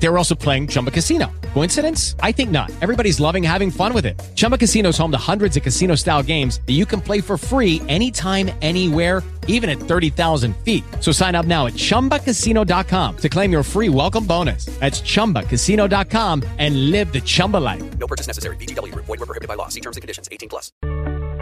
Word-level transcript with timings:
They 0.00 0.08
were 0.08 0.16
also 0.16 0.34
playing 0.34 0.68
Chumba 0.68 0.90
Casino. 0.90 1.30
Coincidence? 1.54 2.14
I 2.20 2.32
think 2.32 2.50
not. 2.50 2.70
Everybody's 2.80 3.18
loving 3.18 3.42
having 3.42 3.70
fun 3.70 3.92
with 3.92 4.06
it. 4.06 4.20
Chumba 4.36 4.56
Casino 4.56 4.90
is 4.90 4.98
home 4.98 5.10
to 5.10 5.18
hundreds 5.18 5.56
of 5.56 5.62
casino 5.62 5.96
style 5.96 6.22
games 6.22 6.60
that 6.66 6.74
you 6.74 6.86
can 6.86 7.00
play 7.00 7.20
for 7.20 7.36
free 7.36 7.82
anytime, 7.88 8.50
anywhere, 8.62 9.22
even 9.48 9.68
at 9.68 9.78
30,000 9.78 10.56
feet. 10.58 10.84
So 11.00 11.10
sign 11.10 11.34
up 11.34 11.46
now 11.46 11.66
at 11.66 11.72
chumbacasino.com 11.72 13.16
to 13.16 13.28
claim 13.28 13.50
your 13.50 13.62
free 13.62 13.88
welcome 13.88 14.24
bonus. 14.24 14.66
That's 14.78 15.00
chumbacasino.com 15.00 16.44
and 16.58 16.90
live 16.90 17.12
the 17.12 17.20
Chumba 17.20 17.56
life. 17.56 17.98
No 17.98 18.06
purchase 18.06 18.28
necessary. 18.28 18.56
VGW 18.56 18.92
Group. 18.92 19.06
Void 19.06 19.18
were 19.18 19.26
prohibited 19.26 19.48
by 19.48 19.54
law. 19.54 19.68
See 19.68 19.80
terms 19.80 19.96
and 19.96 20.02
conditions. 20.02 20.28
18 20.30 20.48
plus. 20.48 20.70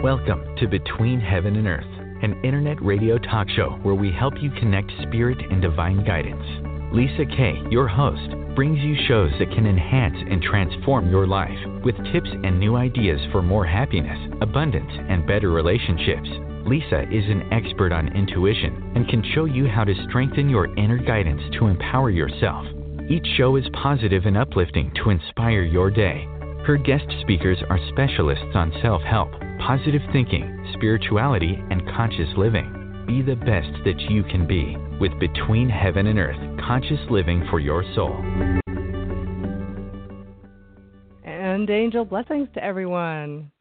Welcome 0.01 0.55
to 0.57 0.67
Between 0.67 1.19
Heaven 1.19 1.57
and 1.57 1.67
Earth, 1.67 1.89
an 2.23 2.39
internet 2.43 2.81
radio 2.81 3.17
talk 3.17 3.49
show 3.49 3.71
where 3.83 3.95
we 3.95 4.11
help 4.11 4.33
you 4.41 4.49
connect 4.51 4.91
spirit 5.03 5.37
and 5.51 5.61
divine 5.61 6.03
guidance. 6.05 6.66
Lisa 6.93 7.25
K., 7.25 7.61
your 7.69 7.87
host, 7.87 8.31
brings 8.55 8.79
you 8.79 8.95
shows 9.07 9.31
that 9.39 9.51
can 9.51 9.67
enhance 9.67 10.15
and 10.29 10.41
transform 10.41 11.11
your 11.11 11.27
life 11.27 11.59
with 11.83 11.95
tips 12.13 12.29
and 12.43 12.57
new 12.57 12.77
ideas 12.77 13.19
for 13.31 13.41
more 13.41 13.65
happiness, 13.65 14.17
abundance, 14.41 14.91
and 15.09 15.27
better 15.27 15.51
relationships. 15.51 16.29
Lisa 16.65 17.03
is 17.11 17.25
an 17.29 17.43
expert 17.51 17.91
on 17.91 18.15
intuition 18.15 18.91
and 18.95 19.07
can 19.09 19.21
show 19.35 19.45
you 19.45 19.67
how 19.67 19.83
to 19.83 19.93
strengthen 20.07 20.49
your 20.49 20.73
inner 20.77 20.97
guidance 20.97 21.41
to 21.59 21.67
empower 21.67 22.09
yourself. 22.09 22.65
Each 23.09 23.27
show 23.37 23.57
is 23.57 23.65
positive 23.73 24.25
and 24.25 24.37
uplifting 24.37 24.91
to 25.03 25.09
inspire 25.09 25.63
your 25.63 25.91
day. 25.91 26.25
Her 26.65 26.77
guest 26.77 27.05
speakers 27.21 27.59
are 27.69 27.79
specialists 27.91 28.55
on 28.55 28.73
self 28.81 29.01
help, 29.01 29.31
positive 29.59 30.01
thinking, 30.13 30.71
spirituality, 30.73 31.61
and 31.69 31.87
conscious 31.89 32.29
living. 32.37 33.05
Be 33.05 33.21
the 33.21 33.35
best 33.35 33.71
that 33.85 33.99
you 34.09 34.23
can 34.23 34.47
be 34.47 34.75
with 34.99 35.17
Between 35.19 35.69
Heaven 35.69 36.07
and 36.07 36.17
Earth 36.17 36.59
Conscious 36.65 36.99
Living 37.09 37.45
for 37.49 37.59
Your 37.59 37.83
Soul. 37.93 38.15
And 41.23 41.69
angel 41.69 42.03
blessings 42.03 42.47
to 42.55 42.63
everyone. 42.63 43.51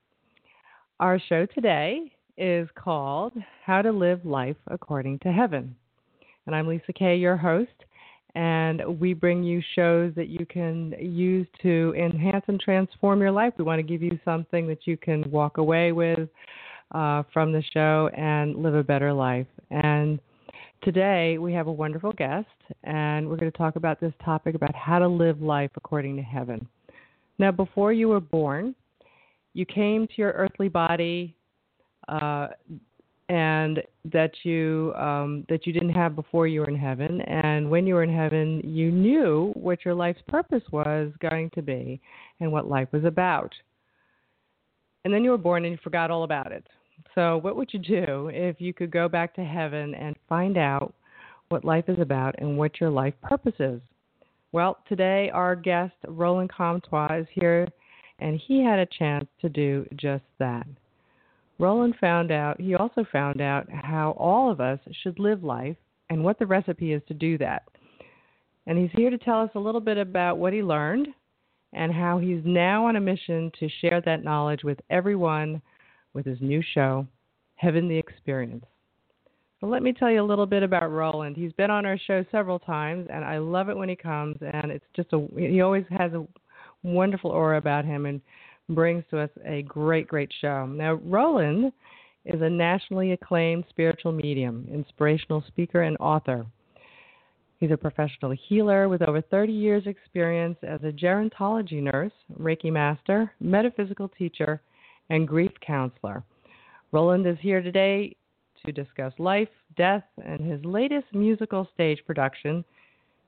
Our 0.99 1.21
show 1.29 1.45
today 1.47 2.13
is 2.39 2.69
called 2.75 3.35
How 3.65 3.83
to 3.83 3.93
Live 3.93 4.25
Life 4.25 4.57
According 4.69 5.19
to 5.21 5.33
Heaven. 5.33 5.77
And 6.47 6.57
I'm 6.57 6.67
Lisa 6.67 6.93
K., 6.95 7.17
your 7.17 7.37
host, 7.37 7.71
and 8.35 9.01
we 9.01 9.13
bring 9.13 9.43
you 9.43 9.63
shows 9.75 10.15
that 10.15 10.29
you 10.29 10.47
can 10.47 10.95
use 10.99 11.47
to 11.63 11.95
enhance 11.99 12.45
and 12.49 12.59
transform 12.61 13.21
your 13.21 13.33
life. 13.33 13.53
We 13.59 13.65
want 13.65 13.79
to 13.79 13.83
give 13.83 14.03
you 14.03 14.19
something 14.25 14.67
that 14.69 14.87
you 14.87 14.97
can 14.97 15.31
walk 15.31 15.59
away 15.59 15.93
with 15.93 16.29
uh, 16.93 17.25
from 17.33 17.53
the 17.53 17.63
show 17.75 18.09
and 18.17 18.57
live 18.57 18.75
a 18.75 18.83
better 18.83 19.13
life. 19.13 19.47
And 19.71 20.21
today 20.87 21.37
we 21.37 21.53
have 21.53 21.67
a 21.67 21.73
wonderful 21.73 22.13
guest, 22.13 22.47
and 22.85 23.29
we're 23.29 23.35
going 23.35 23.51
to 23.51 23.59
talk 23.59 23.75
about 23.75 23.99
this 24.01 24.13
topic 24.25 24.55
about 24.55 24.73
how 24.73 25.01
to 25.01 25.09
live 25.09 25.43
life 25.43 25.73
according 25.75 26.15
to 26.15 26.23
heaven. 26.23 26.65
Now, 27.41 27.51
before 27.51 27.93
you 27.93 28.07
were 28.07 28.21
born, 28.21 28.73
you 29.53 29.67
came 29.67 30.07
to 30.07 30.13
your 30.17 30.31
earthly 30.31 30.69
body 30.69 31.35
uh, 32.07 32.49
and 33.29 33.83
that 34.13 34.31
you 34.45 34.95
um, 34.97 35.45
that 35.49 35.67
you 35.67 35.73
didn't 35.73 35.91
have 35.91 36.15
before 36.15 36.47
you 36.47 36.61
were 36.61 36.69
in 36.69 36.77
heaven. 36.77 37.21
And 37.23 37.69
when 37.69 37.85
you 37.85 37.95
were 37.95 38.05
in 38.05 38.15
heaven, 38.15 38.63
you 38.65 38.93
knew 38.93 39.51
what 39.55 39.85
your 39.85 39.95
life's 39.95 40.23
purpose 40.29 40.63
was 40.71 41.11
going 41.19 41.51
to 41.57 41.63
be 41.63 42.01
and 42.39 42.53
what 42.53 42.69
life 42.69 42.87
was 42.93 43.05
about. 43.05 43.53
And 45.05 45.13
then 45.13 45.25
you 45.25 45.31
were 45.31 45.39
born 45.39 45.65
and 45.65 45.73
you 45.73 45.79
forgot 45.83 46.13
all 46.13 46.23
about 46.23 46.53
it. 46.53 46.65
So, 47.17 47.39
what 47.39 47.57
would 47.57 47.73
you 47.73 47.81
do 47.81 48.31
if 48.31 48.61
you 48.61 48.75
could 48.75 48.91
go 48.91 49.09
back 49.09 49.35
to 49.35 49.45
heaven 49.45 49.95
and 49.95 50.15
find 50.29 50.59
out 50.59 50.93
what 51.49 51.65
life 51.65 51.89
is 51.89 51.99
about 51.99 52.35
and 52.39 52.59
what 52.59 52.79
your 52.79 52.91
life 52.91 53.15
purpose 53.23 53.55
is? 53.59 53.81
Well, 54.53 54.79
today 54.87 55.31
our 55.33 55.57
guest, 55.57 55.95
Roland 56.07 56.53
Comtois, 56.53 57.21
is 57.21 57.27
here, 57.33 57.69
and 58.19 58.39
he 58.47 58.63
had 58.63 58.79
a 58.79 58.87
chance 58.99 59.25
to 59.41 59.49
do 59.49 59.87
just 59.97 60.25
that. 60.39 60.67
Roland 61.59 61.95
found 61.99 62.31
out, 62.31 62.61
he 62.61 62.75
also 62.75 63.07
found 63.11 63.41
out 63.41 63.67
how 63.73 64.11
all 64.19 64.51
of 64.51 64.61
us 64.61 64.79
should 65.03 65.19
live 65.19 65.43
life 65.43 65.77
and 66.11 66.23
what 66.23 66.39
the 66.39 66.47
recipe 66.47 66.93
is 66.93 67.01
to 67.09 67.15
do 67.15 67.39
that. 67.39 67.63
And 68.67 68.77
he's 68.77 68.91
here 68.95 69.09
to 69.09 69.17
tell 69.17 69.41
us 69.41 69.51
a 69.55 69.61
little 69.61 69.81
bit 69.81 69.97
about 69.97 70.37
what 70.37 70.53
he 70.53 70.63
learned 70.63 71.09
and 71.73 71.93
how 71.93 72.19
he's 72.19 72.43
now 72.45 72.85
on 72.85 72.97
a 72.97 73.01
mission 73.01 73.51
to 73.59 73.71
share 73.81 74.03
that 74.03 74.23
knowledge 74.23 74.65
with 74.65 74.79
everyone 74.91 75.63
with 76.17 76.27
his 76.27 76.41
new 76.41 76.63
show, 76.75 77.07
Heaven 77.55 77.87
the 77.89 77.97
Experience. 77.97 78.65
So 79.61 79.67
let 79.67 79.83
me 79.83 79.93
tell 79.93 80.11
you 80.11 80.23
a 80.23 80.27
little 80.27 80.47
bit 80.47 80.63
about 80.63 80.91
Roland. 80.91 81.37
He's 81.37 81.53
been 81.53 81.71
on 81.71 81.87
our 81.87 81.99
show 82.07 82.25
several 82.33 82.59
times, 82.59 83.07
and 83.13 83.25
I 83.25 83.39
love 83.39 83.69
it 83.69 83.77
when 83.77 83.89
he 83.89 83.97
comes. 83.97 84.37
And 84.41 84.73
it's 84.73 84.85
just 84.97 85.13
a 85.13 85.27
he 85.37 85.61
always 85.61 85.85
has 85.91 86.13
a 86.13 86.27
wonderful 86.83 87.31
aura 87.31 87.59
about 87.59 87.85
him, 87.85 88.07
and 88.07 88.21
brings 88.69 89.05
to 89.11 89.21
us 89.21 89.31
a 89.45 89.63
great, 89.63 90.09
great 90.09 90.31
show. 90.41 90.67
Now, 90.67 90.95
Roland 90.95 91.73
is 92.25 92.43
a 92.43 92.51
nationally 92.51 93.13
acclaimed 93.13 93.65
spiritual 93.69 94.13
medium, 94.13 94.67
inspirational 94.73 95.45
speaker, 95.47 95.83
and 95.83 95.97
author. 96.01 96.45
He's 97.61 97.71
a 97.71 97.77
professional 97.77 98.35
healer 98.49 98.89
with 98.89 99.03
over 99.03 99.21
30 99.21 99.53
years' 99.53 99.87
experience 99.87 100.59
as 100.63 100.81
a 100.83 100.93
gerontology 100.93 101.83
nurse, 101.83 102.13
Reiki 102.39 102.73
master, 102.73 103.31
metaphysical 103.41 104.09
teacher, 104.09 104.61
and 105.11 105.27
grief 105.27 105.53
counselor. 105.65 106.23
Roland 106.93 107.27
is 107.27 107.37
here 107.41 107.63
today 107.63 108.15
to 108.65 108.73
discuss 108.73 109.13
life, 109.19 109.49
death, 109.77 110.05
and 110.25 110.41
his 110.41 110.65
latest 110.65 111.07
musical 111.13 111.69
stage 111.75 112.01
production, 112.07 112.65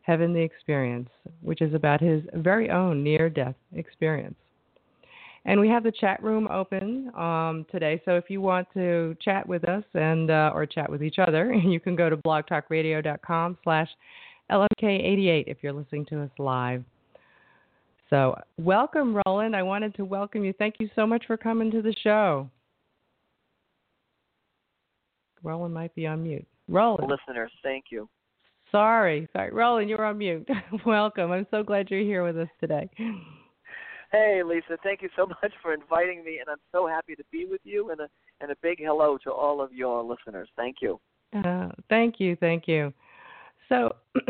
Heaven 0.03 0.33
the 0.33 0.41
Experience, 0.41 1.11
which 1.43 1.61
is 1.61 1.75
about 1.75 2.01
his 2.01 2.23
very 2.35 2.71
own 2.71 3.03
near 3.03 3.29
death 3.29 3.55
experience. 3.75 4.37
And 5.45 5.61
we 5.61 5.69
have 5.69 5.83
the 5.83 5.93
chat 5.93 6.23
room 6.23 6.49
open 6.51 7.11
um, 7.17 7.65
today. 7.71 8.03
So 8.05 8.17
if 8.17 8.29
you 8.29 8.41
want 8.41 8.69
to 8.75 9.17
chat 9.23 9.49
with 9.49 9.67
us 9.69 9.85
and 9.95 10.31
uh, 10.31 10.51
or 10.55 10.67
chat 10.67 10.91
with 10.91 11.03
each 11.03 11.19
other, 11.19 11.53
you 11.65 11.81
can 11.81 11.97
go 11.97 12.11
to 12.11 12.17
blogtalkradio.com 12.17 13.59
slash 13.65 13.89
LMK88 14.51 15.45
if 15.47 15.59
you're 15.63 15.73
listening 15.73 16.07
to 16.07 16.23
us 16.23 16.31
live. 16.39 16.85
So 18.11 18.35
welcome, 18.57 19.21
Roland. 19.27 19.55
I 19.55 19.63
wanted 19.63 19.95
to 19.97 20.05
welcome 20.05 20.45
you. 20.45 20.53
Thank 20.55 20.77
you 20.79 20.89
so 20.95 21.07
much 21.07 21.25
for 21.27 21.37
coming 21.37 21.71
to 21.71 21.83
the 21.83 21.95
show. 22.03 22.49
Roland 25.43 25.75
might 25.75 25.95
be 25.95 26.07
on 26.07 26.23
mute. 26.23 26.47
Roland. 26.69 27.11
Listeners, 27.11 27.53
thank 27.63 27.87
you. 27.91 28.09
Sorry, 28.73 29.29
sorry. 29.33 29.51
Roland, 29.51 29.89
you're 29.89 30.05
on 30.05 30.19
mute. 30.19 30.49
welcome. 30.87 31.31
I'm 31.33 31.47
so 31.51 31.63
glad 31.63 31.91
you're 31.91 32.01
here 32.01 32.25
with 32.25 32.37
us 32.37 32.49
today. 32.61 32.89
Hey, 34.11 34.43
Lisa, 34.45 34.79
thank 34.83 35.03
you 35.03 35.09
so 35.17 35.27
much 35.43 35.53
for 35.63 35.75
inviting 35.75 36.25
me, 36.25 36.39
and 36.39 36.49
I'm 36.49 36.59
so 36.73 36.87
happy 36.87 37.15
to 37.15 37.25
be 37.31 37.47
with 37.49 37.61
you. 37.65 37.91
And 37.91 38.01
a 38.01 38.09
and 38.41 38.51
a 38.51 38.57
big 38.63 38.79
hello 38.81 39.19
to 39.25 39.33
all 39.33 39.61
of 39.61 39.73
your 39.73 40.03
listeners. 40.03 40.49
Thank 40.57 40.77
you. 40.81 41.01
Uh, 41.33 41.69
thank 41.91 42.19
you, 42.19 42.37
thank 42.37 42.67
you. 42.67 42.93
So, 43.69 43.95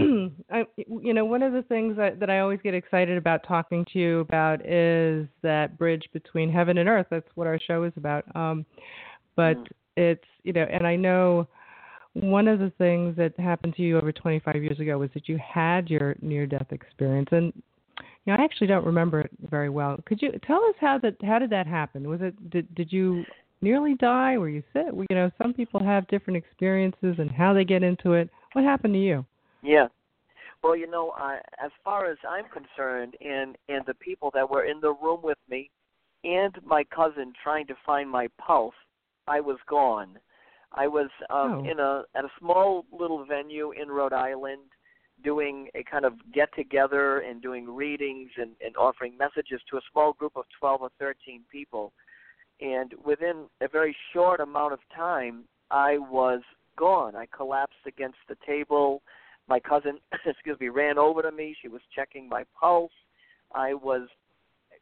I, 0.51 0.65
you 0.77 1.15
know, 1.15 1.25
one 1.25 1.43
of 1.43 1.53
the 1.53 1.63
things 1.63 1.97
that, 1.97 2.19
that 2.21 2.29
I 2.29 2.41
always 2.41 2.61
get 2.63 2.75
excited 2.75 3.17
about 3.17 3.47
talking 3.47 3.85
to 3.93 3.99
you 3.99 4.21
about 4.21 4.67
is 4.67 5.29
that 5.43 5.79
bridge 5.79 6.09
between 6.13 6.51
heaven 6.51 6.79
and 6.79 6.89
earth. 6.89 7.07
That's 7.11 7.29
what 7.35 7.47
our 7.47 7.59
show 7.59 7.85
is 7.85 7.93
about. 7.97 8.25
Um, 8.35 8.67
but 9.37 9.57
mm. 9.57 9.67
it's, 9.97 10.25
you 10.43 10.53
know, 10.53 10.67
and 10.71 10.87
I 10.87 10.97
know 10.97 11.47
one 12.15 12.49
of 12.49 12.59
the 12.59 12.73
things 12.79 13.17
that 13.17 13.39
happened 13.39 13.77
to 13.77 13.83
you 13.83 13.97
over 13.97 14.13
25 14.13 14.57
years 14.57 14.81
ago 14.81 14.99
was 14.99 15.11
that 15.15 15.29
you 15.29 15.39
had 15.39 15.89
your 15.89 16.17
near 16.21 16.47
death 16.47 16.67
experience. 16.71 17.29
And 17.31 17.53
you 18.25 18.33
know, 18.33 18.35
I 18.35 18.45
actually 18.45 18.67
don't 18.67 18.85
remember 18.85 19.21
it 19.21 19.31
very 19.49 19.69
well. 19.71 19.97
Could 20.07 20.21
you 20.21 20.33
tell 20.47 20.63
us 20.65 20.75
how 20.81 20.99
that 20.99 21.17
how 21.23 21.39
did 21.39 21.51
that 21.51 21.67
happen? 21.67 22.09
Was 22.09 22.21
it 22.23 22.51
did 22.51 22.73
did 22.75 22.93
you 22.93 23.25
nearly 23.61 23.95
die? 23.95 24.37
Were 24.37 24.49
you 24.49 24.63
sick? 24.73 24.87
You 24.93 25.17
know, 25.17 25.31
some 25.41 25.53
people 25.53 25.83
have 25.83 26.07
different 26.09 26.37
experiences 26.37 27.17
and 27.19 27.31
how 27.31 27.53
they 27.53 27.65
get 27.65 27.83
into 27.83 28.13
it. 28.13 28.31
What 28.53 28.65
happened 28.65 28.95
to 28.95 29.01
you? 29.01 29.25
Yeah. 29.63 29.89
Well, 30.63 30.77
you 30.77 30.91
know, 30.91 31.13
I, 31.17 31.39
as 31.65 31.71
far 31.85 32.11
as 32.11 32.19
I'm 32.29 32.47
concerned, 32.47 33.15
and 33.21 33.57
and 33.69 33.85
the 33.87 33.95
people 33.95 34.31
that 34.35 34.49
were 34.49 34.65
in 34.65 34.81
the 34.81 34.93
room 34.93 35.21
with 35.23 35.39
me, 35.49 35.71
and 36.25 36.55
my 36.65 36.85
cousin 36.85 37.33
trying 37.43 37.67
to 37.69 37.75
find 37.87 38.11
my 38.11 38.29
pulse, 38.45 38.75
I 39.27 39.41
was 39.41 39.59
gone. 39.69 40.19
I 40.73 40.87
was 40.87 41.11
um, 41.31 41.63
oh. 41.65 41.71
in 41.71 41.79
a 41.79 42.03
at 42.17 42.25
a 42.25 42.31
small 42.39 42.85
little 42.91 43.25
venue 43.25 43.73
in 43.73 43.89
Rhode 43.89 44.13
Island 44.13 44.63
doing 45.25 45.69
a 45.75 45.83
kind 45.83 46.05
of 46.05 46.15
get 46.33 46.49
together 46.55 47.21
and 47.21 47.43
doing 47.43 47.69
readings 47.69 48.31
and, 48.37 48.51
and 48.65 48.77
offering 48.77 49.17
messages 49.17 49.61
to 49.71 49.77
a 49.77 49.81
small 49.93 50.13
group 50.13 50.33
of 50.37 50.45
12 50.61 50.83
or 50.83 50.91
13 50.99 51.43
people. 51.51 51.93
And 52.61 52.95
within 53.05 53.47
a 53.61 53.69
very 53.69 53.97
short 54.13 54.41
amount 54.41 54.73
of 54.73 54.79
time, 54.95 55.45
I 55.71 55.99
was 55.99 56.41
gone. 56.79 57.17
I 57.17 57.27
collapsed 57.27 57.85
against 57.87 58.19
the 58.29 58.37
table. 58.47 59.03
My 59.49 59.61
cousin, 59.61 59.99
excuse 60.27 60.59
me, 60.61 60.69
ran 60.69 60.99
over 60.99 61.23
to 61.23 61.33
me. 61.33 61.55
She 61.61 61.69
was 61.69 61.83
checking 61.95 62.29
my 62.29 62.45
pulse. 62.59 62.93
I 63.55 63.75
was 63.75 64.09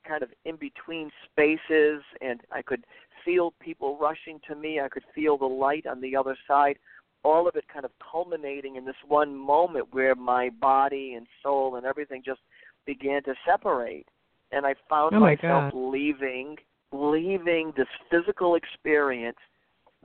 kind 0.06 0.22
of 0.22 0.30
in 0.44 0.56
between 0.56 1.10
spaces, 1.24 2.02
and 2.20 2.40
I 2.52 2.62
could 2.62 2.84
feel 3.24 3.52
people 3.60 3.98
rushing 4.00 4.40
to 4.48 4.54
me. 4.54 4.80
I 4.80 4.88
could 4.88 5.04
feel 5.14 5.36
the 5.36 5.46
light 5.46 5.86
on 5.86 6.00
the 6.00 6.14
other 6.14 6.36
side. 6.46 6.76
All 7.24 7.48
of 7.48 7.56
it 7.56 7.64
kind 7.72 7.84
of 7.84 7.90
culminating 8.12 8.76
in 8.76 8.84
this 8.84 8.94
one 9.06 9.34
moment 9.34 9.86
where 9.90 10.14
my 10.14 10.50
body 10.60 11.14
and 11.14 11.26
soul 11.42 11.76
and 11.76 11.84
everything 11.84 12.22
just 12.24 12.40
began 12.86 13.22
to 13.24 13.34
separate, 13.44 14.06
and 14.52 14.64
I 14.64 14.74
found 14.88 15.14
Oh 15.14 15.20
my 15.20 15.34
myself 15.34 15.72
God. 15.72 15.74
leaving, 15.74 16.56
leaving 16.92 17.72
this 17.76 17.88
physical 18.10 18.54
experience, 18.54 19.38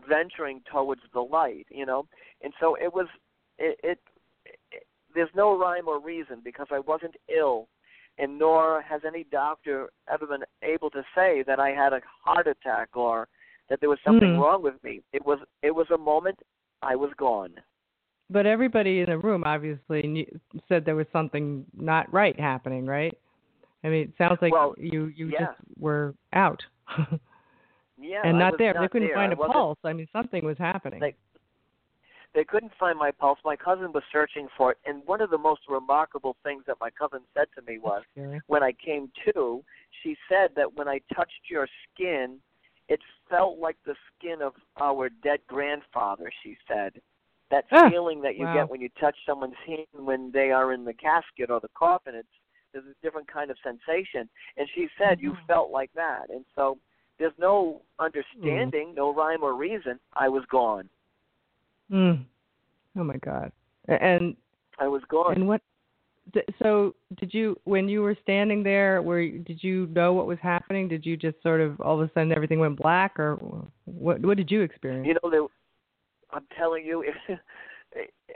venturing 0.07 0.62
towards 0.71 1.01
the 1.13 1.21
light. 1.21 1.68
You 1.69 1.86
know, 1.86 2.06
and 2.42 2.53
so 2.59 2.75
it 2.75 2.94
was. 2.94 3.07
It, 3.57 3.80
it, 3.83 4.00
it 4.45 4.83
there's 5.13 5.30
no 5.36 5.57
rhyme 5.59 5.88
or 5.88 6.00
reason 6.00 6.39
because 6.42 6.68
I 6.71 6.80
wasn't 6.80 7.15
ill 7.27 7.68
and 8.18 8.38
nor 8.38 8.81
has 8.81 9.01
any 9.06 9.25
doctor 9.25 9.89
ever 10.12 10.25
been 10.25 10.44
able 10.62 10.89
to 10.92 11.03
say 11.15 11.44
that 11.48 11.59
I 11.59 11.69
had 11.69 11.94
a 11.94 12.01
heart 12.24 12.48
attack 12.48 12.89
or 12.94 13.27
that 13.69 13.80
there 13.80 13.89
was 13.89 14.00
something 14.06 14.36
Mhm. 14.36 14.39
wrong 14.39 14.62
with 14.62 14.81
me. 14.83 15.01
It 15.13 15.25
was 15.25 15.39
it 15.62 15.71
was 15.71 15.89
a 15.92 15.98
moment 15.98 16.39
I 16.81 16.95
was 16.95 17.12
gone. 17.18 17.59
But 18.30 18.45
everybody 18.45 19.01
in 19.01 19.07
the 19.07 19.18
room 19.18 19.44
obviously 19.44 20.03
knew, 20.03 20.39
said 20.68 20.86
there 20.86 20.95
was 20.95 21.07
something 21.09 21.65
not 21.74 22.12
right 22.13 22.39
happening, 22.39 22.86
right? 22.86 23.18
I 23.83 23.89
mean, 23.89 24.03
it 24.09 24.13
sounds 24.18 24.42
like 24.42 24.53
Well, 24.53 24.75
you 24.77 25.07
you 25.07 25.27
yeah. 25.27 25.48
just 25.48 25.57
were 25.77 26.15
out 26.33 26.63
Yeah, 28.01 28.21
and 28.25 28.38
not 28.38 28.57
there. 28.57 28.74
Not 28.74 28.81
they 28.81 28.88
couldn't 28.88 29.07
there. 29.09 29.15
find 29.15 29.33
a 29.33 29.36
pulse. 29.36 29.77
I 29.83 29.94
mean, 29.94 30.07
something 30.12 30.44
was 30.45 30.57
happening. 30.57 31.00
They- 31.00 31.15
They 32.33 32.45
couldn't 32.45 32.74
find 32.80 32.98
my 32.98 33.12
pulse. 33.12 33.39
My 33.44 33.57
cousin 33.57 33.92
was 33.92 34.03
searching 34.09 34.48
for 34.56 34.71
it, 34.71 34.77
and 34.86 35.06
one 35.06 35.19
of 35.19 35.30
the 35.31 35.38
most 35.38 35.68
remarkable 35.68 36.38
things 36.44 36.63
that 36.65 36.80
my 36.80 36.89
cousin 36.89 37.19
said 37.33 37.48
to 37.56 37.62
me 37.63 37.77
was, 37.77 38.03
when 38.48 38.63
I 38.63 38.71
came 38.71 39.12
to, 39.25 39.65
she 40.01 40.15
said 40.30 40.56
that 40.56 40.74
when 40.74 40.88
I 40.88 41.00
touched 41.13 41.50
your 41.50 41.68
skin, 41.94 42.42
it 42.88 43.01
felt 43.30 43.59
like 43.59 43.75
the 43.83 43.95
skin 44.15 44.42
of 44.42 44.56
our 44.80 45.09
dead 45.09 45.42
grandfather, 45.48 46.31
she 46.42 46.57
said. 46.69 47.01
That 47.50 47.65
Ah, 47.69 47.89
feeling 47.89 48.21
that 48.21 48.38
you 48.38 48.45
wow. 48.45 48.53
get 48.53 48.69
when 48.69 48.80
you 48.80 48.88
touch 48.98 49.18
someone's 49.25 49.57
hand 49.65 49.88
when 49.92 50.31
they 50.31 50.51
are 50.51 50.71
in 50.71 50.86
the 50.86 50.94
casket 50.94 51.50
or 51.51 51.59
the 51.59 51.68
coffin, 51.69 52.15
it's 52.15 52.30
there's 52.71 52.86
a 52.86 52.95
different 53.03 53.27
kind 53.27 53.51
of 53.51 53.57
sensation. 53.62 54.30
And 54.56 54.69
she 54.69 54.88
said 54.98 55.19
you 55.19 55.33
Mhm. 55.33 55.45
felt 55.48 55.69
like 55.71 55.92
that. 55.95 56.30
And 56.30 56.45
so 56.56 56.80
there's 57.21 57.33
no 57.38 57.81
understanding, 58.00 58.95
no 58.95 59.13
rhyme 59.13 59.44
or 59.44 59.53
reason. 59.53 60.00
I 60.15 60.27
was 60.27 60.44
gone. 60.50 60.89
Mm. 61.91 62.25
Oh 62.97 63.03
my 63.03 63.18
God. 63.18 63.51
And 63.88 64.35
I 64.79 64.88
was 64.88 65.03
gone. 65.07 65.35
and 65.35 65.47
what? 65.47 65.62
So 66.63 66.95
did 67.19 67.33
you 67.33 67.59
when 67.65 67.88
you 67.88 68.01
were 68.01 68.18
standing 68.23 68.63
there? 68.63 69.01
Were 69.03 69.19
you- 69.21 69.39
did 69.39 69.63
you 69.63 69.88
know 69.88 70.13
what 70.13 70.25
was 70.25 70.39
happening? 70.41 70.88
Did 70.88 71.06
you 71.06 71.15
just 71.15 71.41
sort 71.44 71.62
of 71.62 71.79
all 71.79 72.01
of 72.01 72.09
a 72.09 72.13
sudden 72.13 72.31
everything 72.31 72.59
went 72.59 72.77
black, 72.77 73.19
or 73.19 73.35
what? 73.85 74.19
What 74.21 74.38
did 74.38 74.50
you 74.50 74.62
experience? 74.62 75.06
You 75.07 75.15
know, 75.21 75.29
there, 75.29 75.45
I'm 76.31 76.47
telling 76.57 76.85
you, 76.85 77.03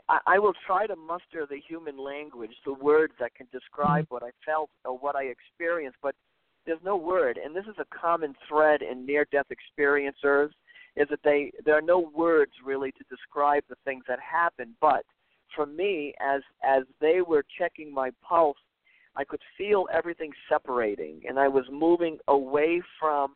I, 0.09 0.19
I 0.27 0.39
will 0.39 0.53
try 0.67 0.85
to 0.85 0.95
muster 0.95 1.47
the 1.49 1.59
human 1.67 1.97
language, 1.97 2.51
the 2.65 2.73
words 2.73 3.13
that 3.19 3.33
can 3.33 3.47
describe 3.51 4.05
what 4.09 4.21
I 4.21 4.29
felt 4.45 4.69
or 4.83 4.97
what 4.97 5.15
I 5.15 5.23
experienced, 5.25 5.97
but 6.03 6.13
there's 6.65 6.79
no 6.83 6.95
word. 6.95 7.39
And 7.43 7.55
this 7.55 7.65
is 7.65 7.75
a 7.79 7.85
common 7.95 8.35
thread 8.47 8.81
in 8.81 9.05
near-death 9.05 9.47
experiencers, 9.49 10.49
is 10.95 11.07
that 11.09 11.19
they 11.23 11.51
there 11.65 11.77
are 11.77 11.81
no 11.81 12.11
words 12.15 12.51
really 12.63 12.91
to 12.93 13.03
describe 13.09 13.63
the 13.69 13.75
things 13.85 14.03
that 14.07 14.19
happen. 14.19 14.75
But 14.79 15.05
for 15.55 15.65
me, 15.65 16.13
as 16.19 16.41
as 16.63 16.83
they 16.99 17.21
were 17.21 17.43
checking 17.57 17.93
my 17.93 18.11
pulse, 18.21 18.57
I 19.15 19.23
could 19.23 19.41
feel 19.57 19.87
everything 19.93 20.31
separating, 20.49 21.21
and 21.27 21.39
I 21.39 21.47
was 21.47 21.65
moving 21.71 22.17
away 22.27 22.81
from 22.99 23.35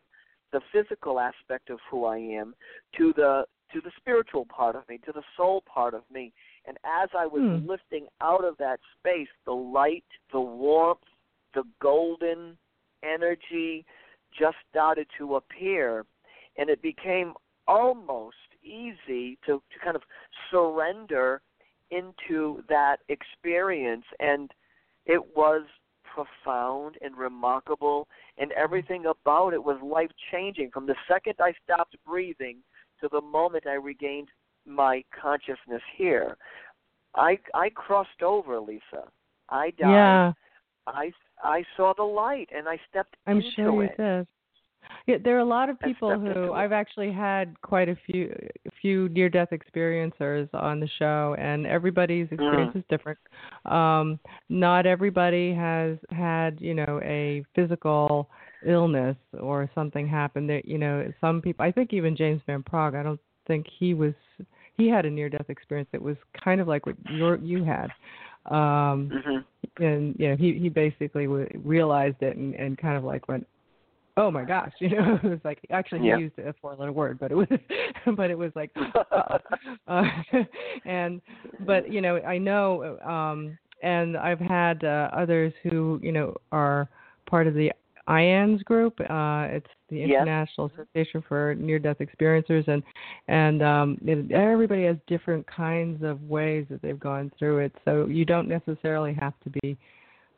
the 0.52 0.62
physical 0.72 1.20
aspect 1.20 1.70
of 1.70 1.80
who 1.90 2.06
I 2.06 2.18
am 2.18 2.56
to 2.98 3.14
the 3.16 3.46
to 3.72 3.82
the 3.82 3.92
spiritual 3.98 4.46
part 4.46 4.76
of 4.76 4.88
me, 4.90 4.98
to 5.06 5.12
the 5.12 5.22
soul 5.38 5.62
part 5.72 5.94
of 5.94 6.02
me. 6.12 6.34
And 6.66 6.78
as 6.84 7.10
I 7.16 7.28
was 7.28 7.44
Hmm. 7.44 7.68
lifting 7.68 8.08
out 8.20 8.44
of 8.44 8.58
that 8.58 8.80
space, 8.98 9.30
the 9.46 9.54
light, 9.54 10.06
the 10.32 10.42
warmth, 10.42 11.08
the 11.54 11.64
golden 11.80 12.58
energy 13.04 13.86
just 14.38 14.58
started 14.70 15.08
to 15.18 15.36
appear, 15.36 16.06
and 16.58 16.70
it 16.70 16.82
became 16.82 17.34
almost 17.68 18.36
easy 18.64 19.38
to, 19.46 19.62
to 19.72 19.80
kind 19.84 19.96
of 19.96 20.04
surrender 20.52 21.42
into 21.92 22.64
that 22.70 22.98
experience. 23.10 24.06
And 24.20 24.52
it 25.06 25.22
was 25.36 25.64
profound 26.04 26.96
and 27.02 27.18
remarkable, 27.18 28.08
and 28.38 28.52
mm-hmm. 28.52 28.64
everything 28.64 29.06
about 29.06 29.54
it 29.54 29.64
was 29.64 29.78
life 29.84 30.12
changing. 30.32 30.72
From 30.72 30.86
the 30.86 30.96
second 31.08 31.36
I 31.40 31.54
stopped 31.64 31.96
breathing 32.06 32.58
to 33.02 33.10
the 33.12 33.22
moment 33.22 33.66
I 33.68 33.74
regained 33.74 34.30
my 34.66 35.04
consciousness 35.20 35.82
here, 35.96 36.38
I 37.16 37.40
I 37.54 37.70
crossed 37.70 38.22
over, 38.22 38.60
Lisa. 38.60 39.08
I 39.50 39.72
died. 39.72 39.90
Yeah, 39.90 40.34
I 40.86 41.12
I 41.44 41.64
saw 41.78 41.94
the 41.96 42.04
light 42.04 42.50
and 42.56 42.68
I 42.68 42.80
stepped 42.90 43.16
I'm 43.28 43.38
into 43.38 43.52
sure 43.56 43.84
you 43.84 43.90
it. 43.90 43.98
did. 43.98 44.28
Yeah, 45.06 45.18
there 45.24 45.36
are 45.36 45.40
a 45.40 45.46
lot 45.46 45.70
of 45.70 45.80
people 45.80 46.20
who. 46.20 46.54
I've 46.54 46.72
actually 46.72 47.12
had 47.12 47.60
quite 47.62 47.90
a 47.90 47.98
few 48.06 48.36
a 48.66 48.72
few 48.82 49.08
near 49.10 49.30
death 49.30 49.50
experiencers 49.52 50.50
on 50.54 50.80
the 50.80 50.90
show 50.98 51.36
and 51.38 51.66
everybody's 51.68 52.28
Mm. 52.30 52.34
experience 52.34 52.76
is 52.76 52.84
different. 52.90 53.20
Um 53.66 54.20
not 54.50 54.86
everybody 54.86 55.54
has 55.54 55.98
had, 56.10 56.60
you 56.60 56.74
know, 56.74 57.00
a 57.04 57.44
physical 57.56 58.30
illness 58.66 59.16
or 59.40 59.70
something 59.76 60.08
happened 60.08 60.50
that, 60.50 60.66
you 60.66 60.78
know, 60.78 61.12
some 61.22 61.42
people 61.42 61.64
I 61.66 61.72
think 61.72 61.94
even 61.94 62.16
James 62.16 62.42
Van 62.48 62.64
Praagh, 62.64 62.96
I 62.96 63.04
don't 63.04 63.22
think 63.48 63.68
he 63.68 63.94
was 63.94 64.14
he 64.76 64.88
had 64.88 65.06
a 65.06 65.10
near 65.10 65.30
death 65.30 65.50
experience 65.50 65.90
that 65.92 66.02
was 66.02 66.18
kind 66.44 66.62
of 66.62 66.68
like 66.68 66.86
what 66.86 66.96
your 67.12 67.36
you 67.38 67.64
had. 67.64 67.90
Um 68.46 69.12
Mhm. 69.12 69.46
and 69.80 70.16
you 70.18 70.30
know 70.30 70.36
he 70.36 70.54
he 70.58 70.70
basically 70.70 71.26
w- 71.26 71.48
realized 71.64 72.22
it 72.22 72.38
and 72.38 72.56
and 72.56 72.78
kind 72.78 72.98
of 72.98 73.04
like 73.04 73.28
went 73.28 73.46
oh 74.18 74.32
my 74.32 74.44
gosh 74.44 74.72
you 74.80 74.90
know 74.90 75.20
it 75.24 75.30
was 75.30 75.40
like 75.44 75.60
actually 75.72 76.00
he 76.00 76.08
Yeah. 76.08 76.18
used 76.18 76.38
a 76.40 76.54
four 76.62 76.76
letter 76.76 76.92
word 76.92 77.20
but 77.20 77.32
it 77.32 77.36
was 77.36 77.48
but 78.18 78.30
it 78.32 78.38
was 78.38 78.52
like 78.56 78.72
uh, 79.12 79.38
uh, 79.88 80.04
and 80.86 81.22
but 81.62 81.92
you 81.92 82.02
know 82.02 82.18
i 82.20 82.38
know 82.38 82.98
um 83.06 83.58
and 83.84 84.18
i've 84.18 84.40
had 84.40 84.84
uh, 84.84 85.10
others 85.14 85.54
who 85.64 86.00
you 86.02 86.12
know 86.12 86.36
are 86.52 86.90
part 87.30 87.48
of 87.48 87.54
the 87.54 87.72
IANDS 88.10 88.64
group. 88.66 89.00
Uh, 89.02 89.48
it's 89.50 89.68
the 89.90 89.98
Yes. 89.98 90.10
International 90.22 90.72
Association 90.74 91.24
for 91.28 91.56
Near 91.56 91.80
Death 91.80 91.98
Experiencers, 92.00 92.68
and 92.68 92.82
and 93.28 93.62
um, 93.62 93.98
it, 94.04 94.32
everybody 94.32 94.84
has 94.86 94.98
different 95.08 95.46
kinds 95.48 96.04
of 96.04 96.22
ways 96.24 96.66
that 96.70 96.82
they've 96.82 97.00
gone 97.00 97.32
through 97.38 97.60
it. 97.60 97.74
So 97.86 98.08
you 98.08 98.26
don't 98.26 98.48
necessarily 98.48 99.14
have 99.14 99.34
to 99.44 99.50
be, 99.62 99.78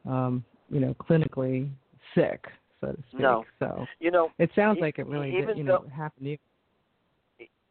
um, 0.06 0.44
you 0.70 0.80
know, 0.80 0.94
clinically 0.96 1.70
sick, 2.14 2.46
so 2.82 2.88
to 2.92 2.98
speak. 3.10 3.22
No. 3.22 3.46
So 3.60 3.86
You 4.00 4.12
know, 4.12 4.32
it 4.38 4.52
sounds 4.56 4.78
E- 4.78 4.82
like 4.82 5.00
it 5.00 5.08
really 5.08 5.32
did, 5.32 5.58
you 5.58 5.64
know, 5.64 5.80
though- 5.84 5.90
happened 5.90 6.26
to 6.26 6.30
you. 6.32 6.38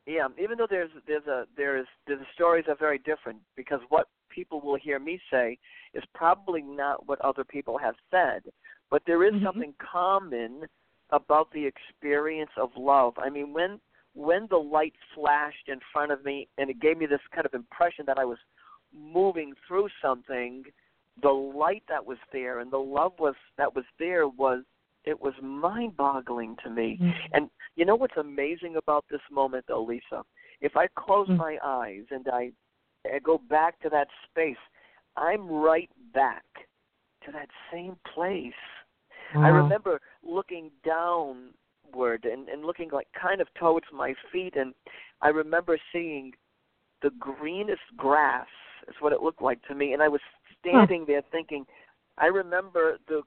yeah, 0.06 0.28
even 0.42 0.58
though 0.58 0.66
there's 0.68 0.90
there's 1.06 1.26
a 1.26 1.46
there's 1.56 1.86
the 2.06 2.16
stories 2.34 2.64
are 2.68 2.74
very 2.76 2.98
different 2.98 3.38
because 3.54 3.80
what 3.90 4.08
people 4.30 4.60
will 4.60 4.76
hear 4.76 4.98
me 4.98 5.20
say 5.30 5.58
is 5.92 6.04
probably 6.14 6.62
not 6.62 7.06
what 7.06 7.20
other 7.20 7.44
people 7.44 7.76
have 7.76 7.96
said, 8.10 8.42
but 8.90 9.04
there 9.06 9.24
is 9.24 9.34
Mhm. 9.34 9.44
something 9.44 9.74
common 9.78 10.68
about 11.10 11.50
the 11.52 11.64
experience 11.64 12.50
of 12.56 12.76
love. 12.76 13.18
I 13.18 13.30
mean, 13.30 13.52
when 13.52 13.80
when 14.14 14.48
the 14.48 14.58
light 14.58 14.94
flashed 15.14 15.68
in 15.68 15.78
front 15.92 16.10
of 16.10 16.24
me 16.24 16.48
and 16.58 16.68
it 16.68 16.80
gave 16.80 16.98
me 16.98 17.06
this 17.06 17.24
kind 17.30 17.46
of 17.46 17.54
impression 17.54 18.04
that 18.06 18.18
I 18.18 18.24
was 18.24 18.38
moving 18.92 19.54
through 19.68 19.88
something, 20.02 20.64
the 21.22 21.30
light 21.30 21.84
that 21.86 22.04
was 22.04 22.18
there 22.32 22.58
and 22.58 22.72
the 22.72 22.78
love 22.78 23.16
was 23.20 23.36
that 23.56 23.72
was 23.74 23.84
there 23.98 24.26
was 24.26 24.64
it 25.04 25.18
was 25.18 25.32
mind-boggling 25.40 26.56
to 26.56 26.70
me. 26.70 26.98
And 27.32 27.50
you 27.76 27.84
know 27.84 27.94
what's 27.94 28.16
amazing 28.16 28.76
about 28.76 29.04
this 29.10 29.22
moment, 29.30 29.64
though, 29.66 29.82
Lisa? 29.82 30.24
If 30.60 30.76
I 30.76 30.88
close 30.88 31.28
Mm. 31.28 31.38
my 31.38 31.58
eyes 31.62 32.04
and 32.10 32.28
I, 32.28 32.52
I 33.10 33.18
go 33.20 33.38
back 33.38 33.78
to 33.80 33.88
that 33.90 34.08
space, 34.28 34.58
I'm 35.16 35.48
right 35.48 35.90
back 36.12 36.44
to 37.22 37.32
that 37.32 37.48
same 37.72 37.96
place. 38.04 38.52
I 39.36 39.48
remember 39.48 40.00
looking 40.22 40.70
downward 40.84 42.24
and, 42.24 42.48
and 42.48 42.64
looking 42.64 42.90
like 42.90 43.08
kind 43.20 43.40
of 43.40 43.48
towards 43.54 43.86
my 43.92 44.14
feet, 44.32 44.56
and 44.56 44.74
I 45.22 45.28
remember 45.28 45.78
seeing 45.92 46.32
the 47.02 47.10
greenest 47.18 47.82
grass. 47.96 48.46
Is 48.88 48.94
what 49.00 49.12
it 49.12 49.20
looked 49.22 49.42
like 49.42 49.60
to 49.68 49.74
me, 49.74 49.92
and 49.92 50.02
I 50.02 50.08
was 50.08 50.20
standing 50.58 51.04
there 51.06 51.22
thinking. 51.30 51.66
I 52.18 52.26
remember 52.26 52.98
the 53.08 53.22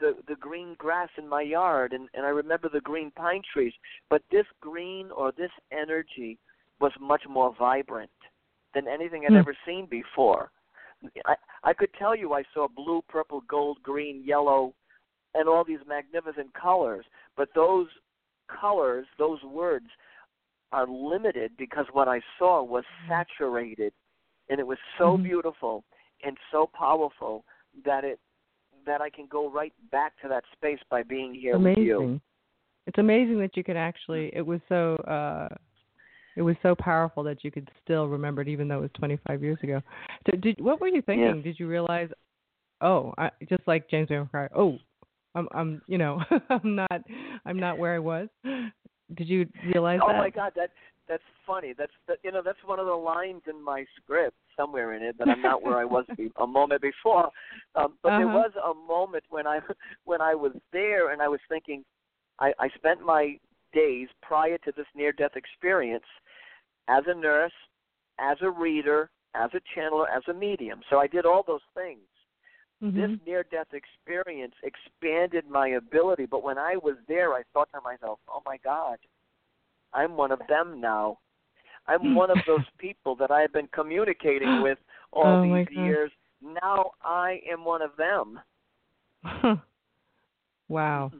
the 0.00 0.16
the 0.26 0.36
green 0.36 0.74
grass 0.78 1.08
in 1.18 1.28
my 1.28 1.42
yard 1.42 1.92
and 1.92 2.08
and 2.14 2.26
I 2.26 2.30
remember 2.30 2.68
the 2.68 2.80
green 2.80 3.10
pine 3.12 3.42
trees 3.52 3.72
but 4.10 4.22
this 4.30 4.46
green 4.60 5.10
or 5.10 5.32
this 5.32 5.52
energy 5.70 6.38
was 6.80 6.92
much 7.00 7.22
more 7.28 7.54
vibrant 7.56 8.10
than 8.74 8.88
anything 8.88 9.24
I'd 9.24 9.32
Hmm. 9.32 9.38
ever 9.38 9.56
seen 9.64 9.86
before 9.86 10.50
I 11.26 11.36
I 11.62 11.72
could 11.74 11.92
tell 11.94 12.14
you 12.16 12.32
I 12.32 12.42
saw 12.52 12.66
blue 12.66 13.02
purple 13.08 13.42
gold 13.42 13.82
green 13.82 14.24
yellow 14.24 14.74
and 15.34 15.48
all 15.48 15.64
these 15.64 15.78
magnificent 15.86 16.52
colors. 16.54 17.04
But 17.36 17.48
those 17.54 17.88
colors, 18.48 19.06
those 19.18 19.42
words, 19.42 19.86
are 20.72 20.86
limited 20.88 21.52
because 21.56 21.86
what 21.92 22.08
I 22.08 22.20
saw 22.38 22.62
was 22.62 22.84
saturated, 23.08 23.92
and 24.48 24.58
it 24.58 24.66
was 24.66 24.78
so 24.98 25.16
Mhm. 25.16 25.22
beautiful 25.24 25.84
and 26.24 26.36
so 26.50 26.66
powerful 26.66 27.44
that 27.84 28.04
it 28.04 28.20
that 28.84 29.00
I 29.00 29.08
can 29.08 29.26
go 29.26 29.48
right 29.48 29.72
back 29.90 30.16
to 30.20 30.28
that 30.28 30.44
space 30.52 30.80
by 30.90 31.02
being 31.02 31.32
here 31.32 31.56
with 31.58 31.78
you. 31.78 31.96
amazing. 31.96 32.20
It's 32.86 32.98
amazing 32.98 33.38
that 33.38 33.56
you 33.56 33.64
could 33.64 33.76
actually. 33.76 34.34
It 34.34 34.44
was 34.44 34.60
so. 34.68 34.96
uh 35.06 35.48
It 36.36 36.42
was 36.42 36.56
so 36.62 36.74
powerful 36.74 37.22
that 37.22 37.44
you 37.44 37.52
could 37.52 37.70
still 37.82 38.08
remember 38.08 38.42
it, 38.42 38.48
even 38.48 38.66
though 38.66 38.78
it 38.78 38.82
was 38.82 38.90
25 38.94 39.42
years 39.42 39.58
ago. 39.62 39.80
So 40.26 40.36
did 40.36 40.60
what 40.60 40.80
were 40.80 40.88
you 40.88 41.00
thinking? 41.02 41.36
Yes. 41.36 41.44
Did 41.44 41.60
you 41.60 41.68
realize? 41.68 42.10
Oh, 42.80 43.14
I, 43.16 43.30
just 43.48 43.66
like 43.68 43.88
James 43.88 44.08
McCry. 44.08 44.48
Oh, 44.54 44.78
I'm. 45.34 45.48
I'm. 45.52 45.82
You 45.86 45.98
know, 45.98 46.20
I'm 46.50 46.74
not. 46.74 47.02
I'm 47.44 47.58
not 47.58 47.78
where 47.78 47.94
I 47.94 47.98
was. 47.98 48.28
Did 48.44 49.28
you 49.28 49.46
realize 49.66 50.00
Oh 50.02 50.08
that? 50.08 50.16
Oh 50.16 50.18
my 50.18 50.30
God, 50.30 50.52
that 50.56 50.70
that's 51.08 51.22
funny. 51.46 51.74
That's 51.76 51.92
that, 52.08 52.18
you 52.22 52.32
know 52.32 52.42
that's 52.44 52.58
one 52.64 52.78
of 52.80 52.86
the 52.86 52.92
lines 52.92 53.42
in 53.48 53.62
my 53.62 53.84
script 53.96 54.36
somewhere 54.56 54.94
in 54.94 55.02
it 55.02 55.18
that 55.18 55.28
I'm 55.28 55.42
not 55.42 55.62
where 55.62 55.76
I 55.78 55.84
was 55.84 56.04
be, 56.16 56.30
a 56.40 56.46
moment 56.46 56.80
before. 56.82 57.30
Um, 57.74 57.94
but 58.02 58.10
there 58.16 58.26
Uh-huh. 58.28 58.36
was 58.38 58.52
a 58.64 58.74
moment 58.74 59.24
when 59.28 59.46
I 59.46 59.60
when 60.04 60.20
I 60.20 60.34
was 60.34 60.52
there 60.72 61.12
and 61.12 61.20
I 61.20 61.28
was 61.28 61.40
thinking, 61.48 61.84
I, 62.38 62.52
I 62.58 62.68
spent 62.76 63.00
my 63.00 63.38
days 63.72 64.08
prior 64.22 64.56
to 64.58 64.72
this 64.76 64.86
near-death 64.94 65.32
experience 65.36 66.04
as 66.88 67.02
a 67.08 67.14
nurse, 67.14 67.52
as 68.20 68.36
a 68.40 68.50
reader, 68.50 69.10
as 69.34 69.50
a 69.54 69.60
channeler, 69.78 70.06
as 70.14 70.22
a 70.28 70.32
medium. 70.32 70.80
So 70.90 70.98
I 70.98 71.08
did 71.08 71.26
all 71.26 71.42
those 71.46 71.66
things. 71.74 72.00
Mhm. 72.82 72.94
This 72.94 73.26
near-death 73.26 73.72
experience 73.72 74.54
expanded 74.62 75.48
my 75.48 75.68
ability. 75.68 76.26
But 76.26 76.42
when 76.42 76.58
I 76.58 76.76
was 76.76 76.96
there, 77.06 77.32
I 77.34 77.42
thought 77.52 77.70
to 77.72 77.80
myself, 77.80 78.20
"Oh 78.28 78.42
my 78.44 78.56
God, 78.58 78.98
I'm 79.92 80.16
one 80.16 80.32
of 80.32 80.40
them 80.48 80.80
now. 80.80 81.18
I'm 81.86 82.14
one 82.14 82.30
of 82.30 82.38
those 82.46 82.64
people 82.78 83.14
that 83.16 83.30
I 83.30 83.40
have 83.40 83.52
been 83.52 83.68
communicating 83.68 84.62
with 84.62 84.78
all 85.12 85.38
Oh, 85.38 85.42
these 85.42 85.68
years. 85.70 86.10
Now 86.40 86.92
I 87.02 87.40
am 87.50 87.64
one 87.64 87.82
of 87.82 87.96
them." 87.96 88.40
wow. 90.68 91.10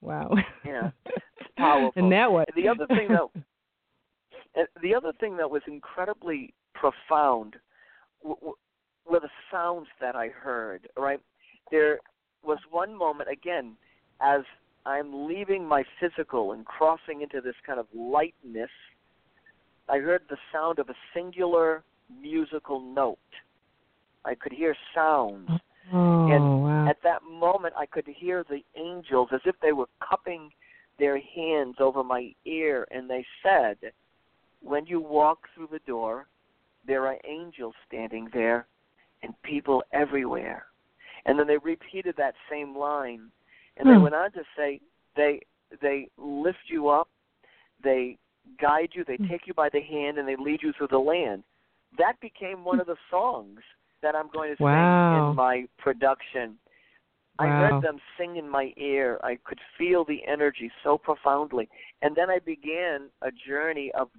Wow. 0.00 0.36
Yeah, 0.64 0.90
it's 1.04 1.48
powerful. 1.58 1.92
And 1.96 2.10
now 2.10 2.30
what? 2.30 2.48
The 2.54 2.68
other 2.68 2.86
thing 2.88 3.08
that 3.08 3.28
the 4.82 4.94
other 4.94 5.12
thing 5.20 5.36
that 5.36 5.50
was 5.50 5.62
incredibly 5.66 6.54
profound 6.74 7.56
were 9.10 9.20
the 9.20 9.28
sounds 9.50 9.88
that 10.00 10.14
I 10.14 10.28
heard. 10.28 10.88
Right, 10.96 11.20
there 11.70 12.00
was 12.42 12.58
one 12.70 12.96
moment 12.96 13.28
again 13.30 13.76
as 14.20 14.40
I'm 14.86 15.26
leaving 15.26 15.66
my 15.66 15.84
physical 16.00 16.52
and 16.52 16.64
crossing 16.64 17.22
into 17.22 17.40
this 17.40 17.54
kind 17.66 17.78
of 17.78 17.86
lightness. 17.94 18.70
I 19.88 19.98
heard 19.98 20.22
the 20.28 20.36
sound 20.52 20.78
of 20.78 20.88
a 20.88 20.94
singular 21.12 21.82
musical 22.20 22.80
note. 22.80 23.18
I 24.24 24.34
could 24.34 24.52
hear 24.52 24.74
sounds. 24.94 25.48
oh 25.92 26.28
And 26.30 26.62
wow. 26.62 26.88
At 26.88 26.98
that 27.02 27.22
moment, 27.22 27.74
I 27.76 27.86
could 27.86 28.06
hear 28.06 28.44
the 28.48 28.62
angels 28.76 29.28
as 29.32 29.40
if 29.44 29.54
they 29.60 29.72
were 29.72 29.88
cupping 30.06 30.50
their 30.98 31.18
hands 31.18 31.76
over 31.78 32.04
my 32.04 32.32
ear, 32.44 32.86
and 32.90 33.08
they 33.08 33.24
said, 33.42 33.76
When 34.62 34.86
you 34.86 35.00
walk 35.00 35.48
through 35.54 35.68
the 35.72 35.80
door, 35.86 36.26
there 36.86 37.06
are 37.06 37.16
angels 37.26 37.74
standing 37.86 38.28
there 38.32 38.66
and 39.22 39.34
people 39.42 39.82
everywhere. 39.92 40.66
And 41.26 41.38
then 41.38 41.46
they 41.46 41.58
repeated 41.58 42.14
that 42.16 42.34
same 42.50 42.76
line, 42.76 43.30
and 43.76 43.88
they 43.88 43.96
Hmm. 43.96 44.02
went 44.02 44.14
on 44.14 44.32
to 44.32 44.42
say, 44.56 44.80
they 45.16 45.40
they 45.80 46.08
lift 46.18 46.58
you 46.68 46.88
up, 46.88 47.08
they 47.82 48.18
guide 48.60 48.90
you, 48.94 49.04
they 49.04 49.16
Hmm. 49.18 49.28
take 49.28 49.46
you 49.46 49.54
by 49.54 49.68
the 49.68 49.80
hand, 49.80 50.18
and 50.18 50.26
they 50.26 50.36
lead 50.36 50.62
you 50.62 50.72
through 50.72 50.88
the 50.88 50.98
land. 50.98 51.44
That 51.98 52.18
became 52.20 52.64
one 52.64 52.80
of 52.80 52.86
the 52.86 52.96
songs 53.10 53.60
that 54.02 54.14
I'm 54.16 54.28
going 54.30 54.56
to 54.56 54.62
Wow. 54.62 55.10
sing 55.12 55.30
in 55.30 55.36
my 55.36 55.68
production. 55.78 56.58
I 57.38 57.48
heard 57.48 57.82
them 57.82 57.98
sing 58.18 58.36
in 58.36 58.48
my 58.48 58.74
ear. 58.76 59.18
I 59.22 59.36
could 59.44 59.60
feel 59.78 60.04
the 60.04 60.26
energy 60.26 60.70
so 60.82 60.98
profoundly. 60.98 61.68
And 62.02 62.14
then 62.14 62.28
I 62.28 62.38
began 62.38 63.08
a 63.22 63.30
journey 63.30 63.90
of 63.92 64.10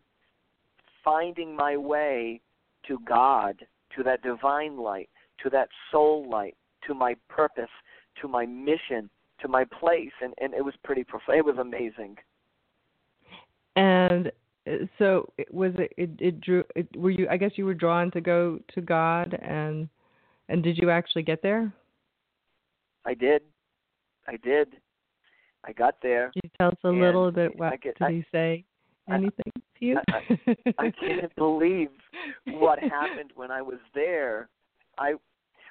finding 1.04 1.56
my 1.56 1.78
way 1.78 2.42
to 2.88 2.98
God, 3.08 3.66
to 3.96 4.04
that 4.04 4.22
divine 4.22 4.78
light, 4.78 5.10
to 5.44 5.50
that 5.50 5.70
soul 5.92 6.30
light, 6.30 6.56
to 6.88 6.94
my 6.94 7.16
purpose, 7.30 7.70
to 8.22 8.28
my 8.28 8.46
mission, 8.46 9.10
to 9.42 9.48
my 9.48 9.66
place. 9.66 10.12
And, 10.22 10.34
and 10.42 10.54
it 10.54 10.64
was 10.64 10.74
pretty 10.84 11.04
profound. 11.04 11.38
It 11.40 11.46
was 11.46 11.58
amazing. 11.58 12.18
And 13.76 14.32
uh, 14.68 14.86
so 15.00 15.32
it 15.38 15.52
was 15.54 15.74
it, 15.78 15.94
it 15.98 16.10
it 16.20 16.42
drew 16.42 16.64
it, 16.76 16.88
were 16.96 17.10
you 17.10 17.28
I 17.30 17.38
guess 17.38 17.52
you 17.56 17.66
were 17.66 17.74
drawn 17.74 18.12
to 18.12 18.22
go 18.22 18.60
to 18.74 18.82
God 18.82 19.38
and 19.42 19.88
and 20.50 20.62
did 20.62 20.78
you 20.78 20.90
actually 20.90 21.24
get 21.24 21.42
there? 21.42 21.72
I 23.06 23.14
did. 23.14 23.42
I 24.28 24.38
did. 24.38 24.76
I 25.66 25.72
got 25.74 25.96
there. 26.04 26.32
Can 26.34 26.42
you 26.44 26.50
tell 26.60 26.68
us 26.70 26.78
a 26.84 26.90
little 26.90 27.32
bit 27.32 27.54
I 27.56 27.58
what 27.58 27.82
get- 27.82 27.98
did 27.98 28.04
I- 28.06 28.12
he 28.12 28.26
say 28.32 28.66
anything 29.10 29.52
to 29.56 29.62
you? 29.82 29.98
I 30.78 30.92
can't 31.00 31.36
believe 31.36 31.90
what 32.46 32.80
happened 32.80 33.32
when 33.36 33.52
I 33.52 33.62
was 33.62 33.80
there. 33.94 34.50
I, 34.98 35.14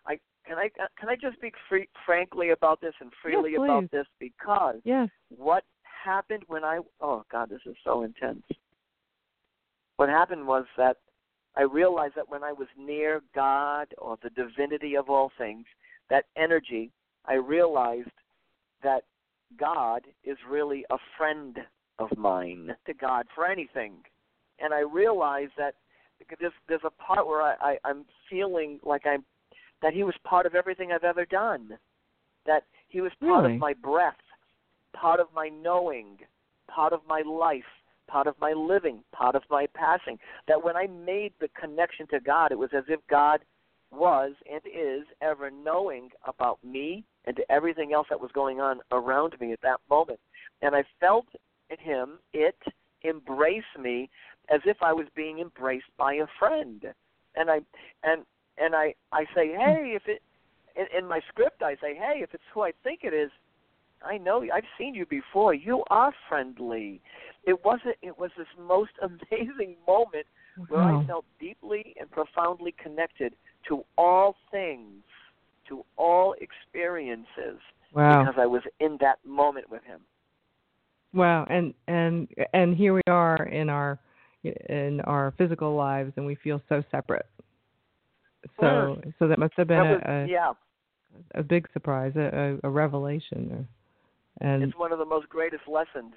I 0.07 0.19
can 0.47 0.59
I 0.59 0.71
uh, 0.83 0.87
can 0.99 1.09
I 1.09 1.17
just 1.17 1.37
speak 1.37 1.55
free, 1.69 1.89
frankly 2.07 2.51
about 2.51 2.81
this 2.81 2.95
and 3.01 3.11
freely 3.23 3.55
please. 3.57 3.65
about 3.65 3.91
this 3.91 4.07
because 4.19 4.77
Yes. 4.85 5.09
what 5.29 5.65
happened 5.83 6.43
when 6.49 6.65
I 6.65 6.81
oh 7.01 7.25
God 7.31 7.51
this 7.51 7.61
is 7.67 7.77
so 7.85 8.03
intense. 8.03 8.43
What 9.97 10.09
happened 10.09 10.47
was 10.47 10.65
that 10.77 10.97
I 11.57 11.63
realized 11.63 12.15
that 12.17 12.29
when 12.29 12.43
I 12.43 12.53
was 12.53 12.69
near 12.79 13.23
God 13.35 13.89
or 13.99 14.17
the 14.23 14.31
divinity 14.31 14.97
of 14.97 15.11
all 15.11 15.31
things, 15.37 15.67
that 16.09 16.25
energy, 16.37 16.91
I 17.27 17.35
realized 17.35 18.09
that 18.83 19.03
God 19.59 20.03
is 20.25 20.39
really 20.49 20.85
a 20.91 20.97
friend 21.19 21.59
of 22.01 22.17
mine 22.19 22.75
to 22.87 22.95
God 22.95 23.27
for 23.35 23.47
anything. 23.47 23.93
And 24.59 24.75
I 24.75 24.81
realized 24.81 25.53
that 25.59 25.75
there's 26.41 26.53
there's 26.69 26.81
a 26.85 26.91
part 26.91 27.27
where 27.27 27.43
I, 27.43 27.55
I 27.61 27.79
I'm 27.85 28.05
feeling 28.29 28.81
like 28.83 29.03
I'm 29.07 29.25
that 29.83 29.95
He 29.95 30.03
was 30.03 30.15
part 30.25 30.47
of 30.47 30.55
everything 30.55 30.91
I've 30.93 31.05
ever 31.05 31.25
done. 31.25 31.79
That 32.47 32.65
He 32.89 33.01
was 33.01 33.13
part 33.21 33.45
Really? 33.45 33.55
of 33.55 33.61
my 33.61 33.75
breath, 33.75 34.15
part 34.95 35.21
of 35.21 35.29
my 35.35 35.49
knowing, 35.49 36.19
part 36.69 36.93
of 36.93 37.01
my 37.07 37.23
life, 37.23 37.71
part 38.09 38.27
of 38.27 38.35
my 38.41 38.53
living, 38.53 39.03
part 39.13 39.35
of 39.35 39.43
my 39.51 39.67
passing. 39.75 40.19
That 40.49 40.63
when 40.63 40.77
I 40.77 40.87
made 40.87 41.33
the 41.41 41.49
connection 41.61 42.07
to 42.09 42.21
God, 42.21 42.53
it 42.53 42.59
was 42.59 42.71
as 42.77 42.85
if 42.89 43.01
God 43.09 43.41
was 43.93 44.33
and 44.51 44.61
is 44.67 45.07
ever 45.21 45.51
knowing 45.51 46.11
about 46.27 46.59
me 46.65 47.05
and 47.25 47.41
everything 47.51 47.93
else 47.93 48.07
that 48.09 48.21
was 48.21 48.31
going 48.33 48.61
on 48.61 48.81
around 48.93 49.35
me 49.41 49.53
at 49.53 49.61
that 49.63 49.81
moment. 49.91 50.21
And 50.63 50.75
I 50.75 50.85
felt 51.01 51.27
him, 51.79 52.19
it, 52.33 52.57
embrace 53.03 53.63
me 53.79 54.11
as 54.51 54.61
if 54.65 54.79
I 54.83 54.93
was 54.93 55.07
being 55.15 55.39
embraced 55.39 55.91
by 55.97 56.15
a 56.15 56.27
friend. 56.39 56.85
And 57.37 57.51
I 57.51 57.61
and 58.03 58.25
and 58.59 58.75
I 58.75 58.95
I 59.13 59.25
say, 59.35 59.53
hmm. 59.53 59.61
hey, 59.61 59.93
if 59.95 60.03
it 60.07 60.23
in, 60.77 60.87
in 60.99 61.09
my 61.09 61.21
script 61.29 61.63
I 61.63 61.75
say, 61.75 61.95
hey, 61.95 62.21
if 62.23 62.35
it's 62.35 62.43
who 62.53 62.63
I 62.63 62.73
think 62.83 63.01
it 63.05 63.15
is, 63.15 63.31
I 64.05 64.19
know 64.19 64.45
I've 64.53 64.65
seen 64.79 64.95
you 64.95 65.07
before. 65.07 65.55
You 65.55 65.85
are 65.91 66.13
friendly. 66.29 67.01
It 67.45 67.65
wasn't. 67.65 67.97
It 68.03 68.19
was 68.19 68.31
this 68.37 68.47
most 68.59 68.93
amazing 69.03 69.77
moment 69.87 70.27
where 70.69 70.83
I 70.83 71.05
felt 71.07 71.25
deeply 71.39 71.95
and 71.99 72.11
profoundly 72.11 72.75
connected 72.83 73.35
to 73.69 73.85
all 73.97 74.37
things, 74.51 75.03
to 75.69 75.85
all 75.97 76.35
experiences, 76.41 77.61
Wow. 77.93 78.25
because 78.25 78.41
I 78.41 78.47
was 78.47 78.63
in 78.79 78.99
that 79.01 79.19
moment 79.25 79.71
with 79.71 79.83
him. 79.85 80.01
Wow. 81.13 81.47
And 81.49 81.75
and 81.89 82.29
and 82.53 82.77
here 82.77 82.95
we 82.95 83.03
are 83.07 83.45
in 83.45 83.69
our 83.69 83.99
in 84.45 85.01
our 85.05 85.35
physical 85.37 85.75
lives 85.75 86.13
and 86.17 86.25
we 86.25 86.35
feel 86.37 86.63
so 86.69 86.83
separate. 86.91 87.27
So 88.59 89.01
so 89.19 89.29
that 89.29 89.39
must 89.39 89.55
have 89.57 89.69
been 89.69 89.79
was, 89.79 90.01
a, 90.07 90.13
a 90.13 90.27
yeah, 90.27 90.53
a 91.35 91.43
big 91.43 91.69
surprise, 91.73 92.13
a, 92.17 92.59
a, 92.63 92.69
revelation. 92.69 93.67
And 94.41 94.63
it's 94.63 94.77
one 94.77 94.93
of 94.93 94.99
the 94.99 95.05
most 95.05 95.29
greatest 95.29 95.65
lessons. 95.69 96.15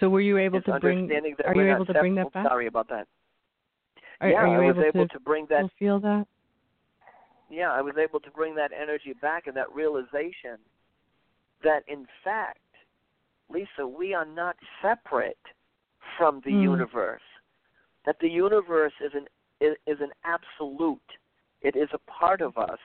so, 0.00 0.08
were 0.08 0.20
you 0.20 0.38
able 0.38 0.62
to 0.62 0.78
bring? 0.80 1.08
that 1.08 1.46
Are 1.46 1.54
you 1.54 1.74
able 1.74 1.86
to 1.86 1.94
bring 1.94 2.14
that 2.14 2.32
back? 2.32 2.46
Sorry 2.46 2.66
about 2.66 2.88
that. 2.88 3.06
Are, 4.20 4.28
yeah, 4.28 4.36
are 4.36 4.48
you 4.48 4.68
I 4.68 4.72
was 4.72 4.84
able, 4.84 5.06
to, 5.06 5.20
bring 5.20 5.46
that. 5.50 5.70
feel 5.78 6.00
that? 6.00 6.26
Yeah, 7.50 7.70
I 7.70 7.80
was 7.82 7.94
able 7.96 8.18
to 8.20 8.30
bring 8.30 8.54
that 8.56 8.72
energy 8.72 9.14
back 9.20 9.46
and 9.46 9.56
that 9.56 9.72
realization 9.72 10.58
that, 11.62 11.82
in 11.86 12.06
fact, 12.24 12.58
Lisa, 13.50 13.86
we 13.86 14.14
are 14.14 14.24
not 14.24 14.56
separate 14.82 15.38
from 16.16 16.40
the 16.40 16.52
Hmm. 16.52 16.62
universe. 16.62 17.22
That 18.04 18.18
the 18.20 18.28
universe 18.28 18.92
is 19.00 19.14
an 19.14 19.26
is, 19.60 19.76
is 19.86 20.00
an 20.00 20.12
absolute. 20.24 21.18
It 21.62 21.74
is 21.74 21.88
a 21.92 21.98
part 21.98 22.40
of 22.40 22.56
us. 22.56 22.78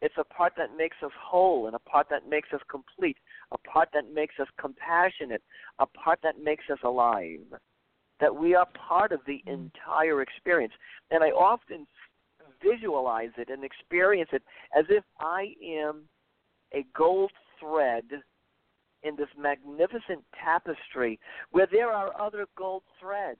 It's 0.00 0.16
a 0.18 0.24
part 0.24 0.54
that 0.56 0.76
makes 0.76 1.02
us 1.02 1.12
whole 1.12 1.66
and 1.66 1.74
a 1.74 1.78
part 1.80 2.08
that 2.10 2.28
makes 2.28 2.52
us 2.52 2.60
complete, 2.68 3.18
a 3.52 3.58
part 3.58 3.88
that 3.92 4.12
makes 4.12 4.38
us 4.38 4.48
compassionate, 4.58 5.42
a 5.78 5.86
part 5.86 6.20
that 6.22 6.38
makes 6.38 6.64
us 6.70 6.78
alive. 6.84 7.40
That 8.20 8.34
we 8.34 8.54
are 8.54 8.66
part 8.66 9.12
of 9.12 9.20
the 9.26 9.42
entire 9.46 10.22
experience. 10.22 10.74
And 11.10 11.24
I 11.24 11.30
often 11.30 11.86
visualize 12.62 13.32
it 13.38 13.48
and 13.48 13.64
experience 13.64 14.30
it 14.32 14.42
as 14.76 14.84
if 14.88 15.04
I 15.18 15.54
am 15.62 16.08
a 16.72 16.84
gold 16.94 17.32
thread 17.58 18.04
in 19.04 19.14
this 19.16 19.28
magnificent 19.38 20.24
tapestry 20.42 21.18
where 21.52 21.68
there 21.70 21.90
are 21.92 22.18
other 22.20 22.46
gold 22.56 22.82
threads 22.98 23.38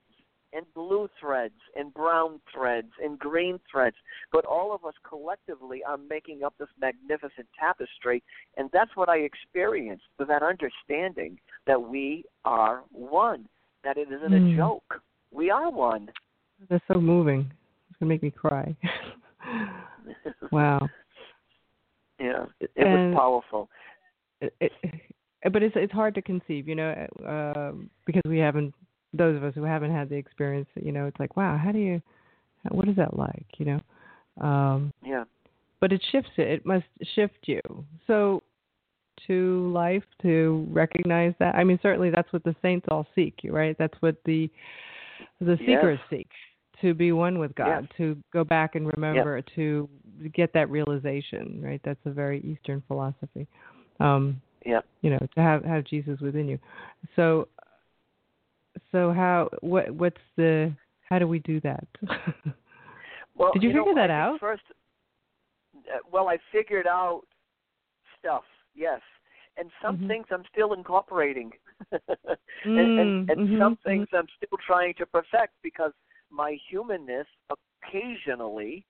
and 0.53 0.65
blue 0.73 1.09
threads 1.19 1.55
and 1.75 1.93
brown 1.93 2.39
threads 2.53 2.87
and 3.03 3.19
green 3.19 3.59
threads, 3.69 3.95
but 4.31 4.45
all 4.45 4.73
of 4.73 4.85
us 4.85 4.93
collectively 5.07 5.81
are 5.85 5.97
making 5.97 6.43
up 6.43 6.53
this 6.57 6.69
magnificent 6.79 7.45
tapestry, 7.59 8.23
and 8.55 8.69
that's 8.71 8.95
what 8.95 9.09
I 9.09 9.17
experienced 9.17 10.05
with 10.17 10.29
that 10.29 10.43
understanding 10.43 11.37
that 11.67 11.81
we 11.81 12.23
are 12.45 12.83
one, 12.91 13.49
that 13.83 13.97
it 13.97 14.07
isn't 14.11 14.31
Mm. 14.31 14.53
a 14.53 14.55
joke. 14.55 15.01
We 15.31 15.49
are 15.49 15.69
one. 15.69 16.09
That's 16.69 16.85
so 16.87 17.01
moving. 17.01 17.51
It's 17.89 17.99
gonna 17.99 18.07
make 18.09 18.23
me 18.23 18.31
cry. 18.31 18.73
wow. 20.51 20.87
yeah, 22.19 22.45
it 22.61 22.71
And- 22.77 23.13
was 23.13 23.17
powerful. 23.19 23.69
It, 24.41 24.53
it, 24.61 24.71
but 25.49 25.63
it's 25.63 25.75
it's 25.75 25.93
hard 25.93 26.15
to 26.15 26.21
conceive, 26.21 26.67
you 26.67 26.75
know, 26.75 26.91
uh, 27.27 27.71
because 28.05 28.21
we 28.27 28.39
haven't. 28.39 28.73
Those 29.13 29.37
of 29.37 29.43
us 29.43 29.53
who 29.55 29.63
haven't 29.63 29.91
had 29.91 30.09
the 30.09 30.15
experience, 30.15 30.67
you 30.75 30.91
know, 30.91 31.05
it's 31.05 31.19
like, 31.19 31.37
wow, 31.37 31.57
how 31.57 31.71
do 31.71 31.79
you? 31.79 32.01
What 32.71 32.89
is 32.89 32.95
that 32.97 33.17
like? 33.17 33.45
You 33.57 33.65
know. 33.65 34.45
Um, 34.45 34.91
Yeah. 35.03 35.23
but 35.79 35.93
it 35.93 36.03
shifts 36.11 36.31
it. 36.37 36.47
It 36.49 36.65
must 36.65 36.85
shift 37.15 37.37
you. 37.45 37.61
So 38.07 38.43
to 39.27 39.71
life 39.71 40.03
to 40.21 40.67
recognize 40.69 41.33
that. 41.39 41.55
I 41.55 41.63
mean, 41.63 41.79
certainly 41.81 42.09
that's 42.09 42.31
what 42.33 42.43
the 42.43 42.55
saints 42.61 42.85
all 42.89 43.07
seek, 43.15 43.39
right? 43.45 43.75
That's 43.77 43.95
what 44.01 44.17
the 44.25 44.49
the 45.39 45.57
seekers 45.65 45.99
seek 46.09 46.29
to 46.81 46.93
be 46.93 47.11
one 47.11 47.39
with 47.39 47.55
God, 47.55 47.83
Yes. 47.83 47.91
to 47.97 48.17
go 48.33 48.43
back 48.43 48.75
and 48.75 48.91
remember, 48.95 49.41
to 49.55 49.89
get 50.33 50.51
that 50.53 50.69
realization, 50.69 51.61
right? 51.63 51.79
That's 51.83 51.99
a 52.05 52.11
very 52.11 52.41
Eastern 52.41 52.83
philosophy. 52.87 53.47
Um, 53.99 54.41
Yeah. 54.65 54.81
you 55.01 55.11
know, 55.11 55.19
to 55.35 55.41
have 55.41 55.63
have 55.63 55.83
Jesus 55.83 56.19
within 56.19 56.47
you. 56.47 56.59
So, 57.15 57.47
so 58.91 59.13
how 59.13 59.49
what 59.61 59.91
what's 59.91 60.21
the 60.35 60.73
how 61.07 61.19
do 61.19 61.27
we 61.27 61.39
do 61.39 61.59
that? 61.61 61.87
Well, 63.37 63.51
Did 63.53 63.63
you 63.63 63.73
know, 63.73 63.83
figure 63.85 63.95
that 63.95 64.11
I 64.11 64.13
out? 64.13 64.39
First, 64.39 64.63
uh, 65.75 65.97
well, 66.09 66.29
I 66.29 66.37
figured 66.53 66.87
out 66.87 67.23
stuff. 68.17 68.43
Yes, 68.73 69.01
and 69.57 69.69
some 69.81 69.97
Mhm. 69.97 70.07
things 70.07 70.25
I'm 70.31 70.43
still 70.51 70.73
incorporating, 70.73 71.51
and, 71.91 71.99
and, 72.65 73.29
and 73.29 73.39
Mm, 73.39 73.59
some 73.59 73.75
mhm, 73.75 73.83
things 73.83 74.07
I'm 74.13 74.27
still 74.37 74.57
trying 74.65 74.93
to 74.95 75.05
perfect 75.05 75.53
because 75.61 75.91
my 76.29 76.57
humanness 76.69 77.27
occasionally 77.83 78.85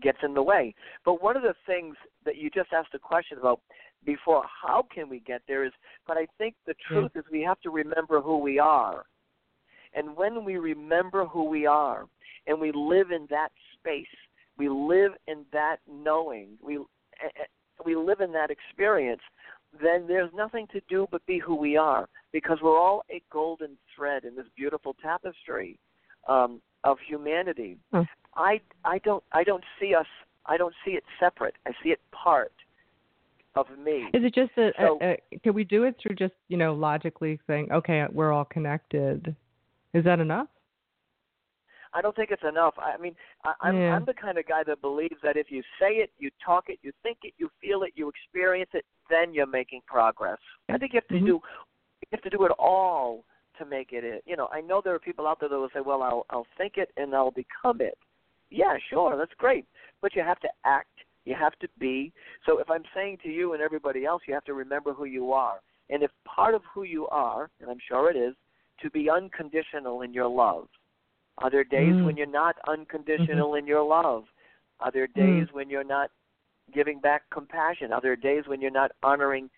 gets 0.00 0.18
in 0.22 0.34
the 0.34 0.42
way. 0.42 0.74
But 1.04 1.22
one 1.22 1.36
of 1.36 1.42
the 1.42 1.54
things 1.66 1.96
that 2.24 2.36
you 2.36 2.50
just 2.50 2.72
asked 2.72 2.94
a 2.94 2.98
question 2.98 3.38
about 3.38 3.60
before, 4.04 4.44
how 4.62 4.86
can 4.92 5.08
we 5.08 5.20
get 5.20 5.42
there 5.46 5.64
is, 5.64 5.72
but 6.06 6.16
I 6.16 6.26
think 6.38 6.54
the 6.66 6.74
truth 6.88 7.12
is 7.14 7.24
we 7.30 7.42
have 7.42 7.60
to 7.62 7.70
remember 7.70 8.20
who 8.20 8.38
we 8.38 8.58
are. 8.58 9.04
And 9.94 10.16
when 10.16 10.44
we 10.44 10.56
remember 10.56 11.26
who 11.26 11.44
we 11.44 11.66
are 11.66 12.06
and 12.46 12.60
we 12.60 12.72
live 12.72 13.10
in 13.10 13.26
that 13.30 13.50
space, 13.78 14.06
we 14.56 14.68
live 14.68 15.12
in 15.26 15.44
that 15.52 15.76
knowing, 15.90 16.50
we 16.62 16.78
we 17.84 17.96
live 17.96 18.20
in 18.20 18.32
that 18.32 18.50
experience, 18.50 19.22
then 19.80 20.06
there's 20.06 20.30
nothing 20.34 20.66
to 20.72 20.80
do 20.88 21.06
but 21.10 21.24
be 21.26 21.38
who 21.38 21.54
we 21.54 21.76
are 21.76 22.08
because 22.32 22.58
we're 22.62 22.78
all 22.78 23.04
a 23.10 23.22
golden 23.32 23.76
thread 23.94 24.24
in 24.24 24.36
this 24.36 24.46
beautiful 24.56 24.94
tapestry 25.02 25.78
um, 26.28 26.60
of 26.84 26.98
humanity. 27.06 27.78
Hmm. 27.92 28.02
I 28.36 28.60
I 28.84 28.98
don't 28.98 29.24
I 29.32 29.44
don't 29.44 29.64
see 29.80 29.94
us 29.94 30.06
I 30.46 30.56
don't 30.56 30.74
see 30.84 30.92
it 30.92 31.04
separate. 31.18 31.54
I 31.66 31.72
see 31.82 31.90
it 31.90 32.00
part 32.12 32.52
of 33.54 33.66
me. 33.78 34.08
Is 34.14 34.24
it 34.24 34.34
just 34.34 34.52
a, 34.56 34.70
So- 34.78 34.98
a, 35.02 35.18
a 35.34 35.38
can 35.42 35.54
we 35.54 35.64
do 35.64 35.84
it 35.84 35.96
through 36.00 36.16
just 36.16 36.34
you 36.48 36.56
know 36.56 36.72
logically 36.74 37.38
saying 37.46 37.70
okay 37.72 38.04
we're 38.12 38.32
all 38.32 38.44
connected? 38.44 39.34
Is 39.94 40.04
that 40.04 40.20
enough? 40.20 40.48
I 41.92 42.00
don't 42.00 42.14
think 42.14 42.30
it's 42.30 42.44
enough. 42.48 42.74
I 42.78 42.96
mean, 42.98 43.16
I, 43.44 43.52
I'm 43.60 43.76
Yeah. 43.76 43.94
I'm 43.96 44.04
the 44.04 44.14
kind 44.14 44.38
of 44.38 44.46
guy 44.46 44.62
that 44.64 44.80
believes 44.80 45.16
that 45.24 45.36
if 45.36 45.50
you 45.50 45.62
say 45.80 45.94
it, 45.94 46.10
you 46.18 46.30
talk 46.44 46.64
it, 46.68 46.78
you 46.82 46.92
think 47.02 47.18
it, 47.24 47.34
you 47.36 47.50
feel 47.60 47.82
it, 47.82 47.92
you 47.96 48.08
experience 48.08 48.70
it, 48.74 48.84
then 49.08 49.34
you're 49.34 49.46
making 49.46 49.80
progress. 49.86 50.38
I 50.68 50.78
think 50.78 50.92
you 50.92 50.98
have 50.98 51.08
to 51.08 51.14
Mhm. 51.14 51.26
do 51.26 51.42
you 52.02 52.08
have 52.12 52.22
to 52.22 52.30
do 52.30 52.44
it 52.44 52.52
all 52.52 53.24
to 53.58 53.66
make 53.66 53.92
it. 53.92 54.22
You 54.26 54.36
know, 54.36 54.48
I 54.52 54.60
know 54.60 54.80
there 54.82 54.94
are 54.94 54.98
people 55.00 55.26
out 55.26 55.40
there 55.40 55.48
that 55.48 55.58
will 55.58 55.68
say, 55.74 55.80
"Well, 55.80 56.02
I'll 56.02 56.24
I'll 56.30 56.46
think 56.56 56.78
it 56.78 56.92
and 56.96 57.14
I'll 57.14 57.32
become 57.32 57.80
it." 57.80 57.98
Yeah, 58.50 58.76
sure, 58.88 59.16
that's 59.16 59.34
great, 59.34 59.66
but 60.00 60.14
you 60.14 60.22
have 60.22 60.40
to 60.40 60.48
act. 60.64 60.88
You 61.24 61.34
have 61.38 61.58
to 61.60 61.68
be. 61.78 62.12
So 62.46 62.58
if 62.58 62.70
I'm 62.70 62.84
saying 62.94 63.18
to 63.22 63.28
you 63.28 63.52
and 63.52 63.62
everybody 63.62 64.04
else, 64.04 64.22
you 64.26 64.34
have 64.34 64.44
to 64.44 64.54
remember 64.54 64.92
who 64.92 65.04
you 65.04 65.32
are. 65.32 65.60
And 65.90 66.02
if 66.02 66.10
part 66.24 66.54
of 66.54 66.62
who 66.72 66.84
you 66.84 67.06
are, 67.08 67.50
and 67.60 67.70
I'm 67.70 67.80
sure 67.88 68.10
it 68.10 68.16
is, 68.16 68.34
to 68.82 68.90
be 68.90 69.10
unconditional 69.10 70.02
in 70.02 70.14
your 70.14 70.28
love. 70.28 70.68
Are 71.38 71.50
there 71.50 71.64
days 71.64 71.94
Mm. 71.96 72.04
when 72.04 72.16
you're 72.16 72.26
not 72.26 72.56
unconditional 72.66 73.54
in 73.54 73.66
your 73.66 73.82
love? 73.82 74.24
Are 74.80 74.90
there 74.90 75.06
days 75.06 75.52
when 75.52 75.68
you're 75.68 75.84
not 75.84 76.10
giving 76.72 77.00
back 77.00 77.28
compassion? 77.30 77.92
Are 77.92 78.00
there 78.00 78.16
days 78.16 78.46
when 78.46 78.60
you're 78.60 78.70
not 78.70 78.92
honoring 79.02 79.50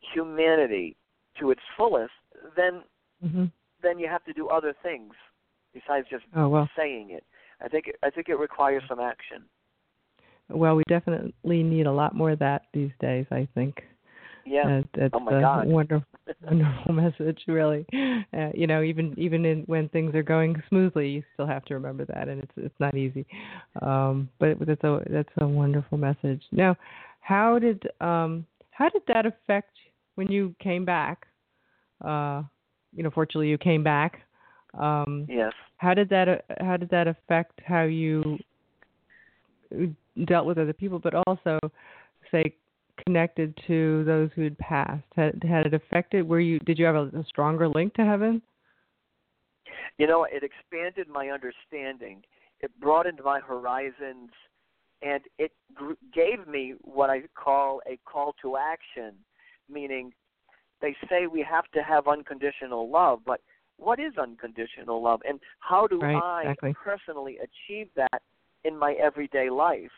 humanity 0.00 0.96
to 1.38 1.50
its 1.50 1.62
fullest? 1.76 2.14
Then 2.54 2.84
hmm 3.20 3.46
then 3.80 3.98
you 3.98 4.08
have 4.08 4.24
to 4.24 4.32
do 4.32 4.48
other 4.48 4.74
things 4.82 5.14
besides 5.72 6.08
just 6.08 6.24
Oh 6.34 6.48
well, 6.48 6.68
saying 6.76 7.10
it. 7.10 7.24
I 7.60 7.68
think 7.68 7.90
I 8.02 8.10
think 8.10 8.28
it 8.28 8.36
requires 8.36 8.82
some 8.88 9.00
action. 9.00 9.48
Well 10.48 10.76
we 10.76 10.82
definitely 10.88 11.62
need 11.62 11.86
a 11.86 11.92
lot 11.92 12.14
more 12.14 12.30
of 12.30 12.38
that 12.40 12.62
these 12.72 12.92
days. 13.00 13.26
I 13.30 13.48
think. 13.54 13.82
Yeah. 14.44 14.78
Uh, 14.78 14.82
that's 14.96 15.14
Oh, 15.14 15.20
my 15.20 15.32
a 15.32 15.40
God. 15.40 15.66
wonderful, 15.68 16.08
wonderful 16.42 16.94
message, 16.94 17.40
really. 17.46 17.84
Uh, 18.32 18.50
you 18.54 18.66
know, 18.66 18.82
even 18.82 19.14
even 19.18 19.44
in, 19.44 19.62
when 19.62 19.88
things 19.90 20.14
are 20.14 20.22
going 20.22 20.60
smoothly, 20.68 21.08
you 21.08 21.22
still 21.34 21.46
have 21.46 21.64
to 21.66 21.74
remember 21.74 22.04
that, 22.06 22.28
and 22.28 22.42
it's 22.42 22.52
it's 22.56 22.80
not 22.80 22.96
easy. 22.96 23.26
Um, 23.82 24.28
but 24.38 24.58
that's 24.66 24.82
a 24.84 25.00
that's 25.10 25.28
a 25.38 25.46
wonderful 25.46 25.98
message. 25.98 26.42
Now, 26.50 26.76
how 27.20 27.58
did 27.58 27.82
um 28.00 28.46
how 28.70 28.88
did 28.88 29.02
that 29.08 29.26
affect 29.26 29.76
when 30.14 30.30
you 30.30 30.54
came 30.62 30.84
back? 30.84 31.26
Uh, 32.04 32.42
you 32.94 33.02
know, 33.02 33.10
fortunately, 33.10 33.48
you 33.48 33.58
came 33.58 33.82
back. 33.84 34.20
Um, 34.78 35.26
Yes. 35.28 35.52
how 35.76 35.94
did 35.94 36.08
that 36.08 36.28
uh, 36.28 36.36
how 36.64 36.76
did 36.76 36.90
that 36.90 37.06
affect 37.06 37.60
how 37.64 37.82
you 37.82 38.38
dealt 40.26 40.46
with 40.46 40.58
other 40.58 40.72
people, 40.72 40.98
but 40.98 41.14
also 41.26 41.58
say 42.30 42.54
connected 43.04 43.58
to 43.66 44.04
those 44.04 44.30
who 44.34 44.42
had 44.42 44.58
passed? 44.58 45.04
Had 45.16 45.42
had 45.42 45.66
it 45.66 45.74
affected? 45.74 46.28
Were 46.28 46.40
you 46.40 46.58
did 46.60 46.78
you 46.78 46.86
have 46.86 46.96
a, 46.96 47.10
a 47.18 47.24
stronger 47.28 47.68
link 47.68 47.94
to 47.94 48.04
heaven? 48.04 48.42
You 49.98 50.06
know, 50.06 50.24
it 50.30 50.42
expanded 50.42 51.08
my 51.08 51.28
understanding. 51.28 52.22
It 52.60 52.70
broadened 52.80 53.20
my 53.24 53.40
horizons, 53.40 54.30
and 55.02 55.22
it 55.38 55.52
gr- 55.74 55.92
gave 56.12 56.46
me 56.46 56.74
what 56.82 57.10
I 57.10 57.22
call 57.34 57.80
a 57.86 57.98
call 58.04 58.34
to 58.42 58.56
action. 58.56 59.14
Meaning, 59.70 60.12
they 60.80 60.96
say 61.08 61.26
we 61.26 61.44
have 61.48 61.64
to 61.74 61.82
have 61.82 62.08
unconditional 62.08 62.90
love, 62.90 63.20
but 63.26 63.40
what 63.76 64.00
is 64.00 64.16
unconditional 64.20 65.02
love, 65.02 65.20
and 65.28 65.38
how 65.60 65.86
do 65.86 66.00
Right, 66.02 66.16
I 66.16 66.42
exactly. 66.42 66.74
personally 66.82 67.38
achieve 67.38 67.88
that 67.96 68.22
in 68.64 68.76
my 68.76 68.92
everyday 68.94 69.50
life? 69.50 69.90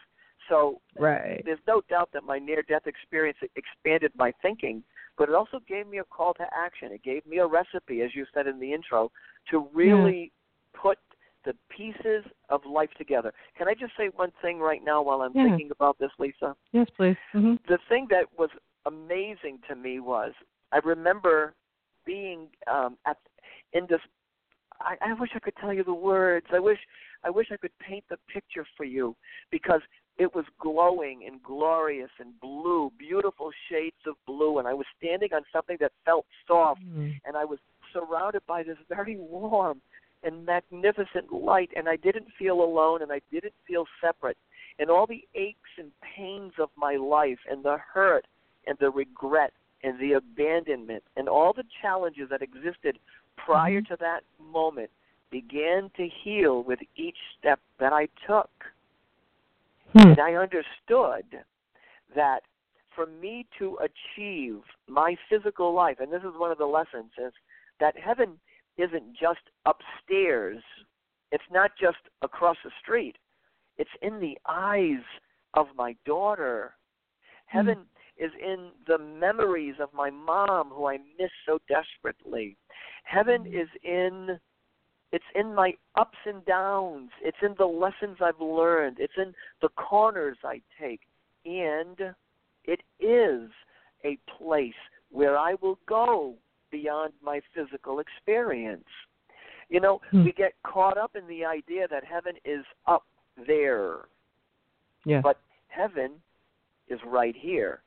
So 0.49 0.81
Right. 0.99 1.43
there's 1.45 1.61
no 1.67 1.83
doubt 1.89 2.11
that 2.13 2.25
my 2.25 2.39
near 2.39 2.63
death 2.63 2.87
experience 2.87 3.39
expanded 3.57 4.13
my 4.17 4.33
thinking, 4.43 4.83
but 5.17 5.29
it 5.29 5.35
also 5.35 5.61
gave 5.69 5.87
me 5.87 5.99
a 5.99 6.05
call 6.05 6.35
to 6.35 6.47
action. 6.55 6.93
It 6.93 7.03
gave 7.03 7.25
me 7.27 7.39
a 7.39 7.47
recipe, 7.47 8.03
as 8.03 8.15
you 8.15 8.27
said 8.35 8.47
in 8.47 8.59
the 8.59 8.73
intro, 8.73 9.11
to 9.51 9.69
really 9.73 10.33
put 10.75 10.99
the 11.45 11.55
pieces 11.75 12.25
of 12.51 12.65
life 12.67 12.91
together. 12.99 13.33
Can 13.57 13.69
I 13.69 13.75
just 13.75 13.93
say 13.97 14.09
one 14.15 14.33
thing 14.43 14.59
right 14.59 14.83
now 14.85 15.03
while 15.03 15.23
I'm 15.23 15.33
Yeah. 15.35 15.45
thinking 15.45 15.71
about 15.71 15.99
this, 15.99 16.11
Lisa? 16.19 16.57
Yes, 16.73 16.89
please. 16.91 17.17
hmm 17.33 17.57
the 17.69 17.79
thing 17.89 18.07
that 18.11 18.27
was 18.37 18.51
amazing 18.87 19.61
to 19.69 19.77
me 19.77 20.01
was 20.01 20.33
I 20.73 20.79
remember 20.79 21.55
being 22.05 22.49
um 22.67 22.97
at 23.07 23.19
in 23.73 23.87
this 23.89 24.01
I, 24.81 24.97
I 25.01 25.13
wish 25.15 25.31
I 25.35 25.39
could 25.41 25.57
tell 25.57 25.73
you 25.73 25.85
the 25.85 25.95
words. 25.95 26.47
I 26.53 26.59
wish 26.59 26.79
I 27.25 27.31
wish 27.31 27.49
I 27.53 27.57
could 27.57 27.77
paint 27.79 28.05
the 28.09 28.17
picture 28.33 28.67
for 28.77 28.85
you 28.85 29.15
because 29.51 29.81
it 30.19 30.35
was 30.35 30.45
glowing 30.59 31.25
and 31.27 31.43
glorious 31.43 32.11
and 32.19 32.39
blue, 32.41 32.93
beautiful 32.99 33.51
shades 33.69 33.97
of 34.07 34.15
blue 34.27 34.59
and 34.59 34.69
I 34.69 34.75
was 34.75 34.87
standing 34.99 35.33
on 35.33 35.43
something 35.53 35.77
that 35.81 35.93
felt 36.05 36.27
soft 36.47 36.81
Mm. 36.83 37.21
and 37.25 37.37
I 37.37 37.45
was 37.45 37.59
surrounded 37.93 38.43
by 38.47 38.63
this 38.63 38.79
very 38.89 39.17
warm 39.17 39.81
and 40.23 40.45
magnificent 40.45 41.33
light 41.33 41.71
and 41.77 41.89
I 41.89 41.97
didn't 41.97 42.29
feel 42.39 42.63
alone 42.63 43.03
and 43.03 43.11
I 43.13 43.21
didn't 43.31 43.55
feel 43.67 43.87
separate. 44.01 44.37
and 44.79 44.91
all 44.91 45.07
the 45.07 45.27
aches 45.35 45.73
and 45.79 45.91
pains 46.17 46.53
of 46.59 46.71
my 46.77 46.97
life 46.97 47.39
and 47.51 47.63
the 47.63 47.77
hurt 47.93 48.27
and 48.67 48.79
the 48.79 48.91
regret 48.91 49.53
and 49.83 49.99
the 49.99 50.13
abandonment 50.13 51.03
and 51.17 51.29
all 51.29 51.53
the 51.53 51.65
challenges 51.83 52.29
that 52.31 52.41
existed 52.43 52.99
prior 53.37 53.81
Mm-hmm. 53.81 53.93
to 53.93 53.97
that 54.01 54.23
moment 54.39 54.91
began 55.31 55.91
to 55.97 56.09
heal 56.23 56.63
with 56.63 56.81
each 56.97 57.17
step 57.39 57.61
that 57.79 57.93
I 57.93 58.09
took. 58.27 58.51
Hmm. 59.93 60.11
And 60.11 60.21
I 60.21 60.35
understood 60.35 61.25
that 62.15 62.41
for 62.95 63.07
me 63.07 63.47
to 63.59 63.79
achieve 63.79 64.61
my 64.89 65.17
physical 65.29 65.73
life, 65.73 65.97
and 66.01 66.13
this 66.13 66.23
is 66.23 66.37
one 66.37 66.51
of 66.51 66.59
the 66.59 66.67
lessons, 66.67 67.13
is 67.19 67.33
that 67.79 67.95
heaven 67.99 68.39
isn't 68.77 69.15
just 69.15 69.41
upstairs. 69.67 70.63
It's 71.33 71.45
not 71.51 71.73
just 71.81 71.99
across 72.23 72.57
the 72.65 72.71
street. 72.83 73.17
It's 73.79 73.91
in 74.03 74.21
the 74.21 74.37
eyes 74.47 75.03
of 75.55 75.69
my 75.77 75.97
daughter. 76.05 76.75
Heaven 77.47 77.79
is 78.19 78.31
in 78.41 78.71
the 78.87 78.99
memories 78.99 79.77
of 79.81 79.89
my 79.95 80.11
mom 80.11 80.69
who 80.69 80.87
I 80.87 80.99
miss 81.19 81.31
so 81.47 81.59
desperately. 81.69 82.57
Heaven 83.05 83.47
is 83.47 83.69
in 83.83 84.39
it's 85.13 85.25
in 85.35 85.55
my 85.55 85.73
ups 85.97 86.19
and 86.25 86.45
downs. 86.45 87.11
It's 87.23 87.37
in 87.43 87.55
the 87.59 87.67
lessons 87.67 88.19
I've 88.21 88.41
learned. 88.41 88.99
It's 89.01 89.17
in 89.17 89.35
the 89.61 89.69
corners 89.71 90.37
I 90.45 90.61
take. 90.81 91.01
And 91.45 92.15
it 92.65 92.81
is 93.01 93.51
a 94.05 94.17
place 94.39 94.75
where 95.11 95.37
I 95.37 95.55
will 95.61 95.79
go 95.87 96.35
beyond 96.71 97.13
my 97.23 97.41
physical 97.55 97.99
experience. 97.99 98.89
You 99.69 99.81
know, 99.81 100.01
Hmm. 100.11 100.25
we 100.25 100.33
get 100.33 100.55
caught 100.63 100.97
up 100.99 101.17
in 101.17 101.27
the 101.27 101.45
idea 101.45 101.89
that 101.89 102.05
heaven 102.05 102.37
is 102.45 102.65
up 102.87 103.05
there, 103.37 104.09
Yes. 105.05 105.23
but 105.23 105.39
heaven 105.69 106.23
is 106.89 107.03
right 107.05 107.35
here 107.35 107.83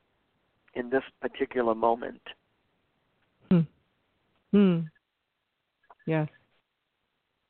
in 0.74 0.90
this 0.90 1.04
particular 1.20 1.74
moment. 1.74 2.22
Hmm. 3.50 3.60
Hmm. 4.50 4.80
Yes. 6.06 6.28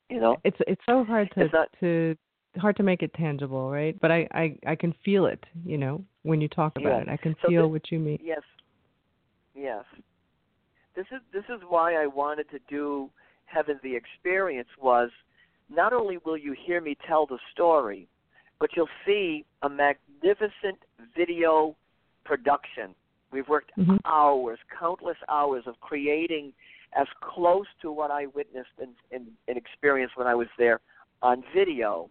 You 0.09 0.19
know? 0.19 0.37
It's 0.43 0.57
it's 0.67 0.81
so 0.85 1.03
hard 1.03 1.29
to 1.31 1.47
not- 1.49 1.69
to 1.79 2.15
hard 2.57 2.77
to 2.77 2.83
make 2.83 3.01
it 3.03 3.13
tangible, 3.15 3.69
right? 3.69 3.99
But 3.99 4.11
I 4.11 4.27
I 4.31 4.57
I 4.65 4.75
can 4.75 4.93
feel 5.03 5.25
it, 5.25 5.43
you 5.65 5.77
know, 5.77 6.03
when 6.23 6.41
you 6.41 6.47
talk 6.47 6.73
about 6.77 6.89
Yeah. 6.89 7.01
it. 7.01 7.09
I 7.09 7.17
can 7.17 7.35
So 7.41 7.49
feel 7.49 7.65
thi- 7.67 7.71
what 7.71 7.91
you 7.91 7.99
mean. 7.99 8.19
Yes. 8.21 8.41
Yes. 9.55 9.83
This 10.95 11.07
is 11.11 11.21
this 11.33 11.43
is 11.49 11.61
why 11.67 11.95
I 11.95 12.07
wanted 12.07 12.49
to 12.51 12.59
do 12.69 13.09
Heaven 13.45 13.79
the 13.83 13.95
Experience 13.95 14.69
was 14.79 15.09
not 15.69 15.91
only 15.93 16.17
will 16.19 16.37
you 16.37 16.53
hear 16.53 16.79
me 16.81 16.95
tell 17.07 17.25
the 17.25 17.39
story, 17.51 18.07
but 18.59 18.75
you'll 18.75 18.87
see 19.05 19.43
a 19.63 19.69
magnificent 19.69 20.77
video 21.15 21.75
production. 22.23 22.93
We've 23.31 23.49
worked 23.49 23.71
Mhm. 23.77 23.99
hours, 24.05 24.59
countless 24.69 25.17
hours 25.27 25.67
of 25.67 25.79
creating 25.81 26.53
as 26.93 27.07
close 27.21 27.65
to 27.81 27.91
what 27.91 28.11
I 28.11 28.27
witnessed 28.27 28.69
and, 28.79 28.93
and, 29.11 29.27
and 29.47 29.57
experienced 29.57 30.17
when 30.17 30.27
I 30.27 30.35
was 30.35 30.47
there 30.57 30.79
on 31.21 31.43
video. 31.55 32.09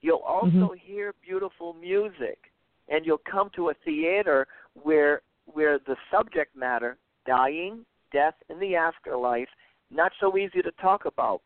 You'll 0.00 0.20
mm-hmm. 0.20 0.62
also 0.62 0.74
hear 0.74 1.14
beautiful 1.22 1.74
music, 1.74 2.38
and 2.88 3.04
you'll 3.04 3.22
come 3.30 3.50
to 3.56 3.70
a 3.70 3.74
theater 3.84 4.46
where 4.82 5.22
where 5.46 5.78
the 5.80 5.96
subject 6.12 6.54
matter, 6.56 6.96
dying, 7.26 7.84
death, 8.12 8.34
and 8.48 8.62
the 8.62 8.76
afterlife, 8.76 9.48
not 9.90 10.12
so 10.20 10.36
easy 10.36 10.62
to 10.62 10.70
talk 10.80 11.06
about, 11.06 11.40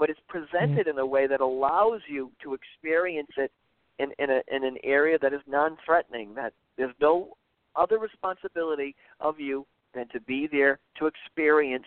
but 0.00 0.10
it's 0.10 0.20
presented 0.28 0.86
mm. 0.86 0.90
in 0.90 0.98
a 0.98 1.06
way 1.06 1.28
that 1.28 1.40
allows 1.40 2.00
you 2.08 2.32
to 2.42 2.54
experience 2.54 3.30
it 3.36 3.52
in 3.98 4.10
in, 4.18 4.30
a, 4.30 4.40
in 4.54 4.64
an 4.64 4.76
area 4.82 5.18
that 5.20 5.32
is 5.32 5.40
non-threatening. 5.46 6.34
That 6.34 6.52
there's 6.76 6.94
no 7.00 7.36
other 7.76 7.98
responsibility 7.98 8.94
of 9.20 9.38
you 9.38 9.66
than 9.96 10.08
to 10.08 10.20
be 10.20 10.46
there 10.50 10.78
to 10.98 11.06
experience 11.06 11.86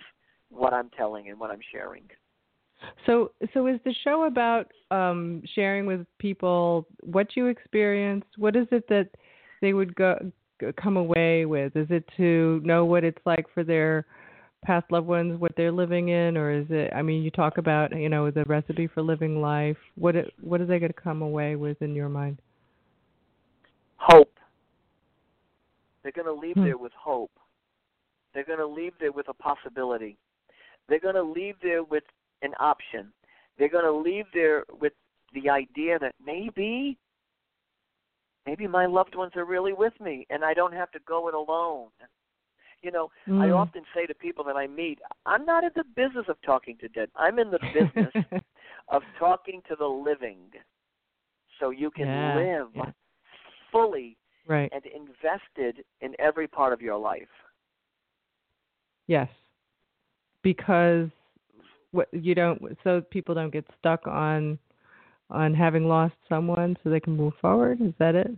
what 0.50 0.74
I'm 0.74 0.90
telling 0.90 1.30
and 1.30 1.40
what 1.40 1.52
I'm 1.52 1.62
sharing. 1.72 2.04
So 3.06 3.32
so 3.54 3.68
is 3.68 3.80
the 3.86 3.94
show 4.04 4.24
about 4.26 4.72
um 4.92 5.44
sharing 5.54 5.86
with 5.86 6.06
people 6.18 6.88
what 7.02 7.36
you 7.36 7.48
experienced? 7.48 8.28
What 8.38 8.56
is 8.56 8.68
it 8.72 8.88
that 8.90 9.10
they 9.62 9.74
would 9.74 9.96
go 9.96 10.32
come 10.82 10.98
away 10.98 11.46
with? 11.46 11.76
Is 11.76 11.88
it 11.90 12.04
to 12.18 12.62
know 12.64 12.86
what 12.86 13.04
it's 13.04 13.22
like 13.26 13.46
for 13.54 13.64
their 13.64 14.06
past 14.64 14.92
loved 14.92 15.08
ones, 15.08 15.40
what 15.40 15.54
they're 15.56 15.72
living 15.72 16.10
in, 16.10 16.36
or 16.36 16.52
is 16.52 16.66
it? 16.70 16.92
I 16.94 17.02
mean, 17.02 17.24
you 17.24 17.32
talk 17.32 17.58
about 17.58 17.96
you 17.96 18.10
know 18.10 18.32
the 18.32 18.44
recipe 18.46 18.88
for 18.88 19.02
living 19.02 19.42
life. 19.42 19.78
What 19.96 20.16
it, 20.16 20.34
what 20.42 20.62
are 20.62 20.66
they 20.66 20.80
going 20.80 20.94
to 20.94 21.02
come 21.02 21.22
away 21.22 21.56
with 21.56 21.82
in 21.82 21.96
your 21.96 22.10
mind? 22.10 22.42
hope. 24.00 24.34
They're 26.04 26.12
going 26.12 26.26
to 26.26 26.34
leave 26.34 26.56
Hmm. 26.56 26.64
there 26.64 26.78
with 26.78 26.94
hope. 26.94 27.32
They're 28.40 28.56
going 28.56 28.66
to 28.70 28.82
leave 28.82 28.94
there 29.02 29.12
with 29.12 29.28
a 29.28 29.34
possibility. 29.34 30.18
They're 30.88 31.02
going 31.02 31.16
to 31.16 31.22
leave 31.22 31.56
there 31.62 31.84
with 31.84 32.06
an 32.42 32.54
option. 32.58 33.12
They're 33.58 33.68
going 33.68 33.84
to 33.84 33.92
leave 33.92 34.24
there 34.34 34.64
with 34.80 34.94
the 35.34 35.50
idea 35.50 36.00
that 36.00 36.16
maybe, 36.26 36.98
maybe 38.46 38.66
my 38.66 38.86
loved 38.86 39.16
ones 39.16 39.34
are 39.36 39.44
really 39.44 39.74
with 39.74 39.92
me 40.00 40.26
and 40.30 40.46
I 40.46 40.54
don't 40.54 40.72
have 40.72 40.90
to 40.92 41.00
go 41.06 41.28
it 41.28 41.34
alone. 41.34 41.90
You 42.82 42.92
know, 42.92 43.12
I 43.28 43.50
Mm. 43.50 43.60
often 43.60 43.84
say 43.94 44.06
to 44.06 44.14
people 44.14 44.46
that 44.46 44.56
I 44.56 44.68
meet, 44.68 45.00
I'm 45.26 45.46
not 45.46 45.66
in 45.66 45.72
the 45.76 45.84
business 45.84 46.30
of 46.30 46.42
talking 46.42 46.78
to 46.78 46.88
dead. 46.88 47.10
I'm 47.18 47.40
in 47.40 47.52
the 47.52 47.60
business 47.74 48.14
of 48.88 49.04
talking 49.20 49.62
to 49.68 49.76
the 49.76 49.86
living 49.86 50.50
so 51.60 51.72
you 51.72 51.92
can 51.92 52.08
Yeah, 52.08 52.36
live 52.38 52.70
yeah. 52.74 52.92
fully 53.70 54.16
right. 54.48 54.72
and 54.72 54.86
invested 54.86 55.84
in 56.00 56.16
every 56.20 56.48
part 56.48 56.72
of 56.72 56.82
your 56.82 56.98
life. 56.98 57.28
Yes. 59.10 59.28
Because 60.44 61.10
what 61.92 62.08
you 62.14 62.36
don't 62.36 62.62
so 62.84 63.02
people 63.10 63.34
don't 63.34 63.52
get 63.52 63.66
stuck 63.80 64.06
on 64.06 64.60
on 65.32 65.56
having 65.56 65.86
lost 65.86 66.14
someone 66.30 66.78
so 66.84 66.90
they 66.92 67.00
can 67.00 67.18
move 67.18 67.34
forward. 67.42 67.82
Is 67.82 67.94
that 67.98 68.14
it? 68.14 68.30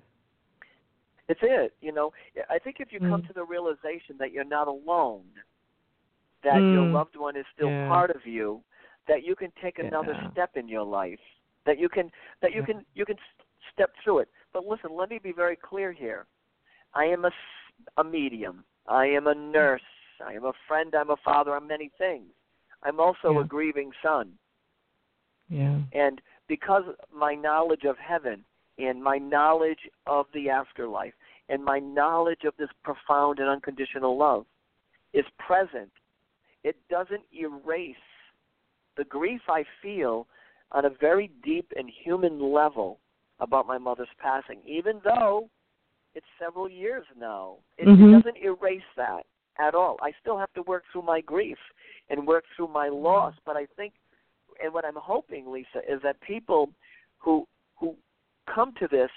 It's 1.27 1.41
it, 1.43 1.73
you 1.81 1.91
know. 1.91 2.11
I 2.49 2.57
think 2.57 2.77
if 2.79 2.93
you 2.93 2.99
come 2.99 3.21
Mm. 3.21 3.27
to 3.27 3.33
the 3.33 3.43
realization 3.43 4.15
that 4.19 4.31
you're 4.31 4.45
not 4.45 4.69
alone, 4.69 5.25
that 6.43 6.59
your 6.73 6.85
Mm. 6.85 6.93
loved 6.93 7.17
one 7.17 7.35
is 7.35 7.45
still 7.53 7.69
Yeah. 7.69 7.87
part 7.89 8.09
of 8.09 8.25
you, 8.25 8.63
that 9.07 9.23
you 9.23 9.35
can 9.35 9.51
take 9.61 9.77
another 9.77 10.13
Yeah. 10.13 10.31
step 10.31 10.55
in 10.55 10.69
your 10.69 10.83
life, 10.83 11.19
that 11.65 11.77
you 11.77 11.89
can 11.89 12.09
that 12.39 12.53
you 12.53 12.61
Yeah. 12.61 12.65
can 12.67 12.85
you 12.95 13.05
can 13.05 13.17
step 13.73 13.93
through 13.97 14.19
it. 14.19 14.29
But 14.53 14.65
listen, 14.65 14.95
let 14.95 15.09
me 15.09 15.19
be 15.19 15.33
very 15.33 15.57
clear 15.57 15.91
here. 15.91 16.27
I 16.93 17.05
am 17.05 17.25
a 17.25 17.29
s- 17.29 17.73
a 17.97 18.03
medium. 18.05 18.63
I 18.87 19.05
am 19.07 19.27
a 19.27 19.35
nurse. 19.35 19.81
I 20.21 20.33
am 20.33 20.45
a 20.45 20.53
friend. 20.67 20.93
I'm 20.95 21.09
a 21.09 21.17
father. 21.17 21.55
I'm 21.55 21.67
many 21.67 21.89
things. 21.97 22.31
I'm 22.83 22.99
also 22.99 23.33
Yeah. 23.33 23.41
a 23.41 23.43
grieving 23.43 23.91
son. 24.01 24.37
Yeah. 25.49 25.79
And 25.93 26.21
because 26.47 26.83
my 27.11 27.35
knowledge 27.35 27.83
of 27.85 27.97
heaven 27.97 28.45
and 28.77 29.03
my 29.03 29.17
knowledge 29.17 29.89
of 30.07 30.31
the 30.33 30.49
afterlife 30.49 31.13
and 31.49 31.63
my 31.63 31.79
knowledge 31.79 32.45
of 32.45 32.55
this 32.57 32.71
profound 32.83 33.39
and 33.39 33.49
unconditional 33.49 34.17
love 34.17 34.45
is 35.13 35.25
present, 35.37 35.91
it 36.63 36.77
doesn't 36.89 37.23
erase 37.33 37.95
the 38.95 39.03
grief 39.03 39.41
I 39.49 39.63
feel 39.81 40.27
on 40.71 40.85
a 40.85 40.89
very 40.89 41.27
deep 41.43 41.71
and 41.75 41.89
human 41.89 42.39
level 42.39 42.99
about 43.39 43.67
my 43.67 43.77
mother's 43.77 44.13
passing, 44.17 44.61
even 44.65 45.01
though 45.03 45.49
it's 46.13 46.25
several 46.39 46.69
years 46.69 47.05
now. 47.17 47.57
It, 47.77 47.87
Mhm. 47.87 48.09
it 48.09 48.11
doesn't 48.11 48.37
erase 48.37 48.83
that 48.95 49.25
at 49.61 49.75
all. 49.75 49.97
I 50.01 50.11
still 50.19 50.37
have 50.37 50.51
to 50.53 50.63
work 50.63 50.83
through 50.91 51.03
my 51.03 51.21
grief 51.21 51.57
and 52.09 52.27
work 52.27 52.43
through 52.55 52.69
my 52.69 52.89
loss, 52.89 53.33
but 53.45 53.55
I 53.55 53.67
think 53.75 53.93
and 54.63 54.73
what 54.73 54.85
I'm 54.85 54.95
hoping, 54.95 55.51
Lisa, 55.51 55.79
is 55.89 56.01
that 56.03 56.19
people 56.21 56.69
who 57.17 57.47
who 57.79 57.95
come 58.53 58.73
to 58.79 58.87
this 58.87 59.09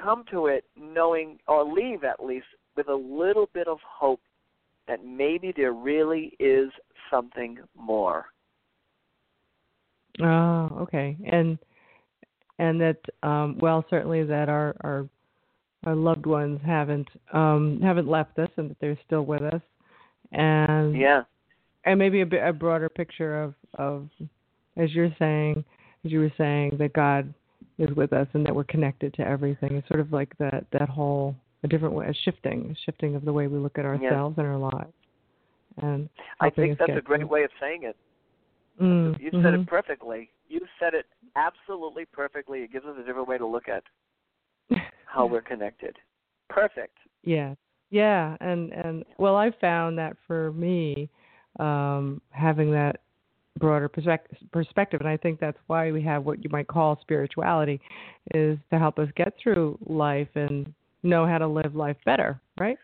come 0.00 0.24
to 0.30 0.46
it 0.46 0.64
knowing 0.76 1.38
or 1.48 1.64
leave 1.64 2.04
at 2.04 2.22
least 2.22 2.46
with 2.76 2.88
a 2.88 2.94
little 2.94 3.48
bit 3.54 3.66
of 3.66 3.78
hope 3.82 4.20
that 4.86 5.04
maybe 5.04 5.52
there 5.56 5.72
really 5.72 6.36
is 6.38 6.70
something 7.10 7.58
more. 7.74 8.26
Oh, 10.22 10.68
okay. 10.82 11.16
And 11.26 11.58
and 12.58 12.80
that 12.80 12.98
um 13.22 13.58
well 13.58 13.84
certainly 13.90 14.22
that 14.24 14.48
our 14.48 14.76
our 14.80 15.08
our 15.86 15.94
loved 15.94 16.26
ones 16.26 16.60
haven't 16.64 17.08
um 17.32 17.80
haven't 17.82 18.08
left 18.08 18.38
us 18.38 18.50
and 18.56 18.70
that 18.70 18.76
they're 18.80 18.98
still 19.06 19.24
with 19.24 19.42
us. 19.42 19.62
And 20.32 20.96
Yeah. 20.96 21.22
and 21.84 21.98
maybe 21.98 22.20
a 22.20 22.26
bit 22.26 22.46
a 22.46 22.52
broader 22.52 22.88
picture 22.88 23.42
of 23.42 23.54
of 23.74 24.08
as 24.76 24.94
you're 24.94 25.14
saying 25.18 25.64
as 26.04 26.12
you 26.12 26.20
were 26.20 26.32
saying 26.36 26.76
that 26.78 26.92
God 26.92 27.32
is 27.78 27.90
with 27.96 28.12
us 28.12 28.26
and 28.34 28.44
that 28.46 28.54
we're 28.54 28.64
connected 28.64 29.14
to 29.14 29.26
everything. 29.26 29.76
It's 29.76 29.88
sort 29.88 30.00
of 30.00 30.12
like 30.12 30.36
that 30.38 30.66
that 30.72 30.88
whole 30.88 31.34
a 31.62 31.68
different 31.68 31.94
way, 31.94 32.06
a 32.06 32.14
shifting, 32.24 32.70
a 32.70 32.74
shifting 32.84 33.14
of 33.14 33.24
the 33.24 33.32
way 33.32 33.46
we 33.46 33.58
look 33.58 33.78
at 33.78 33.84
ourselves 33.84 34.36
and 34.38 34.46
our 34.46 34.58
lives. 34.58 34.92
And 35.78 36.08
I 36.40 36.50
think 36.50 36.78
that's 36.78 36.92
a 36.96 37.00
great 37.00 37.20
through. 37.20 37.28
way 37.28 37.44
of 37.44 37.50
saying 37.60 37.82
it. 37.84 37.96
Mm, 38.80 39.18
You 39.20 39.30
said 39.30 39.54
mhm. 39.54 39.62
it 39.62 39.66
perfectly. 39.66 40.30
You 40.48 40.60
said 40.78 40.94
it 40.94 41.06
absolutely 41.34 42.04
perfectly. 42.06 42.60
It 42.60 42.72
gives 42.72 42.86
us 42.86 42.96
a 42.98 43.04
different 43.04 43.28
way 43.28 43.38
to 43.38 43.46
look 43.46 43.68
at 43.68 43.82
how 45.06 45.26
we're 45.26 45.40
connected. 45.40 45.96
Perfect. 46.48 46.96
Yeah. 47.22 47.54
Yeah, 47.90 48.36
and 48.40 48.72
and 48.72 49.04
well, 49.18 49.36
I 49.36 49.52
found 49.60 49.96
that 49.98 50.16
for 50.26 50.52
me, 50.52 51.08
um, 51.60 52.20
having 52.30 52.72
that 52.72 53.00
broader 53.58 53.88
perspective, 53.88 54.38
perspective, 54.52 55.00
and 55.00 55.08
I 55.08 55.16
think 55.16 55.38
that's 55.38 55.58
why 55.68 55.92
we 55.92 56.02
have 56.02 56.24
what 56.24 56.42
you 56.42 56.50
might 56.50 56.66
call 56.66 56.98
spirituality, 57.00 57.80
is 58.34 58.58
to 58.70 58.78
help 58.78 58.98
us 58.98 59.08
get 59.14 59.34
through 59.40 59.78
life 59.86 60.28
and 60.34 60.72
know 61.02 61.26
how 61.26 61.38
to 61.38 61.46
live 61.46 61.76
life 61.76 61.96
better, 62.04 62.40
right? 62.58 62.76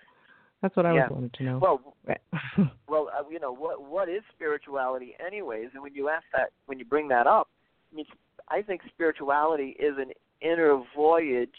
That's 0.62 0.76
what 0.76 0.86
I 0.86 0.92
Yeah. 0.94 1.02
was 1.02 1.10
wanted 1.10 1.34
to 1.34 1.42
know. 1.42 1.58
Well, 1.58 1.94
well, 2.88 3.10
uh, 3.18 3.28
you 3.28 3.40
know 3.40 3.52
what 3.52 3.82
what 3.82 4.08
is 4.08 4.22
spirituality, 4.32 5.16
anyways? 5.24 5.70
And 5.74 5.82
when 5.82 5.94
you 5.94 6.08
ask 6.08 6.24
that, 6.32 6.50
when 6.66 6.78
you 6.78 6.84
bring 6.84 7.08
that 7.08 7.26
up, 7.26 7.48
I 7.92 7.96
mean, 7.96 8.06
I 8.48 8.62
think 8.62 8.82
spirituality 8.88 9.76
is 9.80 9.98
an 9.98 10.12
inner 10.40 10.80
voyage 10.94 11.50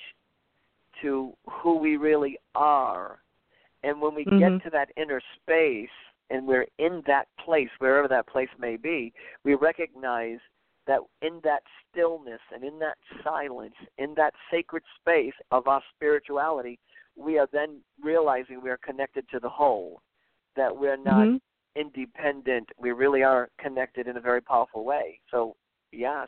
to 1.01 1.33
who 1.49 1.77
we 1.77 1.97
really 1.97 2.37
are. 2.55 3.19
And 3.83 4.01
when 4.01 4.15
we 4.15 4.25
Mhm. 4.25 4.39
get 4.39 4.63
to 4.63 4.69
that 4.71 4.91
inner 4.95 5.21
space 5.41 5.89
and 6.29 6.47
we're 6.47 6.67
in 6.77 7.01
that 7.05 7.27
place, 7.37 7.69
wherever 7.79 8.07
that 8.07 8.27
place 8.27 8.49
may 8.57 8.77
be, 8.77 9.13
we 9.43 9.55
recognize 9.55 10.39
that 10.85 10.99
in 11.21 11.39
that 11.43 11.63
stillness 11.89 12.41
and 12.53 12.63
in 12.63 12.79
that 12.79 12.97
silence, 13.23 13.75
in 13.97 14.13
that 14.15 14.33
sacred 14.51 14.83
space 14.99 15.33
of 15.51 15.67
our 15.67 15.81
spirituality, 15.95 16.79
we 17.15 17.37
are 17.37 17.47
then 17.51 17.81
realizing 18.01 18.61
we 18.61 18.69
are 18.69 18.77
connected 18.77 19.27
to 19.29 19.39
the 19.39 19.49
whole, 19.49 20.01
that 20.55 20.75
we're 20.75 20.97
not 20.97 21.27
Mhm. 21.27 21.41
independent. 21.75 22.71
We 22.77 22.91
really 22.91 23.23
are 23.23 23.49
connected 23.57 24.07
in 24.07 24.17
a 24.17 24.21
very 24.21 24.41
powerful 24.41 24.83
way. 24.83 25.19
So, 25.29 25.55
yes. 25.91 26.27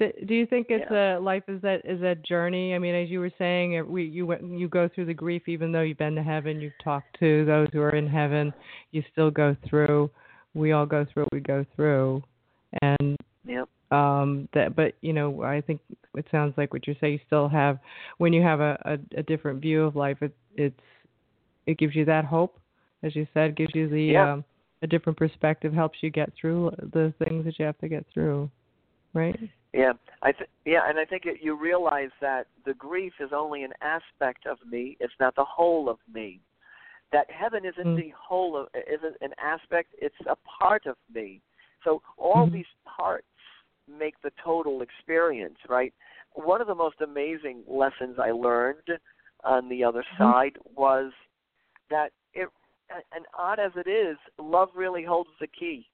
Do, 0.00 0.34
you 0.34 0.46
think 0.46 0.68
it's 0.70 0.90
a 0.90 1.18
life 1.20 1.42
is 1.46 1.60
that 1.60 1.82
is 1.84 2.00
a 2.02 2.14
journey? 2.14 2.74
I 2.74 2.78
mean, 2.78 2.94
as 2.94 3.10
you 3.10 3.20
were 3.20 3.32
saying, 3.36 3.84
we 3.86 4.04
you 4.04 4.24
went 4.24 4.42
you 4.42 4.66
go 4.66 4.88
through 4.88 5.04
the 5.04 5.14
grief, 5.14 5.42
even 5.46 5.72
though 5.72 5.82
you've 5.82 5.98
been 5.98 6.14
to 6.14 6.22
heaven, 6.22 6.58
you've 6.60 6.72
talked 6.82 7.18
to 7.20 7.44
those 7.44 7.68
who 7.72 7.82
are 7.82 7.94
in 7.94 8.08
heaven, 8.08 8.52
you 8.92 9.02
still 9.12 9.30
go 9.30 9.54
through. 9.68 10.10
We 10.54 10.72
all 10.72 10.86
go 10.86 11.04
through 11.04 11.24
what 11.24 11.32
we 11.32 11.40
go 11.40 11.64
through, 11.76 12.22
and 12.80 13.16
Yep. 13.44 13.68
um 13.90 14.48
that. 14.54 14.74
But 14.74 14.94
you 15.02 15.12
know, 15.12 15.42
I 15.42 15.60
think 15.60 15.80
it 16.16 16.26
sounds 16.30 16.54
like 16.56 16.72
what 16.72 16.86
you 16.86 16.96
say. 17.00 17.10
You 17.12 17.20
still 17.26 17.48
have 17.48 17.78
when 18.16 18.32
you 18.32 18.42
have 18.42 18.60
a 18.60 18.78
a, 18.86 19.20
a 19.20 19.22
different 19.22 19.60
view 19.60 19.84
of 19.84 19.96
life. 19.96 20.18
It 20.22 20.34
it's 20.56 20.80
it 21.66 21.76
gives 21.78 21.94
you 21.94 22.06
that 22.06 22.24
hope, 22.24 22.58
as 23.02 23.14
you 23.14 23.26
said, 23.34 23.54
gives 23.54 23.74
you 23.74 23.88
the 23.88 24.02
Yeah. 24.12 24.32
um 24.32 24.44
a 24.82 24.86
different 24.86 25.18
perspective, 25.18 25.74
helps 25.74 25.98
you 26.02 26.08
get 26.08 26.32
through 26.40 26.70
the 26.94 27.12
things 27.18 27.44
that 27.44 27.58
you 27.58 27.66
have 27.66 27.76
to 27.80 27.88
get 27.88 28.06
through, 28.14 28.50
right? 29.14 29.38
Yeah, 29.72 29.92
I 30.22 30.32
th- 30.32 30.50
yeah, 30.64 30.80
and 30.88 30.98
I 30.98 31.04
think 31.04 31.26
it, 31.26 31.38
you 31.42 31.54
realize 31.54 32.10
that 32.20 32.46
the 32.64 32.74
grief 32.74 33.12
is 33.20 33.30
only 33.32 33.62
an 33.62 33.72
aspect 33.80 34.46
of 34.46 34.58
me; 34.68 34.96
it's 35.00 35.14
not 35.20 35.34
the 35.36 35.44
whole 35.44 35.88
of 35.88 35.98
me. 36.12 36.40
That 37.12 37.30
heaven 37.30 37.64
isn't 37.64 37.86
Mm. 37.86 37.96
the 37.96 38.10
whole 38.10 38.56
of, 38.56 38.68
isn't 38.74 39.16
an 39.20 39.34
aspect; 39.38 39.94
it's 39.98 40.20
a 40.26 40.36
part 40.36 40.86
of 40.86 40.96
me. 41.12 41.40
So 41.84 42.02
all 42.16 42.46
Mhm. 42.48 42.52
these 42.52 42.72
parts 42.84 43.26
make 43.86 44.20
the 44.22 44.30
total 44.42 44.82
experience, 44.82 45.58
right? 45.68 45.94
One 46.34 46.60
of 46.60 46.66
the 46.66 46.74
most 46.74 47.00
amazing 47.00 47.64
lessons 47.66 48.18
I 48.18 48.30
learned 48.32 48.98
on 49.44 49.68
the 49.68 49.82
other 49.84 50.02
Mhm. 50.02 50.18
side 50.18 50.58
was 50.74 51.12
that 51.88 52.12
it, 52.34 52.48
and 53.12 53.26
odd 53.34 53.58
as 53.58 53.76
it 53.76 53.86
is, 53.86 54.18
love 54.38 54.70
really 54.74 55.02
holds 55.04 55.30
the 55.38 55.46
key. 55.46 55.88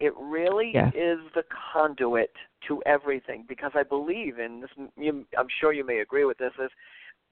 It 0.00 0.14
really 0.16 0.70
Yeah. 0.74 0.90
is 0.94 1.20
the 1.34 1.44
conduit 1.72 2.34
to 2.66 2.82
everything 2.86 3.44
because 3.48 3.72
I 3.74 3.82
believe 3.82 4.38
in 4.38 4.60
this. 4.60 4.70
You, 4.96 5.26
I'm 5.38 5.48
sure 5.60 5.72
you 5.72 5.84
may 5.84 5.98
agree 6.00 6.24
with 6.24 6.38
this. 6.38 6.52
Is 6.58 6.70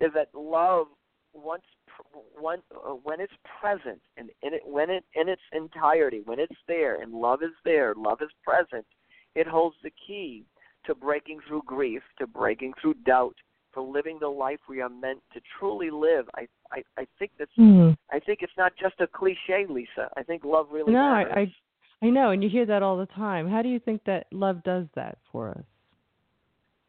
is 0.00 0.12
that 0.12 0.28
love 0.34 0.86
once 1.32 1.64
pr- 1.86 2.18
one 2.38 2.62
uh, 2.74 2.90
when 2.90 3.20
it's 3.20 3.32
present 3.60 4.00
and 4.16 4.30
in 4.42 4.54
it 4.54 4.62
when 4.66 4.90
it 4.90 5.04
in 5.14 5.28
its 5.28 5.42
entirety 5.52 6.20
when 6.24 6.38
it's 6.38 6.56
there 6.66 7.00
and 7.00 7.12
love 7.12 7.42
is 7.42 7.54
there, 7.64 7.94
love 7.94 8.20
is 8.22 8.30
present. 8.44 8.86
It 9.34 9.46
holds 9.46 9.76
the 9.82 9.92
key 10.06 10.44
to 10.84 10.94
breaking 10.94 11.40
through 11.46 11.62
grief, 11.66 12.02
to 12.18 12.26
breaking 12.26 12.72
through 12.80 12.94
doubt, 13.04 13.36
to 13.74 13.80
living 13.82 14.18
the 14.20 14.28
life 14.28 14.60
we 14.68 14.80
are 14.80 14.88
meant 14.88 15.20
to 15.32 15.40
truly 15.58 15.90
live. 15.90 16.28
I 16.36 16.46
I, 16.70 16.82
I 16.98 17.06
think 17.18 17.32
that's 17.38 17.50
Hmm. 17.56 17.92
I 18.12 18.18
think 18.20 18.42
it's 18.42 18.56
not 18.58 18.72
just 18.76 19.00
a 19.00 19.06
cliche, 19.06 19.64
Lisa. 19.68 20.10
I 20.18 20.22
think 20.22 20.44
love 20.44 20.68
really 20.70 20.92
No, 20.92 21.00
I- 21.00 21.24
matters. 21.24 21.54
I 22.02 22.06
know, 22.06 22.30
and 22.30 22.42
you 22.42 22.48
hear 22.48 22.66
that 22.66 22.82
all 22.82 22.96
the 22.96 23.06
time. 23.06 23.48
How 23.48 23.60
do 23.62 23.68
you 23.68 23.80
think 23.80 24.02
that 24.04 24.26
love 24.30 24.62
does 24.62 24.86
that 24.94 25.18
for 25.32 25.50
us? 25.50 25.64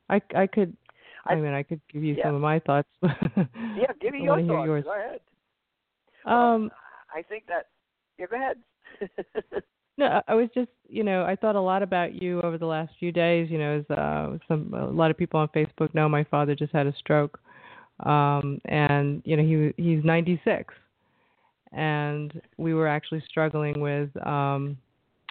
I, 0.09 0.21
I 0.35 0.47
could, 0.47 0.75
I, 1.25 1.33
I- 1.33 1.35
mean, 1.35 1.53
I 1.53 1.63
could 1.63 1.81
give 1.91 2.03
you 2.03 2.15
yeah. 2.15 2.25
some 2.25 2.35
of 2.35 2.41
my 2.41 2.59
thoughts. 2.59 2.87
yeah, 3.01 3.91
give 3.99 4.13
me 4.13 4.23
your 4.23 4.37
thoughts. 4.37 4.65
yours. 4.65 4.83
Go 4.83 4.93
ahead. 4.93 5.19
Um, 6.25 6.69
I 7.15 7.23
think 7.23 7.45
that. 7.47 7.67
Yeah, 8.19 8.25
go 8.29 8.35
ahead. 8.35 8.57
no, 9.97 10.05
I- 10.05 10.23
I 10.27 10.33
was 10.35 10.49
just, 10.53 10.69
you 10.87 11.03
know, 11.03 11.23
I 11.23 11.35
thought 11.35 11.55
a 11.55 11.61
lot 11.61 11.81
about 11.81 12.21
you 12.21 12.41
over 12.41 12.59
the 12.59 12.65
last 12.67 12.91
few 12.99 13.11
days. 13.11 13.49
You 13.49 13.57
know, 13.57 13.79
as 13.79 13.97
uh, 13.97 14.37
some 14.47 14.73
a 14.75 14.91
lot 14.91 15.09
of 15.09 15.17
people 15.17 15.39
on 15.39 15.47
Facebook 15.49 15.93
know, 15.95 16.07
my 16.07 16.23
father 16.25 16.53
just 16.53 16.73
had 16.73 16.85
a 16.85 16.95
stroke, 16.97 17.39
um, 18.05 18.59
and 18.65 19.23
you 19.25 19.37
know, 19.37 19.73
he 19.77 19.83
he's 19.83 20.03
96, 20.03 20.71
and 21.71 22.39
we 22.57 22.75
were 22.75 22.87
actually 22.87 23.23
struggling 23.27 23.79
with. 23.81 24.09
um 24.27 24.77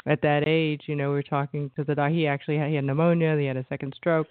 at 0.09 0.23
that 0.23 0.45
age, 0.47 0.83
you 0.87 0.97
know, 0.97 1.09
we 1.11 1.15
were 1.17 1.23
talking 1.23 1.71
to 1.77 1.85
the 1.85 1.95
doc. 1.95 2.11
He 2.11 2.27
actually 2.27 2.59
had, 2.59 2.69
he 2.71 2.77
had 2.77 2.85
pneumonia. 2.85 3.37
He 3.39 3.47
had 3.47 3.57
a 3.57 3.67
second 3.69 3.95
stroke. 3.97 4.29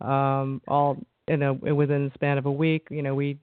Um, 0.00 0.62
all 0.66 0.96
in 1.28 1.42
a 1.42 1.52
within 1.52 2.06
the 2.06 2.14
span 2.14 2.38
of 2.38 2.46
a 2.46 2.52
week. 2.52 2.86
You 2.90 3.02
know, 3.02 3.14
we 3.14 3.38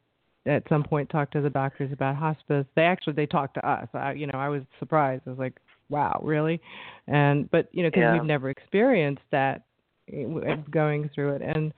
at 0.46 0.64
some 0.70 0.84
point 0.84 1.10
talked 1.10 1.34
to 1.34 1.42
the 1.42 1.50
doctors 1.50 1.92
about 1.94 2.16
hospice. 2.16 2.66
They 2.76 2.84
actually 2.84 3.14
they 3.14 3.26
talked 3.28 3.54
to 3.56 3.68
us. 3.70 3.88
I, 3.94 4.14
you 4.14 4.28
know, 4.28 4.38
I 4.40 4.50
was 4.50 4.64
surprised. 4.80 5.24
I 5.28 5.30
was 5.32 5.40
like, 5.40 5.58
wow, 5.90 6.20
really? 6.24 6.60
And 7.08 7.50
but 7.52 7.70
you 7.72 7.84
know, 7.84 7.90
because 7.90 8.02
Yeah. 8.02 8.14
we've 8.14 8.24
never 8.24 8.50
experienced 8.50 9.24
that 9.32 9.64
eh, 10.12 10.56
going 10.72 11.10
through 11.14 11.36
it, 11.36 11.42
and 11.44 11.74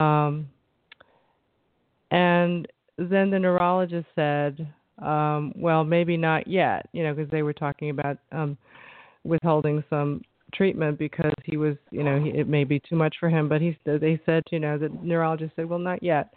um, 0.00 0.48
and 2.10 2.66
then 2.96 3.30
the 3.30 3.38
neurologist 3.38 4.06
said, 4.14 4.66
um, 5.02 5.52
well, 5.56 5.84
maybe 5.84 6.16
not 6.16 6.46
yet. 6.46 6.88
You 6.92 7.02
know, 7.04 7.14
because 7.14 7.30
they 7.30 7.42
were 7.42 7.52
talking 7.52 7.90
about 7.90 8.18
um 8.32 8.56
withholding 9.24 9.82
some 9.90 10.22
treatment 10.52 10.98
because 10.98 11.32
he 11.44 11.56
was, 11.56 11.76
you 11.90 12.04
know, 12.04 12.20
he, 12.22 12.30
it 12.30 12.48
may 12.48 12.64
be 12.64 12.80
too 12.80 12.96
much 12.96 13.16
for 13.18 13.28
him. 13.28 13.48
But 13.48 13.60
he, 13.60 13.76
they 13.84 14.20
said, 14.24 14.42
you 14.50 14.60
know, 14.60 14.78
the 14.78 14.90
neurologist 15.02 15.52
said, 15.56 15.66
well, 15.68 15.78
not 15.78 16.02
yet. 16.02 16.32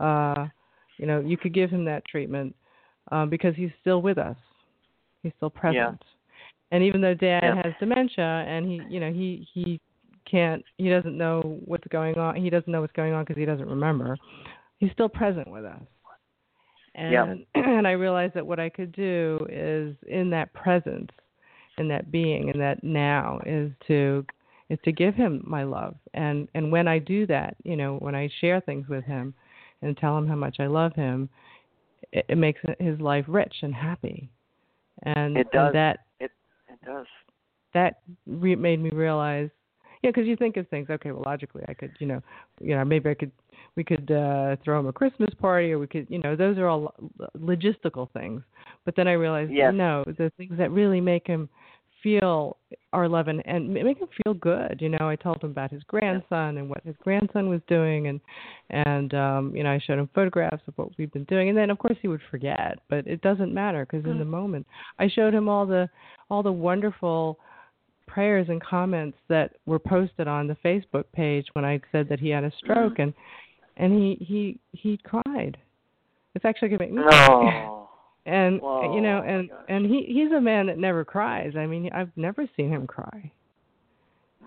Uh, 0.00 0.46
you 0.96 1.06
know, 1.06 1.20
you 1.20 1.36
could 1.36 1.54
give 1.54 1.70
him 1.70 1.84
that 1.84 2.04
treatment 2.06 2.54
um, 3.12 3.28
because 3.28 3.54
he's 3.56 3.70
still 3.80 4.02
with 4.02 4.18
us. 4.18 4.36
He's 5.22 5.32
still 5.36 5.50
present. 5.50 6.02
And 6.70 6.82
even 6.84 7.00
though 7.00 7.14
Dad 7.14 7.42
Yeah. 7.42 7.62
has 7.62 7.74
dementia 7.80 8.24
and 8.24 8.66
he, 8.66 8.82
you 8.88 9.00
know, 9.00 9.12
he 9.12 9.46
he 9.52 9.80
can't, 10.30 10.62
he 10.76 10.90
doesn't 10.90 11.16
know 11.16 11.58
what's 11.64 11.86
going 11.88 12.18
on. 12.18 12.36
He 12.36 12.50
doesn't 12.50 12.70
know 12.70 12.82
what's 12.82 12.92
going 12.92 13.14
on 13.14 13.24
because 13.24 13.38
he 13.38 13.46
doesn't 13.46 13.68
remember. 13.68 14.16
He's 14.78 14.92
still 14.92 15.08
present 15.08 15.50
with 15.50 15.64
us. 15.64 15.80
And 16.94 17.44
Yeah. 17.54 17.62
and 17.78 17.86
I 17.86 17.92
realized 17.92 18.34
that 18.34 18.46
what 18.46 18.60
I 18.60 18.68
could 18.68 18.92
do 18.92 19.38
is 19.48 19.96
in 20.06 20.30
that 20.30 20.52
presence 20.52 21.10
in 21.80 21.88
that 21.88 22.10
being 22.10 22.50
and 22.50 22.60
that 22.60 22.82
now 22.82 23.40
is 23.46 23.70
to 23.86 24.24
is 24.70 24.78
to 24.84 24.92
give 24.92 25.14
him 25.14 25.42
my 25.46 25.62
love 25.62 25.94
and 26.14 26.48
and 26.54 26.70
when 26.70 26.86
i 26.88 26.98
do 26.98 27.26
that 27.26 27.56
you 27.64 27.76
know 27.76 27.96
when 28.00 28.14
i 28.14 28.28
share 28.40 28.60
things 28.60 28.88
with 28.88 29.04
him 29.04 29.32
and 29.82 29.96
tell 29.96 30.16
him 30.16 30.26
how 30.26 30.36
much 30.36 30.56
i 30.60 30.66
love 30.66 30.92
him 30.94 31.28
it, 32.12 32.24
it 32.28 32.36
makes 32.38 32.60
his 32.78 33.00
life 33.00 33.24
rich 33.28 33.54
and 33.62 33.74
happy 33.74 34.28
and, 35.04 35.36
It 35.36 35.50
does. 35.52 35.66
and 35.66 35.74
that 35.74 35.98
It 36.20 36.30
it 36.68 36.78
does. 36.84 37.06
that 37.74 38.00
re- 38.26 38.56
made 38.56 38.80
me 38.80 38.90
realize 38.90 39.48
yeah 40.02 40.10
because 40.10 40.26
you 40.26 40.36
think 40.36 40.56
of 40.56 40.68
things 40.68 40.88
okay 40.90 41.12
well 41.12 41.22
logically 41.26 41.62
i 41.68 41.74
could 41.74 41.92
you 41.98 42.06
know 42.06 42.20
you 42.60 42.74
know 42.76 42.84
maybe 42.84 43.08
i 43.10 43.14
could 43.14 43.32
we 43.76 43.84
could 43.84 44.10
uh 44.10 44.56
throw 44.64 44.78
him 44.80 44.86
a 44.86 44.92
christmas 44.92 45.30
party 45.40 45.72
or 45.72 45.78
we 45.78 45.86
could 45.86 46.06
you 46.10 46.18
know 46.18 46.34
those 46.36 46.58
are 46.58 46.66
all 46.66 46.94
lo- 47.18 47.28
logistical 47.40 48.10
things 48.12 48.42
but 48.84 48.94
then 48.96 49.08
i 49.08 49.12
realized 49.12 49.52
Yes. 49.52 49.72
no 49.74 50.04
the 50.06 50.30
things 50.36 50.56
that 50.58 50.70
really 50.70 51.00
make 51.00 51.26
him 51.26 51.48
feel 52.02 52.56
our 52.92 53.08
love 53.08 53.28
and 53.28 53.42
and 53.46 53.72
make 53.72 53.98
him 53.98 54.08
feel 54.24 54.34
good 54.34 54.78
you 54.80 54.88
know? 54.88 55.08
I 55.08 55.16
told 55.16 55.42
him 55.42 55.50
about 55.50 55.70
his 55.70 55.82
grandson 55.84 56.58
and 56.58 56.68
what 56.68 56.82
his 56.84 56.96
grandson 57.02 57.48
was 57.48 57.60
doing 57.68 58.08
and 58.08 58.20
and 58.70 59.14
um 59.14 59.56
you 59.56 59.62
know 59.62 59.70
i 59.70 59.80
showed 59.84 59.98
him 59.98 60.08
photographs 60.14 60.62
of 60.66 60.74
what 60.76 60.88
we've 60.98 61.12
been 61.12 61.24
doing. 61.24 61.48
And 61.48 61.58
then 61.58 61.70
of 61.70 61.78
course 61.78 61.96
he 62.00 62.08
would 62.08 62.22
forget 62.30 62.78
but 62.88 63.06
it 63.06 63.20
doesn't 63.22 63.52
matter 63.52 63.86
because 63.86 64.08
in 64.08 64.18
the 64.18 64.24
moment 64.24 64.66
i 64.98 65.08
showed 65.08 65.34
him 65.34 65.48
all 65.48 65.66
the 65.66 65.88
all 66.30 66.42
the 66.42 66.52
wonderful 66.52 67.38
prayers 68.08 68.46
and 68.48 68.60
comments 68.62 69.16
that 69.28 69.52
were 69.66 69.78
posted 69.78 70.26
on 70.26 70.48
the 70.48 70.56
Facebook 70.64 71.04
page 71.12 71.46
when 71.52 71.64
I 71.64 71.80
said 71.92 72.08
that 72.08 72.18
he 72.18 72.30
had 72.30 72.42
a 72.42 72.52
stroke 72.58 72.98
and 72.98 73.14
and 73.76 73.92
he 73.92 74.24
he 74.24 74.58
he 74.72 74.98
cried. 75.04 75.56
It's 76.34 76.44
actually 76.44 76.70
gonna 76.70 76.80
make 76.80 76.92
me 76.92 77.02
cry. 77.02 77.74
And 78.26 78.60
Whoa, 78.60 78.94
you 78.94 79.00
know 79.00 79.22
and 79.22 79.50
and 79.68 79.86
he 79.86 80.04
he's 80.06 80.32
a 80.32 80.40
man 80.40 80.66
that 80.66 80.78
never 80.78 81.04
cries. 81.04 81.54
I 81.56 81.66
mean, 81.66 81.90
I've 81.94 82.10
never 82.16 82.46
seen 82.56 82.68
him 82.68 82.86
cry. 82.86 83.32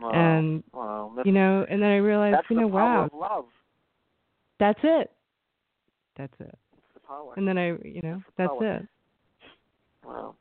Wow. 0.01 0.11
And 0.11 0.63
wow. 0.73 1.13
You 1.23 1.31
know, 1.31 1.65
and 1.69 1.81
then 1.81 1.89
I 1.89 1.97
realized, 1.97 2.35
that's 2.35 2.49
you 2.49 2.55
the 2.55 2.61
know, 2.63 2.69
power 2.69 2.79
wow. 2.79 3.05
of 3.05 3.13
love. 3.13 3.45
that's 4.59 4.79
it. 4.83 5.11
That's 6.17 6.33
it. 6.39 6.57
Power. 7.07 7.33
And 7.37 7.47
then 7.47 7.57
I, 7.57 7.67
you 7.83 8.01
know, 8.03 8.21
that's 8.37 8.53
it. 8.61 8.87
Wow. 10.05 10.35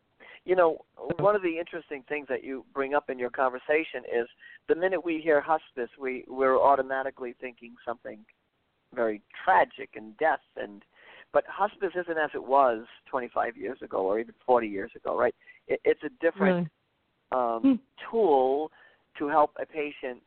You 0.45 0.57
know, 0.57 0.79
one 1.19 1.37
of 1.37 1.43
the 1.43 1.59
interesting 1.59 2.03
things 2.09 2.27
that 2.29 2.43
you 2.43 2.65
bring 2.73 2.95
up 2.95 3.11
in 3.11 3.19
your 3.19 3.31
conversation 3.31 4.03
is 4.11 4.27
the 4.69 4.75
minute 4.75 5.05
we 5.05 5.21
hear 5.21 5.41
hospice, 5.41 5.91
we 6.01 6.25
we're 6.27 6.59
automatically 6.59 7.35
thinking 7.41 7.75
something 7.87 8.19
very 8.95 9.21
tragic 9.45 9.91
and 9.95 10.17
death 10.19 10.41
and 10.57 10.83
but 11.33 11.45
hospice 11.47 11.93
isn't 11.95 12.19
as 12.19 12.31
it 12.35 12.43
was 12.45 12.85
25 13.09 13.57
years 13.57 13.79
ago 13.83 13.99
or 13.99 14.19
even 14.19 14.35
40 14.45 14.67
years 14.67 14.91
ago, 14.97 15.17
right? 15.17 15.35
It, 15.69 15.81
it's 15.85 16.03
a 16.03 16.11
different 16.21 16.69
Really. 17.33 17.43
um, 17.43 17.63
Hmm. 17.63 17.75
tool 18.11 18.73
to 19.19 19.29
help 19.29 19.53
a 19.61 19.67
patient 19.67 20.23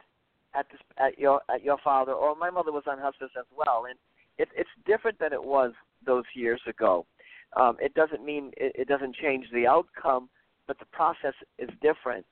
at 0.54 0.70
this 0.70 0.80
at 0.98 1.18
your 1.18 1.42
at 1.50 1.64
your 1.64 1.78
father 1.84 2.14
or 2.14 2.36
my 2.36 2.50
mother 2.50 2.72
was 2.72 2.84
on 2.88 3.00
hospice 3.00 3.32
as 3.38 3.46
well, 3.56 3.86
and 3.90 3.98
it, 4.38 4.50
it's 4.56 4.70
different 4.86 5.18
than 5.20 5.34
it 5.34 5.44
was 5.44 5.74
those 6.06 6.26
years 6.36 6.62
ago. 6.68 7.06
Um, 7.56 7.78
it 7.80 7.94
doesn't 7.94 8.24
mean 8.24 8.52
it, 8.58 8.74
it 8.76 8.88
doesn't 8.88 9.16
change 9.16 9.46
the 9.52 9.68
outcome, 9.68 10.30
but 10.68 10.80
the 10.80 10.86
process 10.86 11.34
is 11.58 11.70
different. 11.82 12.26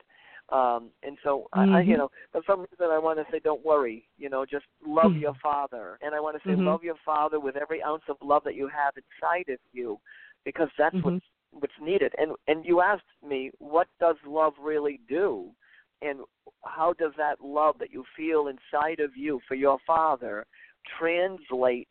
Um, 0.48 0.90
and 1.02 1.16
so, 1.22 1.48
I, 1.52 1.64
I, 1.64 1.80
you 1.80 1.94
Mhm. 1.94 1.98
know, 1.98 2.10
for 2.32 2.42
some 2.46 2.60
reason, 2.60 2.90
I 2.90 2.98
want 2.98 3.18
to 3.18 3.30
say, 3.32 3.38
don't 3.38 3.64
worry. 3.64 4.08
You 4.18 4.28
know, 4.28 4.44
just 4.44 4.66
love 4.84 5.12
Mhm. 5.12 5.20
your 5.20 5.34
father, 5.34 5.98
and 6.02 6.14
I 6.14 6.20
want 6.20 6.36
to 6.36 6.48
say, 6.48 6.54
Mhm. 6.54 6.66
love 6.66 6.84
your 6.84 6.96
father 6.96 7.40
with 7.40 7.56
every 7.56 7.82
ounce 7.82 8.02
of 8.08 8.20
love 8.20 8.44
that 8.44 8.54
you 8.54 8.68
have 8.68 8.94
inside 8.96 9.48
of 9.48 9.60
you, 9.72 10.00
because 10.44 10.68
that's 10.76 10.96
what's 11.02 11.24
what's 11.52 11.78
needed. 11.80 12.14
And 12.18 12.34
and 12.48 12.64
you 12.66 12.80
asked 12.80 13.04
me, 13.22 13.50
what 13.58 13.88
does 14.00 14.16
love 14.26 14.54
really 14.58 14.98
do? 15.08 15.54
And 16.02 16.20
how 16.64 16.92
does 16.94 17.12
that 17.16 17.40
love 17.40 17.78
that 17.78 17.92
you 17.92 18.04
feel 18.16 18.48
inside 18.48 19.00
of 19.00 19.16
you 19.16 19.40
for 19.46 19.54
your 19.54 19.78
father 19.86 20.44
translate 20.98 21.88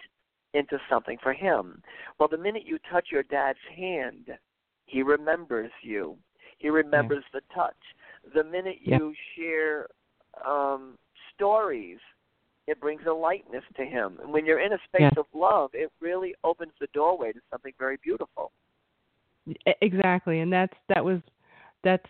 into 0.54 0.80
something 0.90 1.18
for 1.24 1.34
him? 1.34 1.82
Well, 2.20 2.28
the 2.28 2.38
minute 2.38 2.66
you 2.66 2.78
touch 2.92 3.08
your 3.12 3.24
dad's 3.24 3.60
hand, 3.76 4.38
he 4.86 5.02
remembers 5.02 5.72
you. 5.82 6.18
He 6.58 6.70
remembers 6.70 7.24
the 7.34 7.42
touch. 7.54 7.74
The 8.34 8.44
minute 8.44 8.78
Yeah. 8.82 8.98
you 8.98 9.14
share 9.36 9.88
um, 10.46 10.98
stories, 11.34 12.00
it 12.68 12.80
brings 12.80 13.06
a 13.06 13.14
lightness 13.14 13.64
to 13.76 13.86
him. 13.86 14.20
And 14.22 14.32
when 14.32 14.46
you're 14.46 14.60
in 14.60 14.74
a 14.74 14.80
space 14.86 15.02
Yeah. 15.02 15.12
of 15.18 15.26
love, 15.34 15.72
it 15.74 15.92
really 16.00 16.36
opens 16.44 16.74
the 16.80 16.88
doorway 16.94 17.34
to 17.34 17.42
something 17.50 17.74
very 17.78 17.98
beautiful. 17.98 18.52
Exactly, 19.82 20.42
and 20.42 20.54
that's 20.54 20.78
that 20.90 21.04
was 21.04 21.20
that's 21.84 22.06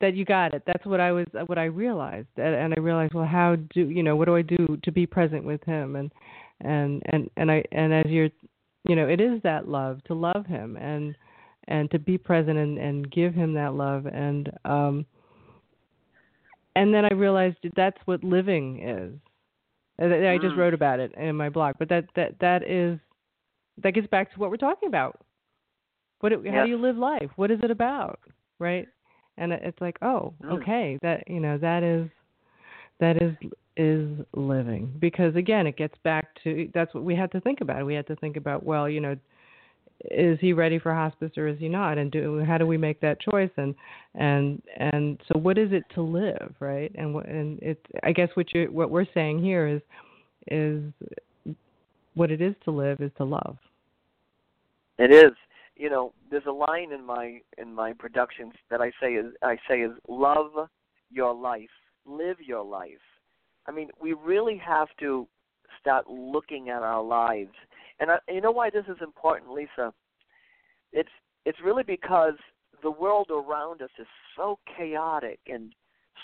that 0.00 0.14
you 0.14 0.24
got 0.24 0.54
it. 0.54 0.62
That's 0.66 0.86
what 0.86 1.00
I 1.00 1.10
was 1.10 1.26
what 1.46 1.58
I 1.58 1.64
realized, 1.64 2.28
and, 2.36 2.54
and 2.54 2.74
I 2.76 2.80
realized, 2.80 3.12
well, 3.12 3.26
how 3.26 3.56
do 3.56 3.88
you 3.88 4.04
know 4.04 4.14
what 4.14 4.26
do 4.26 4.36
I 4.36 4.42
do 4.42 4.78
to 4.84 4.92
be 4.92 5.04
present 5.04 5.44
with 5.44 5.62
him, 5.64 5.96
and 5.96 6.12
and 6.60 7.02
and 7.06 7.28
and 7.36 7.50
I 7.50 7.64
and 7.72 7.92
as 7.92 8.06
you're, 8.06 8.30
you 8.88 8.94
know, 8.94 9.08
it 9.08 9.20
is 9.20 9.42
that 9.42 9.66
love 9.66 10.02
to 10.04 10.14
love 10.14 10.46
him 10.46 10.76
and 10.76 11.16
and 11.68 11.90
to 11.90 11.98
be 11.98 12.18
present 12.18 12.58
and 12.58 12.78
and 12.78 13.10
give 13.10 13.34
him 13.34 13.54
that 13.54 13.74
love 13.74 14.06
and 14.06 14.50
um 14.64 15.06
and 16.74 16.92
then 16.94 17.04
I 17.04 17.12
realized 17.14 17.56
that 17.62 17.74
that's 17.76 17.98
what 18.06 18.24
living 18.24 18.80
is. 18.82 19.12
And 19.98 20.12
I 20.26 20.38
just 20.38 20.54
Mm. 20.54 20.58
wrote 20.58 20.74
about 20.74 21.00
it 21.00 21.12
in 21.16 21.36
my 21.36 21.48
blog, 21.50 21.76
but 21.78 21.88
that 21.90 22.06
that 22.16 22.38
that 22.40 22.62
is 22.68 22.98
that 23.82 23.92
gets 23.92 24.06
back 24.08 24.32
to 24.32 24.40
what 24.40 24.50
we're 24.50 24.56
talking 24.56 24.88
about. 24.88 25.20
What 26.20 26.32
it, 26.32 26.46
how 26.48 26.62
do 26.64 26.68
you 26.68 26.78
live 26.78 26.96
life? 26.96 27.30
What 27.36 27.50
is 27.50 27.60
it 27.62 27.70
about, 27.70 28.20
right? 28.58 28.88
And 29.36 29.52
it's 29.52 29.80
like, 29.80 29.98
oh, 30.02 30.34
Mm. 30.42 30.52
okay, 30.54 30.98
that 31.02 31.28
you 31.28 31.40
know 31.40 31.58
that 31.58 31.82
is 31.82 32.08
that 33.00 33.22
is 33.22 33.34
is 33.76 34.08
living 34.34 34.92
because 34.98 35.34
again, 35.36 35.66
it 35.66 35.76
gets 35.76 35.96
back 36.04 36.26
to 36.42 36.70
that's 36.74 36.94
what 36.94 37.04
we 37.04 37.14
had 37.14 37.30
to 37.32 37.40
think 37.40 37.60
about. 37.60 37.84
We 37.84 37.94
had 37.94 38.06
to 38.08 38.16
think 38.16 38.36
about, 38.36 38.64
well, 38.64 38.88
you 38.88 39.00
know, 39.00 39.16
is 40.10 40.38
he 40.40 40.52
ready 40.52 40.78
for 40.78 40.92
hospice 40.94 41.30
or 41.36 41.46
is 41.46 41.58
he 41.58 41.68
not 41.68 41.98
and 41.98 42.10
do 42.10 42.42
how 42.44 42.58
do 42.58 42.66
we 42.66 42.76
make 42.76 43.00
that 43.00 43.20
choice 43.20 43.50
and 43.56 43.74
and 44.14 44.62
and 44.78 45.20
so 45.28 45.38
what 45.38 45.56
is 45.58 45.72
it 45.72 45.84
to 45.94 46.02
live 46.02 46.54
right 46.60 46.90
and 46.96 47.14
and 47.26 47.58
it's 47.62 47.84
i 48.02 48.12
guess 48.12 48.28
what 48.34 48.52
you 48.52 48.68
what 48.72 48.90
we're 48.90 49.06
saying 49.14 49.40
here 49.40 49.66
is 49.66 49.80
is 50.48 50.82
what 52.14 52.30
it 52.30 52.40
is 52.40 52.54
to 52.64 52.70
live 52.70 53.00
is 53.00 53.12
to 53.16 53.24
love 53.24 53.56
It 54.98 55.12
is. 55.12 55.32
You 55.76 55.90
know, 55.90 56.12
there's 56.30 56.46
a 56.46 56.52
line 56.52 56.92
in 56.92 57.04
my 57.04 57.40
in 57.58 57.74
my 57.74 57.92
productions 57.92 58.52
that 58.70 58.80
I 58.80 58.92
say 59.00 59.14
is 59.14 59.26
I 59.42 59.56
say 59.68 59.80
is 59.80 59.92
love 60.08 60.68
your 61.10 61.34
life, 61.34 61.70
live 62.06 62.36
your 62.40 62.64
life. 62.64 63.02
I 63.66 63.72
mean, 63.72 63.88
we 64.00 64.12
really 64.12 64.58
have 64.58 64.88
to 65.00 65.26
start 65.80 66.08
looking 66.08 66.68
at 66.68 66.82
our 66.82 67.02
lives. 67.02 67.54
And 68.02 68.10
I, 68.10 68.18
you 68.28 68.40
know 68.40 68.50
why 68.50 68.68
this 68.68 68.84
is 68.88 68.96
important, 69.00 69.52
Lisa? 69.52 69.94
It's 70.92 71.08
it's 71.46 71.58
really 71.64 71.84
because 71.84 72.34
the 72.82 72.90
world 72.90 73.30
around 73.30 73.80
us 73.80 73.90
is 73.96 74.08
so 74.36 74.58
chaotic 74.76 75.38
and 75.46 75.72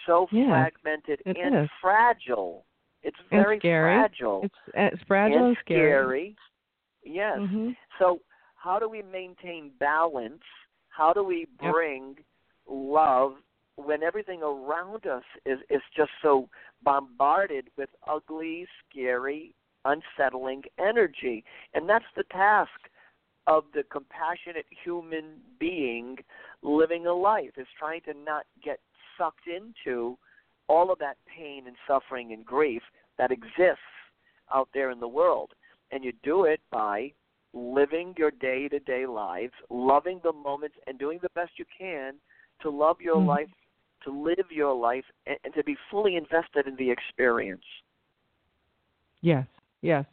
so 0.05 0.27
Yeah, 0.33 0.49
fragmented 0.51 1.23
and 1.25 1.65
is. 1.65 1.71
fragile. 1.81 2.67
It's 3.05 3.17
And 3.31 3.31
very 3.31 3.59
scary. 3.61 3.95
fragile 3.95 4.41
it's 4.43 4.55
it's 4.75 5.03
fragile 5.05 5.47
and, 5.47 5.57
scary. 5.65 6.37
Yes. 7.05 7.39
Mhm. 7.39 7.77
So, 8.01 8.21
how 8.57 8.81
do 8.81 8.89
we 8.89 9.01
maintain 9.03 9.71
balance? 9.79 10.43
How 10.89 11.13
do 11.13 11.23
we 11.23 11.47
Yep. 11.63 11.73
bring 11.73 12.25
love 12.69 13.37
when 13.77 14.03
everything 14.03 14.43
around 14.43 15.07
us 15.07 15.23
is 15.47 15.61
is 15.71 15.83
just 15.97 16.11
so 16.23 16.49
bombarded 16.83 17.71
with 17.77 17.91
ugly, 18.05 18.67
scary, 18.91 19.55
unsettling 19.89 20.63
energy? 20.79 21.45
And 21.75 21.89
that's 21.89 22.13
the 22.17 22.25
task 22.25 22.71
of 23.47 23.65
the 23.75 23.83
compassionate 23.85 24.67
human 24.85 25.25
being 25.59 26.17
living 26.63 27.07
a 27.07 27.13
life 27.15 27.53
is 27.57 27.67
trying 27.79 28.03
to 28.03 28.13
not 28.15 28.45
get 28.63 28.81
sucked 29.17 29.47
into 29.47 30.19
all 30.69 30.93
of 30.93 30.99
that 30.99 31.17
pain 31.27 31.67
and 31.67 31.77
suffering 31.87 32.33
and 32.33 32.45
grief 32.45 32.83
that 33.19 33.33
exists 33.33 33.95
out 34.55 34.69
there 34.75 34.91
in 34.91 35.01
the 35.01 35.09
world. 35.09 35.51
And 35.91 36.05
you 36.05 36.13
do 36.23 36.45
it 36.45 36.61
by 36.71 37.13
living 37.55 38.15
your 38.19 38.31
day 38.31 38.69
to 38.69 38.79
day 38.81 39.07
lives, 39.07 39.55
loving 39.71 40.21
the 40.23 40.33
moments, 40.33 40.77
and 40.87 40.99
doing 40.99 41.19
the 41.23 41.31
best 41.31 41.53
you 41.59 41.65
can 41.77 42.15
to 42.61 42.71
love 42.71 43.01
your 43.01 43.21
Mhm. 43.21 43.27
life, 43.27 43.51
to 44.05 44.11
live 44.11 44.51
your 44.51 44.75
life, 44.75 45.05
and, 45.27 45.39
and 45.45 45.55
to 45.55 45.65
be 45.65 45.77
fully 45.91 46.17
invested 46.17 46.67
in 46.67 46.77
the 46.77 46.91
experience. 46.91 47.65
yes 49.21 49.47
yes 49.83 50.05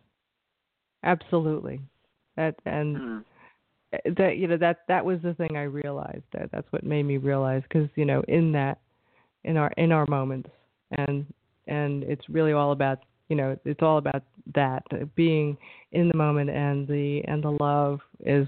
absolutely 1.03 1.79
that 2.35 2.55
and 2.65 2.97
Mm. 2.97 3.25
that 4.17 4.37
you 4.37 4.47
know 4.47 4.57
that 4.57 4.79
that 4.87 5.05
was 5.05 5.21
the 5.21 5.33
thing 5.35 5.55
I 5.55 5.63
realized 5.63 6.23
that 6.33 6.49
that's 6.51 6.69
what 6.71 6.83
made 6.83 7.03
me 7.03 7.17
realize 7.17 7.63
because 7.63 7.89
you 7.95 8.05
know 8.05 8.21
in 8.27 8.51
that 8.53 8.79
in 9.43 9.57
our 9.57 9.71
in 9.77 9.91
our 9.91 10.05
moments 10.07 10.49
and 10.97 11.25
and 11.67 12.03
it's 12.03 12.27
really 12.29 12.51
all 12.51 12.71
about 12.71 12.99
you 13.29 13.35
know 13.35 13.57
it's 13.65 13.81
all 13.81 13.97
about 13.97 14.23
that 14.53 14.83
being 15.15 15.57
in 15.91 16.09
the 16.09 16.17
moment 16.17 16.49
and 16.49 16.87
the 16.87 17.21
and 17.27 17.43
the 17.43 17.51
love 17.51 17.99
is 18.25 18.47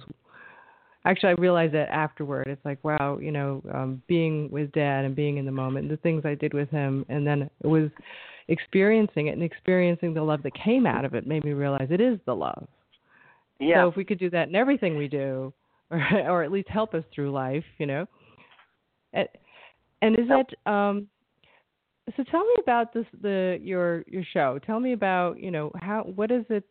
actually 1.10 1.30
I 1.30 1.41
realized 1.41 1.74
that 1.74 1.89
afterward 1.89 2.48
it's 2.48 2.63
like 2.65 2.84
wow 2.84 3.17
you 3.20 3.32
know 3.32 3.62
um 3.74 4.02
being 4.08 4.50
with 4.52 4.72
dad 4.72 5.06
and 5.06 5.15
being 5.15 5.38
in 5.38 5.46
the 5.46 5.52
moment 5.52 5.89
the 5.89 5.98
things 5.98 6.24
I 6.26 6.36
did 6.36 6.54
with 6.54 6.70
him 6.70 7.06
and 7.10 7.26
then 7.26 7.50
it 7.63 7.67
was 7.67 7.89
experiencing 8.50 9.28
it 9.28 9.32
and 9.32 9.43
experiencing 9.43 10.13
the 10.13 10.22
love 10.24 10.43
that 10.43 10.54
came 10.54 10.86
out 10.86 11.06
of 11.06 11.13
it 11.13 11.28
made 11.28 11.43
me 11.43 11.52
realize 11.54 11.88
it 11.91 12.02
is 12.02 12.20
the 12.26 12.36
love 12.36 12.67
Yeah. 13.60 13.84
so 13.84 13.89
if 13.89 13.96
we 13.96 14.06
could 14.06 14.20
do 14.20 14.30
that 14.32 14.50
in 14.50 14.56
everything 14.56 14.98
we 14.98 15.08
do, 15.08 15.54
or 15.91 16.02
or 16.30 16.43
at 16.43 16.52
least 16.52 16.70
help 16.70 16.93
us 16.93 17.04
through 17.13 17.32
life, 17.32 17.63
you 17.78 17.86
know. 17.86 18.06
And, 19.13 19.28
and 20.02 20.20
is 20.20 20.28
that 20.28 20.72
um? 20.72 21.08
So 22.15 22.24
tell 22.24 22.41
me 22.41 22.54
about 22.62 22.93
this 22.93 23.06
the 23.22 23.60
your 23.62 24.04
your 24.08 24.24
show. 24.34 24.60
Tell 24.65 24.80
me 24.80 24.93
about 24.93 25.39
you 25.39 25.52
know 25.52 25.72
how 25.76 26.04
what 26.04 26.32
is 26.32 26.46
it 26.50 26.63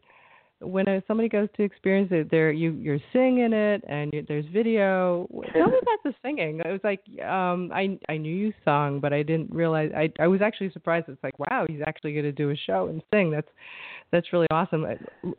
when 0.61 0.89
uh 0.89 1.01
somebody 1.07 1.29
goes 1.29 1.49
to 1.57 1.63
experience 1.63 2.09
it? 2.13 2.31
There 2.31 2.51
you 2.51 2.73
you're 2.73 2.99
singing 3.13 3.53
it 3.53 3.85
and 3.89 4.13
you, 4.13 4.25
there's 4.27 4.47
video. 4.53 5.29
Tell 5.53 5.69
me 5.69 5.79
about 5.83 5.99
the 6.05 6.15
singing. 6.23 6.61
It 6.65 6.71
was 6.71 6.81
like 6.83 7.01
um 7.25 7.71
I 7.73 7.99
I 8.09 8.17
knew 8.17 8.35
you 8.35 8.53
sung, 8.65 9.01
but 9.01 9.13
I 9.13 9.23
didn't 9.23 9.51
realize 9.51 9.91
I 9.95 10.11
I 10.19 10.27
was 10.27 10.41
actually 10.41 10.71
surprised. 10.71 11.09
It's 11.09 11.23
like 11.23 11.39
wow 11.39 11.67
he's 11.69 11.81
actually 11.87 12.13
going 12.13 12.25
to 12.25 12.33
do 12.33 12.51
a 12.51 12.57
show 12.57 12.89
and 12.89 13.03
sing. 13.13 13.31
That's 13.31 13.49
that's 14.13 14.33
really 14.33 14.47
awesome. 14.51 14.87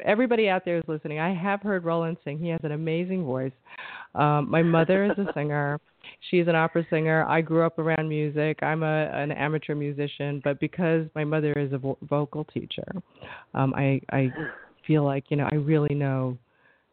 Everybody 0.03 0.49
out 0.49 0.65
there 0.65 0.77
is 0.77 0.83
listening. 0.87 1.19
I 1.19 1.33
have 1.33 1.61
heard 1.61 1.85
Roland 1.85 2.17
sing. 2.23 2.37
He 2.37 2.49
has 2.49 2.59
an 2.63 2.73
amazing 2.73 3.23
voice. 3.23 3.53
Um, 4.13 4.49
my 4.49 4.61
mother 4.61 5.05
is 5.05 5.17
a 5.17 5.31
singer. 5.33 5.79
She's 6.29 6.47
an 6.47 6.55
opera 6.55 6.85
singer. 6.89 7.25
I 7.27 7.41
grew 7.41 7.65
up 7.65 7.79
around 7.79 8.09
music. 8.09 8.61
I'm 8.61 8.83
a 8.83 9.09
an 9.13 9.31
amateur 9.31 9.75
musician, 9.75 10.41
but 10.43 10.59
because 10.59 11.07
my 11.15 11.23
mother 11.23 11.53
is 11.53 11.73
a 11.73 11.77
vo- 11.77 11.97
vocal 12.03 12.43
teacher, 12.45 12.87
um, 13.53 13.73
I 13.75 14.01
I 14.11 14.31
feel 14.87 15.03
like 15.03 15.25
you 15.29 15.37
know 15.37 15.47
I 15.51 15.55
really 15.55 15.93
know 15.93 16.37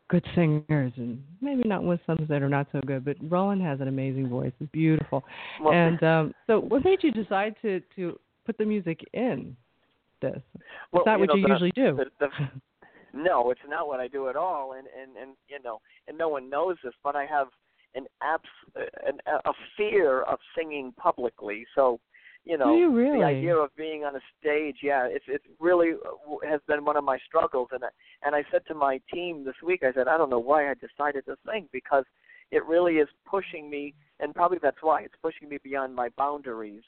good 0.09 0.24
singers 0.34 0.92
and 0.97 1.22
maybe 1.40 1.62
not 1.66 1.82
with 1.82 2.01
some 2.07 2.26
that 2.28 2.42
are 2.42 2.49
not 2.49 2.66
so 2.72 2.80
good. 2.86 3.05
But 3.05 3.16
Roland 3.22 3.62
has 3.62 3.80
an 3.80 3.88
amazing 3.88 4.28
voice. 4.28 4.53
It's 4.61 4.70
beautiful. 4.70 5.24
Well, 5.62 5.72
and 5.72 6.03
um, 6.03 6.34
so, 6.47 6.61
what 6.61 6.84
made 6.84 6.99
you 7.03 7.11
decide 7.12 7.55
to 7.62 7.80
to 7.97 8.18
put 8.45 8.59
the 8.59 8.64
music 8.66 9.01
in 9.14 9.57
this. 10.20 10.40
Well, 10.92 11.05
not 11.07 11.14
you 11.14 11.20
what 11.20 11.28
know, 11.28 11.34
you 11.36 11.42
the- 11.42 11.49
usually 11.49 11.72
do. 11.74 11.97
the, 11.97 12.05
the, 12.20 12.28
no, 13.14 13.51
it's 13.51 13.61
not 13.68 13.86
what 13.86 14.01
I 14.01 14.09
do 14.09 14.28
at 14.28 14.36
all, 14.36 14.72
and 14.72 14.86
and 15.01 15.16
and 15.16 15.36
you 15.49 15.62
know, 15.62 15.80
and 16.09 16.16
no 16.18 16.28
one 16.28 16.51
knows 16.51 16.76
this, 16.84 16.95
but 17.03 17.16
I 17.16 17.26
have 17.26 17.49
an 17.95 18.07
abs 18.22 18.45
an, 19.07 19.18
a 19.26 19.53
fear 19.76 20.22
of 20.22 20.38
singing 20.57 20.92
publicly. 20.97 21.64
So, 21.74 22.01
you 22.45 22.59
know, 22.59 22.76
you 22.76 22.90
really? 22.90 23.18
the 23.18 23.24
idea 23.24 23.57
of 23.57 23.74
being 23.76 24.05
on 24.05 24.16
a 24.16 24.20
stage, 24.40 24.76
yeah, 24.82 25.07
it's 25.11 25.24
it 25.28 25.42
really 25.59 25.92
uh, 25.92 26.49
has 26.49 26.61
been 26.66 26.84
one 26.84 26.97
of 26.97 27.05
my 27.05 27.18
struggles. 27.26 27.68
And 27.72 27.84
I, 27.84 27.88
and 28.22 28.34
I 28.34 28.45
said 28.51 28.62
to 28.68 28.74
my 28.74 29.01
team 29.12 29.45
this 29.45 29.55
week, 29.64 29.82
I 29.82 29.92
said, 29.92 30.09
I 30.09 30.18
don't 30.18 30.30
know 30.30 30.38
why 30.38 30.70
I 30.70 30.74
decided 30.74 31.24
to 31.26 31.36
sing 31.47 31.68
because 31.72 32.05
it 32.51 32.64
really 32.66 32.97
is 32.97 33.09
pushing 33.26 33.70
me, 33.70 33.95
and 34.20 34.34
probably 34.34 34.59
that's 34.62 34.82
why 34.82 35.03
it's 35.03 35.14
pushing 35.22 35.49
me 35.49 35.59
beyond 35.62 35.95
my 35.95 36.11
boundaries. 36.16 36.82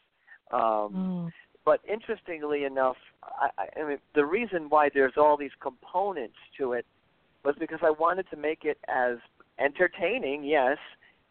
Um, 0.53 0.61
Oh. 0.95 1.31
but 1.65 1.81
interestingly 1.89 2.65
enough, 2.65 2.97
I 3.23 3.51
I 3.77 3.85
mean, 3.85 3.99
the 4.15 4.25
reason 4.25 4.69
why 4.69 4.91
there's 4.93 5.17
all 5.17 5.37
these 5.37 5.57
components 5.61 6.37
to 6.59 6.75
it 6.75 6.87
was 7.45 7.57
because 7.59 7.81
I 7.83 7.91
wanted 7.91 8.29
to 8.31 8.37
make 8.37 8.65
it 8.65 8.79
as 8.89 9.17
entertaining, 9.59 10.45
yes, 10.45 10.79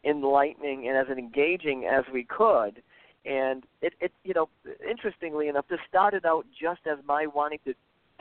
enlightening, 0.04 0.88
and 0.88 0.98
as 0.98 1.08
engaging 1.16 1.86
as 1.86 2.04
we 2.12 2.24
could. 2.24 2.82
And 3.26 3.64
it, 3.82 3.94
it, 4.00 4.12
you 4.24 4.34
know, 4.34 4.50
interestingly 4.88 5.48
enough, 5.48 5.66
this 5.68 5.80
started 5.90 6.26
out 6.26 6.46
just 6.60 6.82
as 6.86 7.00
my 7.08 7.26
wanting 7.26 7.60
to 7.66 7.74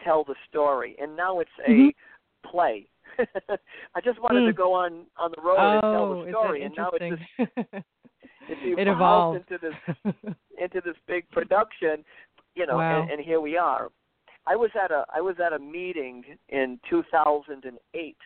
tell 0.03 0.25
the 0.25 0.35
story, 0.49 0.97
and 1.01 1.15
now 1.17 1.41
it's 1.41 1.51
a 1.67 1.71
Mhm. 1.71 1.95
play. 2.43 2.87
I 3.95 4.01
just 4.03 4.19
wanted 4.21 4.45
to 4.47 4.53
Mm. 4.53 4.57
go 4.57 4.73
on 4.73 5.07
on 5.17 5.31
the 5.31 5.43
road 5.43 5.59
and 5.59 5.81
tell 5.83 6.05
oh, 6.13 6.25
the 6.25 6.31
story, 6.31 6.63
and 6.65 6.75
now 6.75 6.91
it's 6.91 7.19
just 7.19 7.23
it's 7.39 7.69
it 8.49 8.89
evolved 8.89 9.37
evolved. 9.37 9.37
into 9.53 9.59
this 9.59 9.77
into 10.59 10.81
this 10.81 10.97
big 11.07 11.29
production, 11.31 12.05
you 12.55 12.67
know, 12.67 12.79
Wow. 12.79 13.03
and, 13.03 13.11
and 13.11 13.21
here 13.21 13.41
we 13.41 13.57
are. 13.57 13.91
I 14.47 14.57
was 14.57 14.71
at 14.83 14.91
a 14.91 15.05
I 15.15 15.21
was 15.21 15.37
at 15.39 15.53
a 15.53 15.59
meeting 15.59 16.25
in 16.49 16.81
2008, 16.89 18.17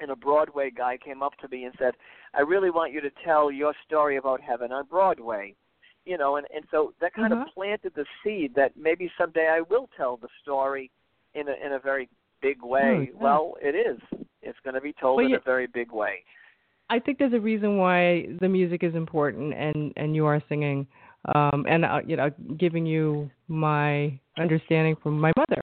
and 0.00 0.10
a 0.10 0.16
Broadway 0.16 0.70
guy 0.70 0.96
came 0.98 1.22
up 1.22 1.36
to 1.38 1.48
me 1.48 1.64
and 1.64 1.74
said, 1.78 1.94
"I 2.34 2.40
really 2.40 2.70
want 2.70 2.92
you 2.92 3.00
to 3.00 3.10
tell 3.24 3.50
your 3.50 3.72
story 3.86 4.16
about 4.16 4.40
heaven 4.40 4.72
on 4.72 4.86
Broadway." 4.86 5.54
You 6.06 6.16
know, 6.16 6.36
and 6.36 6.46
and 6.54 6.64
so 6.70 6.94
that 7.00 7.12
kind 7.14 7.32
Mhm. 7.34 7.42
of 7.42 7.48
planted 7.52 7.92
the 7.94 8.06
seed 8.22 8.54
that 8.54 8.76
maybe 8.76 9.10
someday 9.18 9.48
I 9.48 9.60
will 9.62 9.88
tell 9.96 10.16
the 10.16 10.28
story 10.40 10.90
in 11.34 11.48
a 11.48 11.54
in 11.64 11.72
a 11.72 11.78
very 11.80 12.08
big 12.40 12.62
way. 12.62 13.10
yeah. 13.12 13.18
Well, 13.22 13.56
it 13.60 13.74
is. 13.74 13.98
It's 14.42 14.58
going 14.60 14.74
to 14.74 14.80
be 14.80 14.92
told 14.94 15.16
Well, 15.16 15.26
in 15.26 15.30
you- 15.32 15.36
a 15.38 15.40
very 15.40 15.66
big 15.66 15.90
way. 15.90 16.22
I 16.88 17.00
think 17.00 17.18
there's 17.18 17.32
a 17.32 17.40
reason 17.40 17.78
why 17.78 18.26
the 18.40 18.48
music 18.48 18.84
is 18.84 18.94
important, 18.94 19.52
and 19.54 19.92
and 19.96 20.14
you 20.14 20.24
are 20.26 20.40
singing, 20.48 20.86
um, 21.34 21.66
and 21.68 21.84
uh, 21.84 22.00
you 22.06 22.16
know, 22.16 22.30
giving 22.56 22.86
you 22.86 23.28
my 23.48 24.16
understanding 24.38 24.94
from 25.02 25.20
my 25.20 25.32
mother. 25.36 25.62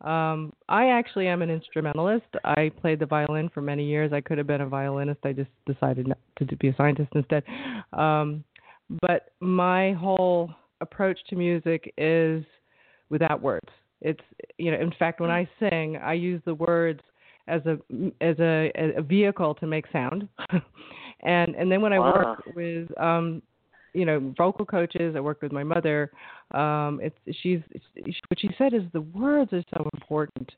Um, 0.00 0.52
I 0.68 0.88
actually 0.88 1.28
am 1.28 1.42
an 1.42 1.50
instrumentalist. 1.50 2.26
I 2.44 2.70
played 2.80 2.98
the 2.98 3.06
violin 3.06 3.48
for 3.50 3.60
many 3.60 3.84
years. 3.84 4.12
I 4.14 4.20
could 4.22 4.38
have 4.38 4.46
been 4.46 4.62
a 4.62 4.66
violinist. 4.66 5.20
I 5.24 5.32
just 5.32 5.50
decided 5.66 6.08
not 6.08 6.18
to 6.38 6.56
be 6.56 6.68
a 6.68 6.74
scientist 6.76 7.10
instead. 7.14 7.42
Um, 7.92 8.44
but 9.02 9.30
my 9.40 9.92
whole 9.92 10.50
approach 10.80 11.18
to 11.28 11.36
music 11.36 11.92
is 11.96 12.44
without 13.10 13.40
words. 13.40 13.68
It's 14.00 14.20
you 14.58 14.70
know, 14.70 14.78
in 14.78 14.92
fact, 14.98 15.20
when 15.20 15.30
I 15.30 15.48
sing, 15.58 15.96
I 15.96 16.12
use 16.14 16.42
the 16.44 16.54
words 16.54 17.00
as 17.48 17.62
a 17.66 17.78
as 18.20 18.36
a, 18.38 18.70
a 18.96 19.02
vehicle 19.02 19.54
to 19.56 19.66
make 19.66 19.86
sound, 19.92 20.28
and 21.20 21.54
and 21.54 21.70
then 21.70 21.80
when 21.80 21.92
I 21.92 21.98
work 21.98 22.42
with 22.54 22.88
um, 23.00 23.42
you 23.94 24.04
know 24.04 24.34
vocal 24.36 24.66
coaches, 24.66 25.14
I 25.16 25.20
work 25.20 25.40
with 25.40 25.52
my 25.52 25.64
mother. 25.64 26.10
Um, 26.52 27.00
it's 27.02 27.16
she's 27.40 27.60
what 28.28 28.38
she 28.38 28.50
said 28.58 28.74
is 28.74 28.82
the 28.92 29.00
words 29.00 29.52
are 29.52 29.64
so 29.76 29.88
important 29.94 30.50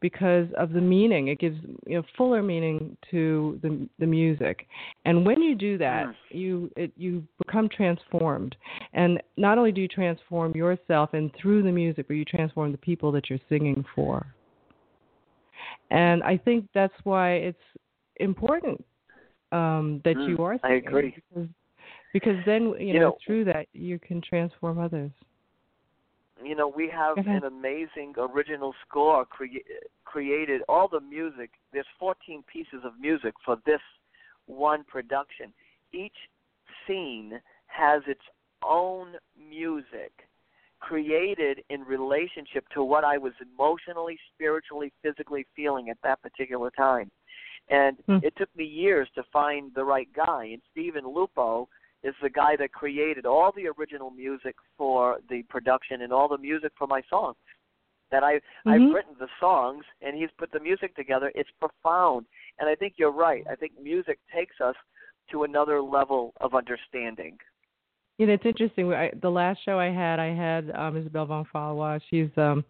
because 0.00 0.46
of 0.56 0.72
the 0.72 0.80
meaning. 0.80 1.28
It 1.28 1.38
gives 1.38 1.58
you 1.86 1.96
know 1.96 2.02
fuller 2.16 2.42
meaning 2.42 2.96
to 3.10 3.58
the 3.62 3.88
the 3.98 4.06
music, 4.06 4.66
and 5.04 5.26
when 5.26 5.42
you 5.42 5.54
do 5.54 5.76
that, 5.78 6.06
you 6.30 6.70
it, 6.76 6.92
you 6.96 7.22
become 7.44 7.68
transformed. 7.68 8.56
And 8.92 9.20
not 9.36 9.58
only 9.58 9.72
do 9.72 9.80
you 9.80 9.88
transform 9.88 10.52
yourself 10.54 11.10
and 11.12 11.30
through 11.40 11.62
the 11.62 11.72
music, 11.72 12.06
but 12.08 12.14
you 12.14 12.24
transform 12.24 12.72
the 12.72 12.78
people 12.78 13.12
that 13.12 13.28
you're 13.28 13.38
singing 13.48 13.84
for. 13.94 14.26
And 15.90 16.22
I 16.22 16.36
think 16.36 16.66
that's 16.74 16.94
why 17.04 17.32
it's 17.34 17.58
important 18.16 18.84
um, 19.52 20.00
that 20.04 20.16
Mm, 20.16 20.28
you 20.28 20.44
are. 20.44 20.58
I 20.64 20.74
agree. 20.74 21.14
Because, 21.14 21.48
because 22.18 22.38
then 22.46 22.62
you, 22.64 22.76
You 22.78 22.92
know, 22.94 23.00
know- 23.00 23.18
through 23.24 23.44
that 23.44 23.66
you 23.72 23.98
can 23.98 24.20
transform 24.20 24.78
others. 24.78 25.10
you 26.44 26.54
know 26.54 26.68
we 26.68 26.88
have 26.88 27.16
an 27.18 27.44
amazing 27.44 28.14
original 28.18 28.72
score 28.86 29.24
crea- 29.24 29.64
created 30.04 30.60
all 30.68 30.86
the 30.86 31.00
music 31.00 31.50
there's 31.72 31.86
14 31.98 32.42
pieces 32.52 32.80
of 32.84 32.92
music 33.00 33.34
for 33.44 33.56
this 33.64 33.80
one 34.46 34.84
production 34.84 35.52
each 35.92 36.18
scene 36.86 37.40
has 37.66 38.02
its 38.06 38.20
own 38.62 39.06
music 39.58 40.12
created 40.80 41.64
in 41.70 41.80
relationship 41.96 42.64
to 42.74 42.84
what 42.84 43.02
i 43.02 43.16
was 43.16 43.32
emotionally 43.40 44.18
spiritually 44.34 44.92
physically 45.02 45.46
feeling 45.56 45.88
at 45.88 45.96
that 46.02 46.20
particular 46.22 46.70
time 46.70 47.10
and 47.68 47.96
Hmm. 48.06 48.18
it 48.22 48.36
took 48.36 48.54
me 48.54 48.64
years 48.64 49.08
to 49.16 49.22
find 49.32 49.72
the 49.74 49.84
right 49.84 50.10
guy 50.12 50.44
and 50.52 50.60
Stephen 50.70 51.06
Lupo 51.16 51.68
is 52.06 52.14
the 52.22 52.30
guy 52.30 52.54
that 52.56 52.72
created 52.72 53.26
all 53.26 53.52
the 53.56 53.66
original 53.76 54.10
music 54.10 54.54
for 54.78 55.18
the 55.28 55.42
production 55.54 56.02
and 56.02 56.12
all 56.12 56.28
the 56.28 56.38
music 56.38 56.72
for 56.78 56.86
my 56.86 57.02
songs. 57.10 57.36
That 58.12 58.22
I 58.22 58.34
Mhm. 58.34 58.72
I've 58.72 58.94
written 58.94 59.16
the 59.18 59.28
songs 59.40 59.84
and 60.00 60.16
he's 60.16 60.30
put 60.38 60.52
the 60.52 60.60
music 60.60 60.94
together. 60.94 61.32
It's 61.34 61.50
profound, 61.62 62.26
and 62.58 62.68
I 62.68 62.76
think 62.76 62.94
you're 62.96 63.10
right. 63.10 63.44
I 63.50 63.56
think 63.56 63.72
music 63.80 64.18
takes 64.32 64.60
us 64.60 64.76
to 65.30 65.42
another 65.42 65.82
level 65.82 66.32
of 66.40 66.54
understanding. 66.54 67.36
You 68.18 68.26
know, 68.26 68.34
it's 68.34 68.46
interesting. 68.46 68.92
I, 68.94 69.10
the 69.20 69.30
last 69.30 69.58
show 69.64 69.78
I 69.78 69.90
had, 69.90 70.20
I 70.20 70.32
had 70.32 70.70
um, 70.70 70.96
Isabelle 70.96 71.26
von 71.26 71.44
Fallois. 71.52 72.00
She's 72.08 72.30
um, 72.36 72.64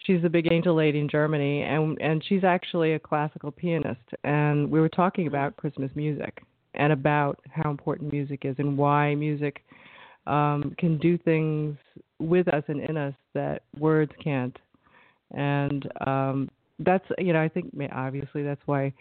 she's 0.00 0.22
a 0.24 0.28
big 0.28 0.52
angel 0.52 0.74
lady 0.74 1.00
in 1.00 1.08
Germany, 1.08 1.62
and 1.62 1.98
and 2.02 2.22
she's 2.22 2.44
actually 2.44 2.92
a 2.92 2.98
classical 2.98 3.50
pianist. 3.50 4.08
And 4.24 4.70
we 4.70 4.80
were 4.80 4.90
talking 4.90 5.26
about 5.26 5.56
Christmas 5.56 5.90
music 5.96 6.42
and 6.74 6.92
about 6.92 7.38
how 7.50 7.70
important 7.70 8.12
music 8.12 8.40
is 8.44 8.54
and 8.58 8.76
why 8.76 9.14
music 9.14 9.64
um, 10.26 10.74
can 10.78 10.98
do 10.98 11.18
things 11.18 11.76
with 12.18 12.48
us 12.48 12.62
and 12.68 12.80
in 12.80 12.96
us 12.96 13.14
that 13.34 13.62
words 13.78 14.12
can't. 14.22 14.56
And 15.32 15.88
um, 16.06 16.48
that's 16.78 17.04
you 17.18 17.32
know, 17.32 17.42
I 17.42 17.48
think 17.48 17.72
obviously 17.92 18.42
that's 18.42 18.60
why 18.66 18.92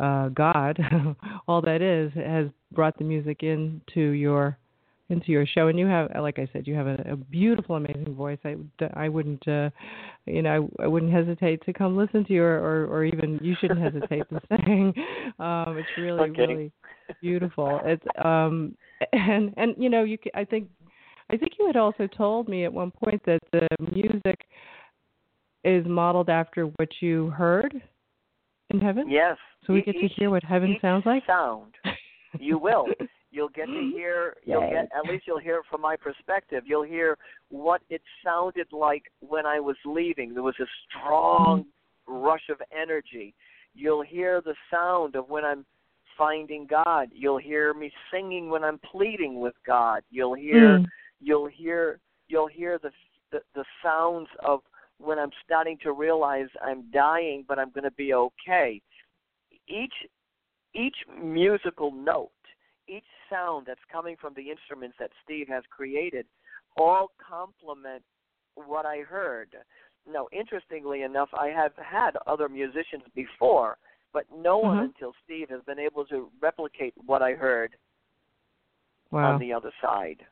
uh, 0.00 0.28
God, 0.30 0.78
all 1.48 1.60
that 1.62 1.82
is, 1.82 2.12
has 2.14 2.48
brought 2.72 2.98
the 2.98 3.04
music 3.04 3.42
into 3.42 4.10
your 4.10 4.58
into 5.10 5.30
your 5.30 5.46
show. 5.46 5.68
And 5.68 5.78
you 5.78 5.86
have, 5.86 6.10
like 6.20 6.38
I 6.38 6.48
said, 6.52 6.66
you 6.66 6.74
have 6.74 6.86
a, 6.86 6.96
a 7.10 7.16
beautiful, 7.16 7.76
amazing 7.76 8.14
voice. 8.14 8.38
I 8.44 8.56
I 8.94 9.08
wouldn't, 9.08 9.46
uh, 9.46 9.70
you 10.26 10.42
know, 10.42 10.68
I, 10.80 10.84
I 10.84 10.86
wouldn't 10.86 11.12
hesitate 11.12 11.64
to 11.66 11.72
come 11.72 11.96
listen 11.96 12.24
to 12.26 12.32
you, 12.32 12.42
or 12.42 12.58
or, 12.58 12.86
or 12.86 13.04
even 13.04 13.38
you 13.42 13.54
shouldn't 13.60 13.80
hesitate 13.80 14.28
to 14.30 14.40
sing. 14.48 14.94
Um, 15.38 15.78
it's 15.78 15.96
really 15.96 16.30
Okay. 16.30 16.30
really 16.30 16.72
beautiful. 17.20 17.80
It's 17.84 18.04
um 18.24 18.76
and 19.12 19.52
and 19.56 19.74
you 19.78 19.88
know 19.88 20.04
you 20.04 20.18
ca- 20.18 20.30
I 20.34 20.44
think 20.44 20.68
I 21.30 21.36
think 21.36 21.52
you 21.58 21.66
had 21.66 21.76
also 21.76 22.06
told 22.06 22.48
me 22.48 22.64
at 22.64 22.72
one 22.72 22.90
point 22.90 23.22
that 23.26 23.40
the 23.52 23.66
music 23.94 24.46
is 25.64 25.86
modeled 25.86 26.28
after 26.28 26.64
what 26.66 26.88
you 27.00 27.30
heard 27.30 27.74
in 28.70 28.80
heaven. 28.80 29.08
Yes. 29.08 29.36
So 29.66 29.72
we 29.72 29.82
get 29.82 29.94
to 29.94 30.08
hear 30.08 30.30
what 30.30 30.44
heaven 30.44 30.76
sounds 30.82 31.06
like. 31.06 31.24
Sound. 31.26 31.74
You 32.38 32.58
will. 32.58 32.86
You'll 33.30 33.48
get 33.48 33.66
to 33.66 33.90
hear. 33.94 34.34
You'll 34.44 34.62
Yay. 34.62 34.70
get. 34.70 34.88
At 34.96 35.10
least 35.10 35.24
you'll 35.26 35.38
hear 35.38 35.62
from 35.70 35.80
my 35.80 35.96
perspective. 35.96 36.64
You'll 36.66 36.82
hear 36.84 37.16
what 37.48 37.80
it 37.88 38.02
sounded 38.22 38.66
like 38.72 39.04
when 39.20 39.46
I 39.46 39.60
was 39.60 39.76
leaving. 39.86 40.34
There 40.34 40.42
was 40.42 40.58
a 40.60 40.66
strong 40.88 41.64
rush 42.06 42.48
of 42.50 42.60
energy. 42.78 43.34
You'll 43.74 44.02
hear 44.02 44.40
the 44.40 44.54
sound 44.70 45.16
of 45.16 45.28
when 45.30 45.44
I'm 45.44 45.64
finding 46.16 46.66
God. 46.66 47.08
You'll 47.12 47.38
hear 47.38 47.74
me 47.74 47.92
singing 48.12 48.48
when 48.50 48.64
I'm 48.64 48.78
pleading 48.90 49.40
with 49.40 49.54
God. 49.66 50.02
You'll 50.10 50.34
hear. 50.34 50.78
Mm. 50.78 50.86
You'll 51.20 51.48
hear. 51.48 52.00
You'll 52.28 52.48
hear 52.48 52.78
the 52.82 52.90
the, 53.32 53.40
the 53.54 53.64
sounds 53.82 54.28
of 54.44 54.60
when 54.98 55.18
I'm 55.18 55.30
starting 55.44 55.76
to 55.82 55.92
realize 55.92 56.46
I'm 56.62 56.90
dying, 56.92 57.44
but 57.46 57.58
I'm 57.58 57.70
going 57.70 57.84
to 57.84 57.90
be 57.92 58.14
okay. 58.14 58.80
Each 59.68 59.94
each 60.74 60.96
musical 61.22 61.92
note, 61.92 62.30
each 62.88 63.04
sound 63.30 63.66
that's 63.66 63.80
coming 63.90 64.16
from 64.20 64.34
the 64.34 64.50
instruments 64.50 64.96
that 64.98 65.10
Steve 65.22 65.46
has 65.48 65.62
created, 65.70 66.26
all 66.76 67.12
complement 67.28 68.02
what 68.54 68.84
I 68.84 68.98
heard. 68.98 69.50
Now, 70.10 70.26
interestingly 70.32 71.02
enough, 71.02 71.28
I 71.32 71.48
have 71.48 71.72
had 71.76 72.16
other 72.26 72.48
musicians 72.48 73.04
before, 73.14 73.78
but 74.14 74.24
no 74.34 74.56
one 74.56 74.78
Mhm. 74.78 74.84
until 74.84 75.12
Steve 75.24 75.50
has 75.50 75.62
been 75.64 75.78
able 75.78 76.06
to 76.06 76.30
replicate 76.40 76.94
what 77.04 77.20
I 77.20 77.34
heard 77.34 77.76
Wow. 79.10 79.34
on 79.34 79.40
the 79.40 79.52
other 79.52 79.72
side. 79.82 80.24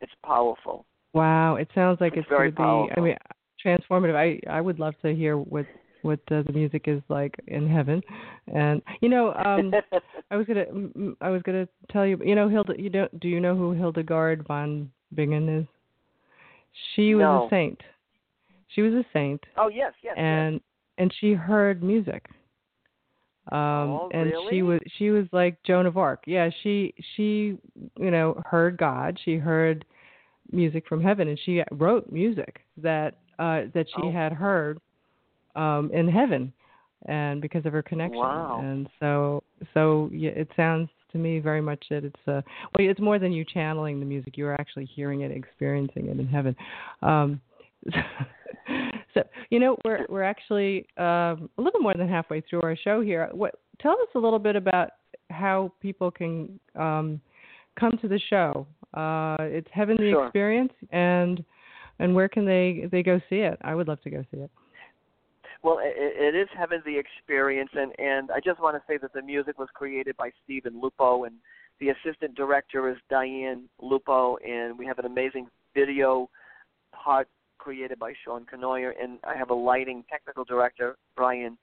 It's 0.00 0.14
powerful. 0.24 0.86
Wow, 1.12 1.56
it 1.56 1.70
sounds 1.74 2.00
like 2.00 2.14
It's 2.14 2.20
it's, 2.20 2.28
very 2.28 2.50
going 2.50 2.88
to 2.88 2.94
be. 2.94 3.00
I 3.00 3.04
mean, 3.04 3.16
transformative. 3.62 4.16
I 4.16 4.40
I 4.48 4.60
would 4.60 4.80
love 4.80 4.98
to 5.02 5.14
hear 5.14 5.36
what 5.38 5.66
what 6.02 6.20
uh, 6.30 6.42
the 6.42 6.52
music 6.52 6.88
is 6.88 7.02
like 7.08 7.34
in 7.46 7.68
heaven, 7.68 8.02
and 8.48 8.82
you 9.00 9.08
know, 9.08 9.32
um, 9.34 9.72
I 10.30 10.36
was 10.36 10.46
gonna 10.46 10.66
I 11.20 11.30
was 11.30 11.42
gonna 11.42 11.68
tell 11.90 12.06
you. 12.06 12.18
You 12.22 12.34
know, 12.34 12.48
Hilda. 12.48 12.80
You 12.80 12.90
don't. 12.90 13.20
Do 13.20 13.28
you 13.28 13.40
know 13.40 13.56
who 13.56 13.72
Hildegard 13.72 14.46
von 14.46 14.90
Bingen 15.14 15.48
is? 15.48 15.66
She 16.94 17.14
was 17.14 17.22
No. 17.22 17.46
a 17.46 17.48
saint. 17.48 17.82
She 18.68 18.82
was 18.82 18.92
a 18.92 19.04
saint, 19.12 19.42
oh 19.56 19.68
yes, 19.68 19.94
yes, 20.02 20.14
yes. 20.16 20.18
and 20.18 20.60
and 20.98 21.12
she 21.20 21.32
heard 21.32 21.82
music. 21.82 22.28
Um, 23.52 23.58
Oh, 23.58 24.08
and 24.12 24.32
she 24.50 24.62
was 24.62 24.80
she 24.98 25.10
was 25.10 25.26
like 25.32 25.62
Joan 25.62 25.86
of 25.86 25.96
Arc. 25.96 26.24
Yeah, 26.26 26.50
she 26.62 26.92
she 27.14 27.56
you 27.98 28.10
know 28.10 28.42
heard 28.44 28.76
God. 28.76 29.18
She 29.24 29.36
heard 29.36 29.84
music 30.50 30.84
from 30.88 31.02
heaven, 31.02 31.28
and 31.28 31.38
she 31.44 31.62
wrote 31.70 32.10
music 32.10 32.60
that 32.78 33.18
uh 33.38 33.62
that 33.74 33.86
she 33.94 34.06
Oh. 34.06 34.12
had 34.12 34.32
heard 34.32 34.78
um 35.54 35.90
in 35.92 36.08
heaven, 36.08 36.52
and 37.06 37.40
because 37.40 37.64
of 37.66 37.72
her 37.72 37.82
connection. 37.82 38.18
Wow. 38.18 38.60
And 38.60 38.88
so 38.98 39.42
so 39.74 40.10
yeah, 40.12 40.30
it 40.30 40.48
sounds 40.56 40.88
to 41.12 41.18
me 41.18 41.38
very 41.38 41.60
much 41.60 41.84
that 41.90 42.04
it's 42.04 42.16
uh 42.26 42.42
well 42.76 42.88
it's 42.90 43.00
more 43.00 43.20
than 43.20 43.32
you 43.32 43.44
channeling 43.44 44.00
the 44.00 44.06
music. 44.06 44.36
You're 44.36 44.54
actually 44.54 44.86
hearing 44.86 45.20
it, 45.20 45.30
experiencing 45.30 46.08
it 46.08 46.18
in 46.18 46.26
heaven. 46.26 46.56
Um, 47.02 47.40
so 47.92 48.00
you 49.50 49.58
know 49.58 49.76
we're 49.84 50.06
we're 50.08 50.22
actually 50.22 50.86
um, 50.96 51.48
a 51.58 51.62
little 51.62 51.80
more 51.80 51.94
than 51.94 52.08
halfway 52.08 52.40
through 52.40 52.62
our 52.62 52.76
show 52.76 53.00
here. 53.00 53.28
What 53.32 53.54
tell 53.80 53.92
us 53.92 54.08
a 54.14 54.18
little 54.18 54.38
bit 54.38 54.56
about 54.56 54.90
how 55.30 55.72
people 55.80 56.10
can 56.10 56.58
um, 56.74 57.20
come 57.78 57.98
to 58.00 58.08
the 58.08 58.20
show. 58.30 58.66
Uh, 58.94 59.36
it's 59.40 59.68
Heaven 59.72 59.96
the 59.98 60.10
Sure. 60.10 60.26
Experience, 60.26 60.72
and 60.90 61.44
and 61.98 62.14
where 62.14 62.28
can 62.28 62.44
they 62.44 62.88
they 62.90 63.02
go 63.02 63.20
see 63.28 63.36
it? 63.36 63.58
I 63.62 63.74
would 63.74 63.88
love 63.88 64.00
to 64.02 64.10
go 64.10 64.24
see 64.30 64.40
it. 64.40 64.50
Well, 65.62 65.78
it, 65.80 65.94
it 65.96 66.38
is 66.38 66.48
Heaven 66.56 66.82
the 66.84 66.96
Experience, 66.96 67.70
and, 67.74 67.92
and 67.98 68.30
I 68.30 68.40
just 68.40 68.60
want 68.60 68.76
to 68.76 68.82
say 68.86 68.98
that 68.98 69.12
the 69.12 69.22
music 69.22 69.58
was 69.58 69.68
created 69.74 70.16
by 70.16 70.30
Stephen 70.44 70.80
Lupo, 70.80 71.24
and 71.24 71.36
the 71.80 71.88
assistant 71.88 72.34
director 72.34 72.88
is 72.88 72.96
Diane 73.10 73.68
Lupo, 73.80 74.36
and 74.46 74.78
we 74.78 74.86
have 74.86 74.98
an 74.98 75.06
amazing 75.06 75.48
video 75.74 76.30
part 76.92 77.28
created 77.58 77.98
by 77.98 78.12
Sean 78.24 78.44
Canoyer, 78.44 78.92
and 79.00 79.18
I 79.24 79.36
have 79.36 79.50
a 79.50 79.54
lighting 79.54 80.04
technical 80.10 80.44
director, 80.44 80.96
Brian 81.16 81.58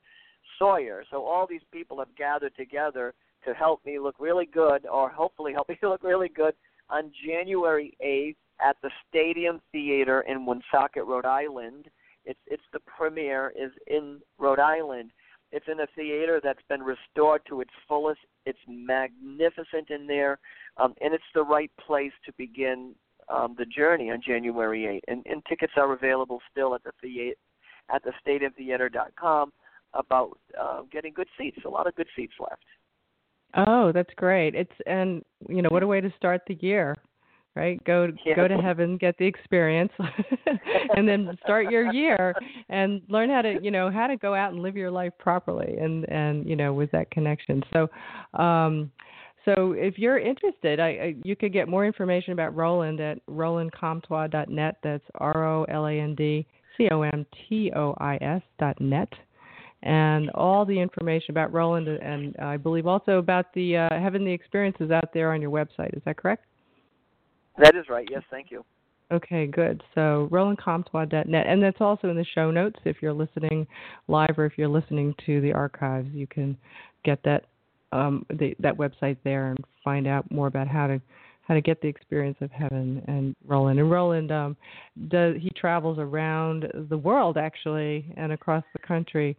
Sawyer. 0.60 1.04
So 1.12 1.24
all 1.24 1.48
these 1.48 1.62
people 1.72 2.00
have 2.00 2.16
gathered 2.18 2.56
together 2.56 3.14
to 3.46 3.54
help 3.54 3.86
me 3.86 4.00
look 4.00 4.16
really 4.20 4.46
good, 4.46 4.86
or 4.86 5.10
hopefully 5.10 5.54
help 5.54 5.70
me 5.70 5.78
look 5.82 6.04
really 6.04 6.30
good, 6.30 6.54
on 6.90 7.12
January 7.26 7.96
8th 8.06 8.36
at 8.64 8.78
the 8.82 8.90
Stadium 9.10 9.62
Theater 9.72 10.22
in 10.22 10.46
Woonsocket, 10.46 11.06
Rhode 11.06 11.26
Island. 11.26 11.88
It's 12.26 12.40
it's 12.48 12.64
the 12.72 12.80
premiere 12.82 13.52
is 13.56 13.72
in 13.88 14.20
Rhode 14.38 14.60
Island. 14.60 15.12
It's 15.52 15.66
in 15.72 15.82
a 15.82 15.88
theater 15.96 16.40
that's 16.44 16.64
been 16.68 16.82
restored 16.82 17.42
to 17.48 17.62
its 17.62 17.72
fullest. 17.88 18.22
It's 18.46 18.60
magnificent 18.68 19.90
in 19.90 20.08
there, 20.08 20.40
um, 20.78 20.96
and 21.02 21.14
it's 21.14 21.24
the 21.36 21.44
right 21.44 21.72
place 21.86 22.14
to 22.26 22.34
begin 22.38 22.96
um, 23.30 23.56
the 23.58 23.66
journey 23.66 24.12
on 24.12 24.22
January 24.26 25.02
8th. 25.08 25.12
And, 25.12 25.26
and 25.26 25.44
tickets 25.48 25.74
are 25.78 25.94
available 25.94 26.40
still 26.52 26.76
at 26.76 26.84
the 26.84 26.92
theater 27.02 27.36
at 27.94 28.02
the 28.04 28.14
stadiumtheater.com 28.26 29.52
about 29.94 30.38
uh, 30.60 30.82
getting 30.92 31.14
good 31.14 31.28
seats. 31.38 31.58
A 31.66 31.70
lot 31.70 31.88
of 31.88 31.96
good 31.96 32.08
seats 32.16 32.34
left. 32.40 32.64
Oh, 33.56 33.92
that's 33.92 34.14
great. 34.16 34.56
It's 34.56 34.72
and 34.88 35.24
you 35.48 35.62
know 35.62 35.70
what 35.70 35.84
a 35.84 35.88
way 35.88 36.02
to 36.02 36.12
start 36.18 36.42
the 36.48 36.56
year, 36.56 36.96
right? 37.56 37.84
Go 37.84 38.12
Yeah. 38.26 38.36
go 38.36 38.48
to 38.48 38.58
heaven, 38.58 38.98
get 38.98 39.16
the 39.20 39.26
experience, 39.26 39.92
and 40.96 41.08
then 41.08 41.38
start 41.44 41.70
your 41.70 41.92
year 41.94 42.34
and 42.70 43.02
learn 43.10 43.30
how 43.30 43.44
to 43.44 43.62
you 43.62 43.70
know 43.70 43.92
how 43.92 44.08
to 44.08 44.18
go 44.18 44.34
out 44.34 44.54
and 44.54 44.64
live 44.64 44.76
your 44.76 44.90
life 44.90 45.14
properly 45.20 45.78
and 45.78 46.10
and 46.10 46.50
you 46.50 46.56
know 46.56 46.74
with 46.74 46.90
that 46.92 47.12
connection. 47.12 47.62
So, 47.72 47.90
um, 48.42 48.92
so 49.46 49.74
if 49.74 49.98
you're 49.98 50.20
interested, 50.20 50.80
I, 50.80 50.88
I 50.88 51.16
you 51.24 51.36
could 51.36 51.54
get 51.54 51.68
more 51.68 51.86
information 51.86 52.34
about 52.34 52.56
Roland 52.56 53.00
at 53.00 53.26
rolandcomtois.net. 53.28 54.78
That's 54.84 55.04
R 55.16 55.46
O 55.46 55.64
L 55.66 55.86
A 55.88 55.92
N 55.92 56.16
D 56.16 56.46
C 56.78 56.88
O 56.92 57.02
M 57.02 57.26
T 57.48 57.72
O 57.76 57.96
I 58.00 58.18
S 58.22 58.42
dot 58.60 58.80
net 58.80 59.10
and 59.84 60.30
all 60.32 60.66
the 60.66 60.80
information 60.80 61.32
about 61.32 61.52
Roland 61.52 61.88
and 61.88 62.36
I 62.38 62.58
believe 62.58 62.88
also 62.88 63.18
about 63.18 63.54
the 63.54 63.78
uh, 63.78 64.00
Heaven 64.00 64.24
the 64.24 64.32
Experiences 64.32 64.92
out 64.92 65.14
there 65.14 65.34
on 65.34 65.42
your 65.42 65.52
website. 65.52 65.96
Is 65.96 66.02
that 66.06 66.18
correct? 66.18 66.46
That 67.58 67.76
is 67.76 67.90
right. 67.90 68.08
Yes, 68.10 68.24
thank 68.32 68.50
you. 68.50 68.64
Okay, 69.12 69.46
good. 69.46 69.84
So 69.94 70.30
RolandComtois.net, 70.32 71.46
and 71.46 71.62
that's 71.62 71.82
also 71.82 72.10
in 72.10 72.16
the 72.16 72.26
show 72.34 72.50
notes. 72.50 72.80
If 72.86 72.98
you're 73.02 73.14
listening 73.14 73.68
live 74.08 74.40
or 74.40 74.46
if 74.46 74.54
you're 74.58 74.70
listening 74.70 75.14
to 75.26 75.42
the 75.42 75.52
archives, 75.52 76.08
you 76.14 76.26
can 76.26 76.58
get 77.04 77.20
that 77.26 77.46
um, 77.94 78.26
the, 78.30 78.56
that 78.60 78.78
website 78.78 79.18
there 79.24 79.48
and 79.50 79.60
find 79.84 80.08
out 80.08 80.30
more 80.32 80.48
about 80.48 80.68
how 80.68 80.88
to 80.88 81.02
how 81.46 81.54
to 81.54 81.62
get 81.62 81.82
the 81.82 81.88
experience 81.90 82.38
of 82.40 82.50
heaven 82.52 83.04
and 83.08 83.36
Roland. 83.46 83.78
And 83.78 83.92
Roland, 83.92 84.32
um, 84.32 84.56
does 85.10 85.36
he 85.42 85.50
travels 85.50 86.00
around 86.00 86.66
the 86.90 86.98
world 86.98 87.38
actually 87.38 88.06
and 88.16 88.32
across 88.32 88.64
the 88.72 88.80
country, 88.80 89.36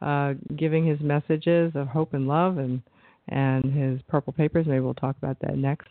uh, 0.00 0.34
giving 0.56 0.86
his 0.86 1.00
messages 1.00 1.72
of 1.74 1.88
hope 1.88 2.14
and 2.14 2.28
love 2.28 2.58
and 2.58 2.80
and 3.28 3.64
his 3.72 4.00
purple 4.08 4.32
papers. 4.32 4.66
Maybe 4.66 4.80
we'll 4.80 4.94
talk 4.94 5.16
about 5.18 5.38
that 5.40 5.56
next 5.56 5.88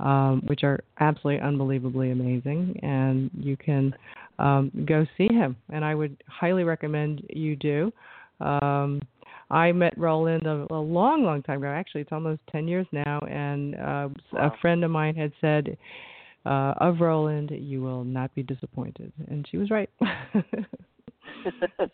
um, 0.00 0.42
which 0.46 0.62
are 0.62 0.80
absolutely 1.00 1.40
unbelievably 1.40 2.10
amazing. 2.10 2.78
And 2.82 3.30
you 3.34 3.56
can 3.56 3.94
um, 4.38 4.70
go 4.86 5.06
see 5.16 5.28
him, 5.30 5.56
and 5.70 5.84
I 5.84 5.94
would 5.94 6.22
highly 6.26 6.64
recommend 6.64 7.22
you 7.30 7.56
do. 7.56 7.92
Um, 8.40 9.00
I 9.50 9.72
met 9.72 9.96
Roland 9.96 10.46
a, 10.46 10.66
a 10.70 10.80
long, 10.80 11.24
long 11.24 11.42
time 11.42 11.58
ago. 11.58 11.68
Actually, 11.68 12.02
it's 12.02 12.12
almost 12.12 12.40
10 12.50 12.68
years 12.68 12.86
now. 12.92 13.20
And 13.20 13.74
uh, 13.76 14.08
a 14.38 14.50
friend 14.60 14.84
of 14.84 14.90
mine 14.90 15.14
had 15.14 15.32
said, 15.40 15.76
uh, 16.44 16.74
of 16.78 17.00
Roland, 17.00 17.50
you 17.50 17.82
will 17.82 18.04
not 18.04 18.34
be 18.34 18.42
disappointed. 18.42 19.12
And 19.28 19.46
she 19.50 19.56
was 19.56 19.70
right. 19.70 19.90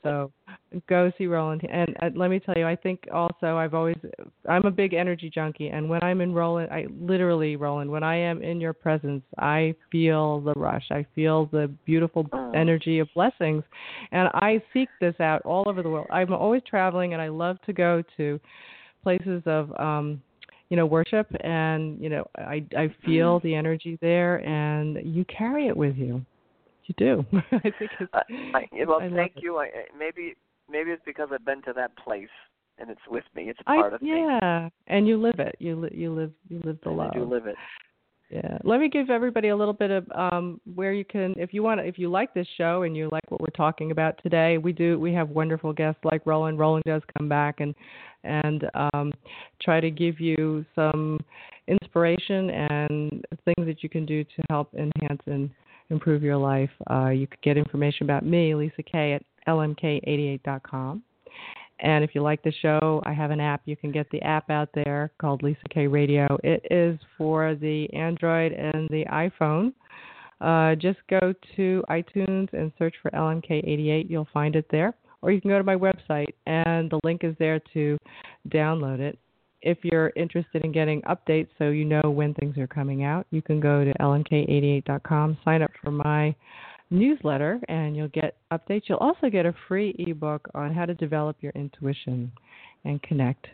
so 0.03 0.32
go 0.88 1.12
see 1.18 1.26
Roland. 1.26 1.62
And 1.70 1.96
uh, 2.02 2.10
let 2.14 2.30
me 2.30 2.38
tell 2.38 2.54
you, 2.56 2.66
I 2.66 2.76
think 2.76 3.00
also 3.12 3.56
I've 3.56 3.74
always 3.74 3.96
I'm 4.48 4.64
a 4.64 4.70
big 4.70 4.94
energy 4.94 5.30
junkie, 5.32 5.68
and 5.68 5.88
when 5.88 6.02
I'm 6.02 6.20
in 6.20 6.32
Roland, 6.32 6.70
I 6.70 6.86
literally 7.00 7.56
Roland. 7.56 7.90
When 7.90 8.02
I 8.02 8.16
am 8.16 8.42
in 8.42 8.60
your 8.60 8.72
presence, 8.72 9.22
I 9.38 9.74
feel 9.90 10.40
the 10.40 10.52
rush. 10.54 10.86
I 10.90 11.06
feel 11.14 11.46
the 11.46 11.70
beautiful 11.84 12.26
energy 12.54 12.98
of 12.98 13.08
blessings, 13.14 13.62
and 14.12 14.28
I 14.34 14.62
seek 14.72 14.88
this 15.00 15.14
out 15.20 15.42
all 15.44 15.68
over 15.68 15.82
the 15.82 15.90
world. 15.90 16.08
I'm 16.10 16.32
always 16.32 16.62
traveling, 16.68 17.12
and 17.12 17.22
I 17.22 17.28
love 17.28 17.60
to 17.66 17.72
go 17.72 18.02
to 18.16 18.40
places 19.02 19.42
of 19.46 19.72
um 19.80 20.22
you 20.68 20.76
know 20.76 20.86
worship 20.86 21.26
and 21.42 22.00
you 22.00 22.08
know 22.08 22.26
i 22.38 22.64
i 22.76 22.88
feel 23.04 23.40
the 23.40 23.54
energy 23.54 23.98
there 24.00 24.36
and 24.46 24.96
you 25.04 25.24
carry 25.24 25.66
it 25.66 25.76
with 25.76 25.96
you 25.96 26.24
you 26.84 26.94
do 26.96 27.24
i 27.52 27.60
think 27.60 27.90
it's 28.00 28.12
Uh, 28.14 28.20
I, 28.54 28.66
well, 28.86 29.00
I 29.00 29.08
thank 29.10 29.34
you. 29.42 29.58
I- 29.58 29.68
maybe 29.98 30.34
maybe 30.72 30.90
it's 30.90 31.02
because 31.04 31.28
I've 31.32 31.44
been 31.44 31.62
to 31.62 31.72
that 31.74 31.96
place 31.96 32.28
and 32.78 32.90
it's 32.90 33.00
with 33.08 33.24
me. 33.34 33.50
It's 33.50 33.60
a 33.66 33.70
I, 33.70 33.76
part 33.76 33.94
of 33.94 34.02
me. 34.02 34.08
yeah, 34.10 34.68
and 34.88 35.06
you 35.06 35.20
live 35.20 35.38
it. 35.38 35.54
You 35.58 35.76
li- 35.76 35.94
you 35.94 36.12
live 36.12 36.32
you 36.48 36.60
live 36.64 36.78
the 36.82 36.88
and 36.88 36.98
love. 36.98 37.10
I 37.14 37.18
do 37.18 37.24
live 37.24 37.46
it. 37.46 37.56
Yeah. 38.30 38.56
Let 38.64 38.80
me 38.80 38.88
give 38.88 39.10
everybody 39.10 39.48
a 39.48 39.56
little 39.56 39.74
bit 39.74 39.90
of 39.90 40.10
um, 40.14 40.58
where 40.74 40.94
you 40.94 41.04
can, 41.04 41.34
if 41.36 41.52
you 41.52 41.62
want, 41.62 41.80
to, 41.80 41.86
if 41.86 41.98
you 41.98 42.10
like 42.10 42.32
this 42.32 42.46
show 42.56 42.84
and 42.84 42.96
you 42.96 43.10
like 43.12 43.30
what 43.30 43.42
we're 43.42 43.48
talking 43.48 43.90
about 43.90 44.18
today, 44.22 44.56
we 44.56 44.72
do. 44.72 44.98
We 44.98 45.12
have 45.12 45.28
wonderful 45.28 45.74
guests 45.74 46.00
like 46.02 46.24
Roland. 46.24 46.58
Roland 46.58 46.84
does 46.86 47.02
come 47.18 47.28
back 47.28 47.60
and 47.60 47.74
and 48.24 48.64
um, 48.74 49.12
try 49.60 49.80
to 49.80 49.90
give 49.90 50.18
you 50.18 50.64
some 50.74 51.18
inspiration 51.68 52.50
and 52.50 53.24
things 53.44 53.66
that 53.66 53.82
you 53.82 53.88
can 53.88 54.06
do 54.06 54.24
to 54.24 54.42
help 54.48 54.72
enhance 54.74 55.20
and 55.26 55.50
improve 55.90 56.22
your 56.22 56.36
life. 56.36 56.70
Uh, 56.90 57.10
you 57.10 57.26
could 57.26 57.42
get 57.42 57.56
information 57.58 58.04
about 58.04 58.24
me, 58.24 58.54
Lisa 58.54 58.82
K, 58.82 59.12
at 59.12 59.22
lmk88.com. 59.49 61.03
And 61.80 62.05
if 62.05 62.14
you 62.14 62.22
like 62.22 62.43
the 62.43 62.53
show, 62.62 63.03
I 63.05 63.12
have 63.12 63.32
an 63.32 63.40
app. 63.40 63.62
You 63.64 63.76
can 63.76 63.90
get 63.90 64.09
the 64.11 64.22
app 64.22 64.51
out 64.51 64.68
there 64.72 65.11
called 65.20 65.43
Lisa 65.43 65.64
K 65.70 65.88
Radio. 65.88 66.38
It 66.45 66.64
is 66.70 66.99
for 67.18 67.57
the 67.57 67.93
Android 67.93 68.53
and 68.53 68.88
the 68.88 69.05
iPhone. 69.07 69.72
Uh, 70.40 70.76
just 70.76 70.99
go 71.09 71.34
to 71.57 71.84
iTunes 71.90 72.53
and 72.53 72.72
search 72.78 72.95
for 73.03 73.11
LMK88. 73.11 74.09
You'll 74.09 74.28
find 74.32 74.55
it 74.55 74.66
there. 74.70 74.95
Or 75.22 75.30
you 75.30 75.40
can 75.40 75.51
go 75.51 75.59
to 75.59 75.64
my 75.64 75.76
website, 75.76 76.34
and 76.47 76.90
the 76.90 76.99
link 77.05 77.22
is 77.22 77.36
there 77.38 77.61
to 77.74 77.97
download 78.49 78.99
it. 78.99 79.18
If 79.61 79.78
you're 79.82 80.12
interested 80.16 80.64
in 80.64 80.72
getting 80.72 81.01
updates 81.03 81.47
so 81.59 81.70
you 81.70 81.84
know 81.84 82.11
when 82.11 82.34
things 82.34 82.59
are 82.59 82.66
coming 82.66 83.05
out, 83.05 83.26
you 83.30 83.40
can 83.40 83.61
go 83.61 83.84
to 83.84 83.93
lmk88.com, 84.01 85.38
sign 85.45 85.62
up 85.62 85.70
for 85.80 85.93
my 85.93 86.34
newsletter 86.93 87.61
and 87.68 87.97
you'll 87.97 88.09
get 88.09 88.36
updates. 88.53 88.82
You'll 88.86 88.99
also 88.99 89.28
get 89.30 89.47
a 89.47 89.55
free 89.66 89.95
ebook 89.99 90.49
on 90.55 90.72
how 90.72 90.84
to 90.84 90.95
develop 90.95 91.36
your 91.40 91.53
intuition 91.55 92.30
and 92.84 93.03
connect 93.03 93.47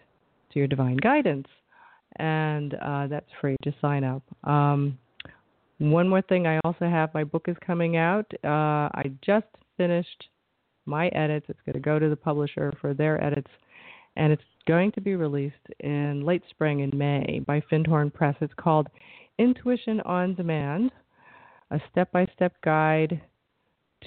to 0.52 0.58
your 0.58 0.68
divine 0.68 0.96
guidance. 0.96 1.46
And 2.16 2.74
uh, 2.74 3.06
that's 3.06 3.30
free. 3.40 3.56
to 3.62 3.74
sign 3.80 4.02
up. 4.04 4.22
Um, 4.44 4.98
One 5.78 6.08
more 6.08 6.22
thing 6.22 6.46
I 6.46 6.58
also 6.64 6.86
have 6.86 7.14
my 7.14 7.22
book 7.24 7.44
is 7.46 7.56
coming 7.64 7.96
out. 7.96 8.26
Uh, 8.42 8.90
I 8.92 9.12
just 9.24 9.46
finished 9.76 10.28
my 10.86 11.08
edits. 11.08 11.46
It's 11.48 11.60
going 11.64 11.74
to 11.74 11.80
go 11.80 11.98
to 11.98 12.08
the 12.08 12.16
publisher 12.16 12.72
for 12.80 12.94
their 12.94 13.22
edits, 13.22 13.50
and 14.16 14.32
it's 14.32 14.42
going 14.66 14.90
to 14.92 15.00
be 15.00 15.14
released 15.14 15.54
in 15.80 16.24
late 16.24 16.42
spring 16.50 16.80
in 16.80 16.90
May 16.98 17.42
by 17.46 17.62
Findhorn 17.70 18.12
Press. 18.12 18.34
It's 18.40 18.52
called 18.58 18.88
Intuition 19.38 20.00
on 20.00 20.34
Demand 20.34 20.90
A 21.70 21.80
Step 21.90 22.10
by 22.12 22.26
Step 22.34 22.54
Guide 22.64 23.20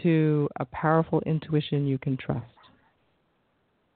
to 0.04 0.50
a 0.60 0.66
Powerful 0.66 1.22
Intuition 1.26 1.86
You 1.86 1.98
Can 1.98 2.18
Trust. 2.18 2.46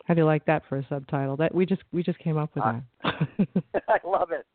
How 0.06 0.14
do 0.14 0.22
you 0.22 0.26
like 0.26 0.46
that 0.46 0.64
for 0.70 0.78
a 0.78 0.86
subtitle? 0.88 1.36
That 1.38 1.54
we 1.56 1.66
just 1.66 1.82
we 1.92 2.04
just 2.04 2.20
came 2.20 2.38
up 2.38 2.52
with 2.54 2.64
Uh, 2.64 2.80
that. 3.04 3.48
I 3.90 3.98
love 4.08 4.30
it. 4.32 4.46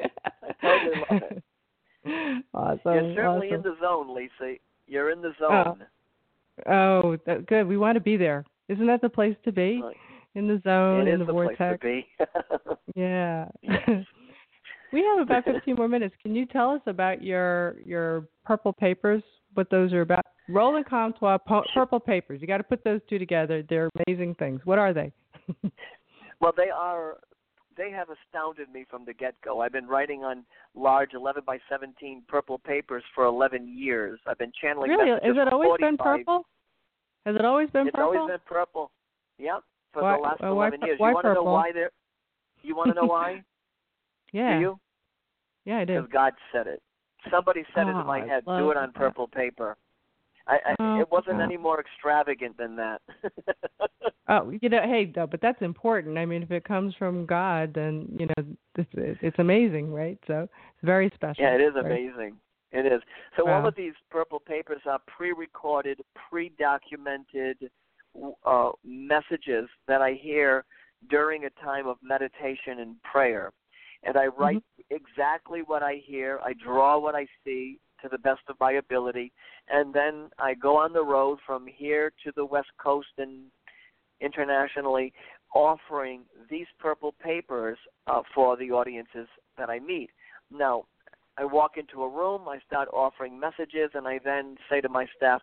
I 0.00 0.52
totally 0.60 0.96
love 1.10 1.22
it. 1.30 1.42
Awesome. 2.54 2.80
You're 2.84 3.14
certainly 3.16 3.48
awesome. 3.48 3.56
in 3.56 3.62
the 3.62 3.76
zone, 3.80 4.14
Lisa. 4.14 4.54
You're 4.86 5.10
in 5.10 5.20
the 5.22 5.32
Oh, 5.40 5.64
zone. 5.64 5.84
Oh, 6.70 7.16
that, 7.26 7.46
good. 7.46 7.66
We 7.66 7.76
want 7.76 7.96
to 7.96 8.00
be 8.00 8.16
there. 8.16 8.44
Isn't 8.68 8.86
that 8.86 9.00
the 9.02 9.08
place 9.08 9.34
to 9.44 9.50
be? 9.50 9.82
In 10.36 10.46
the 10.46 10.60
zone, 10.62 11.08
it 11.08 11.14
in 11.14 11.18
the, 11.18 11.24
the 11.24 11.32
vortex. 11.32 11.80
place 11.80 12.04
to 12.20 12.76
be. 12.76 12.76
Yeah. 12.94 13.48
Yes. 13.60 14.04
We 14.92 15.02
have 15.04 15.18
about 15.20 15.44
15 15.52 15.74
more 15.76 15.88
minutes. 15.88 16.14
Can 16.22 16.34
you 16.34 16.46
tell 16.46 16.70
us 16.70 16.80
about 16.86 17.22
your 17.22 17.76
your 17.84 18.26
purple 18.44 18.72
papers? 18.72 19.22
What 19.54 19.70
those 19.70 19.92
are 19.92 20.02
about? 20.02 20.24
Roland 20.48 20.86
Comtois 20.86 21.38
purple 21.74 21.98
papers. 22.00 22.40
You 22.40 22.46
got 22.46 22.58
to 22.58 22.62
put 22.64 22.84
those 22.84 23.00
two 23.08 23.18
together. 23.18 23.64
They're 23.68 23.90
amazing 24.06 24.34
things. 24.36 24.60
What 24.64 24.78
are 24.78 24.92
they? 24.92 25.12
well, 26.40 26.52
they 26.56 26.70
are. 26.74 27.16
They 27.76 27.90
have 27.90 28.08
astounded 28.08 28.72
me 28.72 28.86
from 28.88 29.04
the 29.04 29.12
get-go. 29.12 29.60
I've 29.60 29.72
been 29.72 29.86
writing 29.86 30.24
on 30.24 30.44
large 30.74 31.10
11 31.14 31.42
by 31.46 31.58
17 31.68 32.22
purple 32.26 32.58
papers 32.58 33.02
for 33.14 33.26
11 33.26 33.68
years. 33.68 34.18
I've 34.26 34.38
been 34.38 34.52
channeling 34.62 34.88
really? 34.90 35.10
Has 35.10 35.36
it 35.36 35.52
always 35.52 35.72
been 35.78 35.98
purple? 35.98 36.46
Has 37.26 37.34
it 37.34 37.44
always 37.44 37.68
been 37.70 37.88
it's 37.88 37.94
purple? 37.94 38.18
always 38.18 38.30
been 38.32 38.40
purple. 38.46 38.90
Yep, 39.38 39.62
for 39.92 40.02
Why- 40.02 40.16
the 40.16 40.22
last 40.22 40.40
uh, 40.42 40.54
why 40.54 40.68
11 40.68 40.80
pur- 40.80 40.86
years. 40.86 40.98
why 41.00 41.08
you 41.10 41.14
want 41.14 41.24
to 41.24 41.28
know 41.28 41.34
purple? 41.34 41.52
why 41.52 41.70
they're? 41.74 41.90
You 42.62 42.76
want 42.76 42.88
to 42.90 42.94
know 42.94 43.06
why? 43.06 43.42
yeah. 44.32 44.54
Do 44.56 44.60
you? 44.60 44.80
Yeah, 45.64 45.78
I 45.78 45.84
do. 45.84 45.96
Because 45.96 46.12
God 46.12 46.32
said 46.52 46.66
it. 46.66 46.82
Somebody 47.30 47.64
said 47.74 47.88
it 47.88 47.94
Oh, 47.94 48.00
in 48.00 48.06
my 48.06 48.22
I 48.22 48.26
head. 48.26 48.44
Do 48.44 48.70
it 48.70 48.76
on 48.76 48.88
that. 48.88 48.94
purple 48.94 49.26
paper. 49.26 49.76
I, 50.46 50.58
I 50.64 50.74
Oh, 50.78 51.00
it 51.00 51.10
wasn't 51.10 51.40
any 51.40 51.56
more 51.56 51.80
extravagant 51.80 52.56
than 52.56 52.76
that. 52.76 53.00
Oh, 54.28 54.50
you 54.60 54.68
know, 54.68 54.80
hey, 54.82 55.12
though, 55.14 55.28
but 55.28 55.40
that's 55.40 55.62
important. 55.62 56.18
I 56.18 56.26
mean, 56.26 56.42
if 56.42 56.50
it 56.50 56.64
comes 56.64 56.92
from 56.98 57.26
God, 57.26 57.72
then 57.72 58.08
you 58.18 58.26
know, 58.26 58.56
it's, 58.76 58.90
it's 59.22 59.38
amazing, 59.38 59.92
right? 59.92 60.18
So 60.26 60.40
it's 60.42 60.82
very 60.82 61.12
special. 61.14 61.44
yeah, 61.44 61.54
it 61.54 61.60
is 61.60 61.74
Very- 61.74 62.08
amazing. 62.08 62.36
It 62.72 62.86
is. 62.92 63.00
So 63.36 63.44
Wow. 63.46 63.60
all 63.60 63.68
of 63.68 63.76
these 63.76 63.92
purple 64.10 64.40
papers 64.40 64.80
are 64.84 64.98
pre-recorded, 65.06 66.00
pre-documented 66.28 67.70
uh, 68.44 68.70
messages 68.84 69.68
that 69.86 70.02
I 70.02 70.14
hear 70.14 70.64
during 71.08 71.44
a 71.44 71.50
time 71.64 71.86
of 71.86 71.96
meditation 72.02 72.80
and 72.80 73.00
prayer. 73.04 73.52
And 74.02 74.16
I 74.16 74.26
write 74.26 74.62
exactly 74.90 75.60
what 75.64 75.82
I 75.82 76.00
hear. 76.04 76.38
I 76.44 76.52
draw 76.52 76.98
what 76.98 77.14
I 77.14 77.26
see 77.44 77.78
to 78.02 78.08
the 78.08 78.18
best 78.18 78.42
of 78.48 78.56
my 78.60 78.72
ability, 78.72 79.32
and 79.68 79.92
then 79.92 80.28
I 80.38 80.54
go 80.54 80.76
on 80.76 80.92
the 80.92 81.02
road 81.04 81.38
from 81.46 81.66
here 81.66 82.12
to 82.24 82.32
the 82.36 82.44
West 82.44 82.68
Coast 82.78 83.08
and 83.18 83.44
internationally, 84.20 85.12
offering 85.54 86.22
these 86.50 86.66
purple 86.78 87.14
papers 87.22 87.78
uh, 88.06 88.22
for 88.34 88.56
the 88.56 88.70
audiences 88.70 89.28
that 89.58 89.70
I 89.70 89.78
meet. 89.78 90.10
Now, 90.50 90.84
I 91.38 91.44
walk 91.44 91.72
into 91.76 92.02
a 92.02 92.08
room, 92.08 92.48
I 92.48 92.58
start 92.66 92.88
offering 92.92 93.38
messages, 93.38 93.90
and 93.94 94.06
I 94.06 94.20
then 94.24 94.56
say 94.70 94.80
to 94.80 94.88
my 94.88 95.06
staff, 95.16 95.42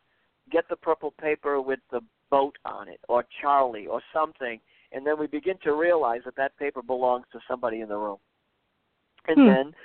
get 0.52 0.68
the 0.70 0.76
purple 0.76 1.12
paper 1.20 1.62
with 1.62 1.80
the 1.92 2.02
boat 2.30 2.58
on 2.66 2.88
it, 2.88 3.00
or 3.08 3.26
Charlie, 3.42 3.88
or 3.88 4.02
something. 4.14 4.60
And 4.92 5.06
then 5.06 5.20
we 5.20 5.28
begin 5.28 5.56
to 5.64 5.74
realize 5.74 6.22
that 6.26 6.36
that 6.36 6.58
paper 6.58 6.82
belongs 6.82 7.26
to 7.32 7.40
somebody 7.48 7.82
in 7.82 7.90
the 7.90 7.98
room. 7.98 8.18
And 9.28 9.38
Hmm. 9.38 9.48
then 9.48 9.76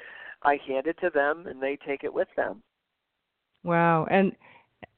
I 0.43 0.57
hand 0.67 0.87
it 0.87 0.99
to 1.01 1.11
them, 1.11 1.47
and 1.47 1.63
they 1.63 1.77
take 1.77 2.05
it 2.05 2.13
with 2.13 2.29
them. 2.37 2.63
Wow. 3.65 4.07
And 4.11 4.37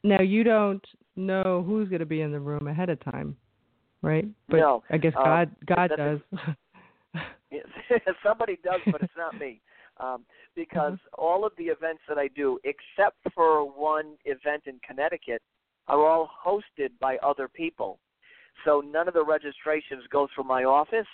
now 0.02 0.20
you 0.20 0.44
don't 0.44 0.84
know 1.16 1.62
who's 1.62 1.88
going 1.88 2.00
to 2.00 2.06
be 2.06 2.20
in 2.20 2.32
the 2.32 2.40
room 2.40 2.66
ahead 2.66 2.90
of 2.90 3.00
time, 3.00 3.36
right? 4.02 4.26
But 4.48 4.58
No, 4.58 4.82
I 4.90 4.98
guess 4.98 5.14
God 5.14 5.54
God 5.66 5.92
does. 5.96 6.20
somebody 8.22 8.58
does, 8.62 8.80
but 8.90 9.02
it's 9.02 9.12
not 9.16 9.38
me. 9.38 9.60
Um, 9.98 10.24
because 10.54 10.98
all 11.18 11.44
of 11.44 11.52
the 11.58 11.64
events 11.64 12.02
that 12.08 12.16
I 12.16 12.28
do, 12.28 12.58
except 12.64 13.16
for 13.34 13.64
one 13.64 14.16
event 14.24 14.62
in 14.66 14.80
Connecticut, 14.86 15.42
are 15.88 16.06
all 16.06 16.30
hosted 16.46 16.90
by 17.00 17.16
other 17.18 17.48
people. 17.48 17.98
So 18.64 18.80
none 18.80 19.08
of 19.08 19.14
the 19.14 19.24
registrations 19.24 20.04
go 20.10 20.28
through 20.34 20.44
my 20.44 20.64
office. 20.64 21.06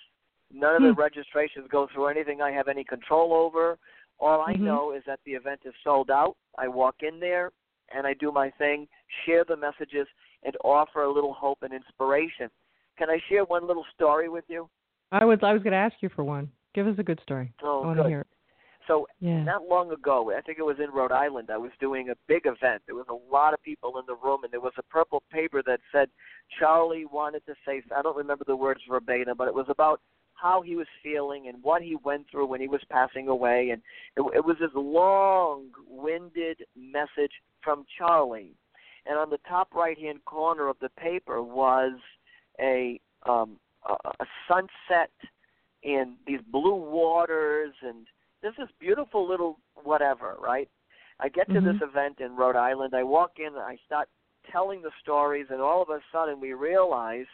None 0.52 0.76
of 0.76 0.82
the 0.82 0.92
Hmm. 0.92 1.00
registrations 1.00 1.68
go 1.68 1.86
through 1.88 2.06
anything 2.06 2.40
I 2.40 2.50
have 2.52 2.68
any 2.68 2.84
control 2.84 3.32
over. 3.32 3.78
All 4.18 4.40
I 4.40 4.54
Mhm. 4.54 4.60
know 4.60 4.92
is 4.92 5.04
that 5.04 5.20
the 5.24 5.34
event 5.34 5.60
is 5.64 5.74
sold 5.82 6.10
out. 6.10 6.36
I 6.56 6.68
walk 6.68 7.02
in 7.02 7.20
there 7.20 7.52
and 7.90 8.06
I 8.06 8.14
do 8.14 8.32
my 8.32 8.50
thing, 8.50 8.88
share 9.24 9.44
the 9.44 9.56
messages, 9.56 10.08
and 10.42 10.56
offer 10.64 11.02
a 11.02 11.08
little 11.08 11.32
hope 11.32 11.62
and 11.62 11.72
inspiration. 11.72 12.50
Can 12.96 13.10
I 13.10 13.18
share 13.28 13.44
one 13.44 13.66
little 13.66 13.84
story 13.94 14.28
with 14.28 14.48
you? 14.48 14.70
I 15.12 15.24
was 15.24 15.42
I 15.42 15.52
was 15.52 15.62
going 15.62 15.72
to 15.72 15.78
ask 15.78 16.00
you 16.02 16.08
for 16.08 16.24
one. 16.24 16.50
Give 16.74 16.86
us 16.86 16.98
a 16.98 17.02
good 17.02 17.20
story. 17.20 17.52
Oh, 17.62 17.82
I 17.82 17.86
want 17.86 17.98
to 17.98 18.08
hear 18.08 18.20
it. 18.20 18.26
So 18.86 19.08
Yeah. 19.20 19.42
not 19.42 19.66
long 19.66 19.90
ago, 19.90 20.32
I 20.32 20.40
think 20.42 20.58
it 20.58 20.62
was 20.64 20.78
in 20.78 20.90
Rhode 20.90 21.12
Island, 21.12 21.50
I 21.50 21.56
was 21.56 21.72
doing 21.80 22.10
a 22.10 22.14
big 22.28 22.46
event. 22.46 22.82
There 22.86 22.94
was 22.94 23.08
a 23.08 23.14
lot 23.14 23.52
of 23.52 23.60
people 23.62 23.98
in 23.98 24.06
the 24.06 24.14
room, 24.14 24.44
and 24.44 24.52
there 24.52 24.60
was 24.60 24.74
a 24.78 24.82
purple 24.84 25.22
paper 25.30 25.62
that 25.64 25.80
said 25.90 26.08
Charlie 26.58 27.04
wanted 27.04 27.44
to 27.46 27.54
say, 27.64 27.82
I 27.94 28.02
don't 28.02 28.16
remember 28.16 28.44
the 28.44 28.56
words 28.56 28.82
verbatim, 28.88 29.36
but 29.36 29.48
it 29.48 29.54
was 29.54 29.68
about 29.68 30.00
how 30.40 30.62
he 30.62 30.76
was 30.76 30.86
feeling 31.02 31.48
and 31.48 31.62
what 31.62 31.82
he 31.82 31.96
went 31.96 32.26
through 32.30 32.46
when 32.46 32.60
he 32.60 32.68
was 32.68 32.80
passing 32.90 33.28
away. 33.28 33.70
And 33.70 33.82
it, 34.16 34.22
it 34.36 34.44
was 34.44 34.56
this 34.60 34.70
long 34.74 35.70
winded 35.88 36.62
message 36.76 37.32
from 37.62 37.84
Charlie. 37.98 38.54
And 39.06 39.18
on 39.18 39.30
the 39.30 39.38
top 39.48 39.74
right 39.74 39.98
hand 39.98 40.24
corner 40.24 40.68
of 40.68 40.76
the 40.80 40.90
paper 40.90 41.42
was 41.42 41.92
a, 42.60 43.00
um, 43.24 43.58
a, 43.88 43.94
a 44.20 44.26
sunset 44.48 45.10
and 45.84 46.16
these 46.26 46.40
blue 46.50 46.74
waters 46.74 47.72
and 47.82 48.06
there's 48.42 48.56
this 48.58 48.68
beautiful 48.78 49.26
little 49.26 49.58
whatever, 49.82 50.36
right? 50.40 50.68
I 51.18 51.28
get 51.28 51.48
to 51.48 51.60
this 51.60 51.76
Mhm. 51.76 51.82
event 51.82 52.20
in 52.20 52.36
Rhode 52.36 52.56
Island. 52.56 52.94
I 52.94 53.02
walk 53.02 53.38
in 53.38 53.46
and 53.46 53.58
I 53.58 53.76
start 53.86 54.08
telling 54.50 54.82
the 54.82 54.92
stories, 55.00 55.50
and 55.50 55.60
all 55.60 55.82
of 55.82 55.90
a 55.90 56.00
sudden 56.12 56.40
we 56.40 56.52
realize 56.52 57.26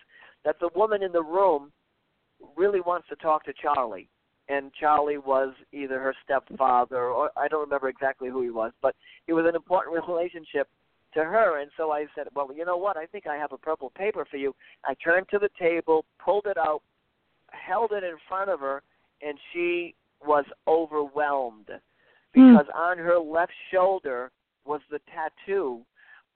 that 0.44 0.58
the 0.58 0.68
woman 0.74 1.02
in 1.02 1.12
the 1.12 1.22
room 1.22 1.72
really 2.56 2.80
wants 2.80 3.08
to 3.08 3.16
talk 3.16 3.44
to 3.44 3.52
Charlie. 3.60 4.08
And 4.48 4.72
Charlie 4.78 5.18
was 5.18 5.54
either 5.72 5.98
her 6.00 6.14
stepfather 6.24 7.04
or 7.04 7.30
I 7.36 7.48
don't 7.48 7.60
remember 7.60 7.88
exactly 7.88 8.28
who 8.28 8.42
he 8.42 8.50
was, 8.50 8.72
but 8.82 8.94
it 9.26 9.32
was 9.32 9.46
an 9.48 9.54
important 9.54 9.96
relationship 10.06 10.68
to 11.14 11.24
her. 11.24 11.60
And 11.60 11.70
so 11.76 11.92
I 11.92 12.06
said, 12.14 12.26
Well, 12.34 12.50
you 12.54 12.64
know 12.64 12.76
what? 12.76 12.96
I 12.96 13.06
think 13.06 13.26
I 13.26 13.36
have 13.36 13.52
a 13.52 13.58
purple 13.58 13.90
paper 13.90 14.26
for 14.30 14.36
you. 14.36 14.54
I 14.84 14.94
turned 14.94 15.26
to 15.30 15.38
the 15.38 15.50
table, 15.58 16.04
pulled 16.22 16.46
it 16.46 16.58
out, 16.58 16.82
held 17.50 17.92
it 17.92 18.04
in 18.04 18.16
front 18.28 18.50
of 18.50 18.60
her, 18.60 18.82
and 19.22 19.38
she 19.52 19.94
was 20.26 20.44
overwhelmed 20.66 21.68
hmm. 22.34 22.52
because 22.52 22.66
on 22.74 22.98
her 22.98 23.18
left 23.18 23.52
shoulder 23.72 24.30
was 24.64 24.80
the 24.90 25.00
tattoo 25.12 25.80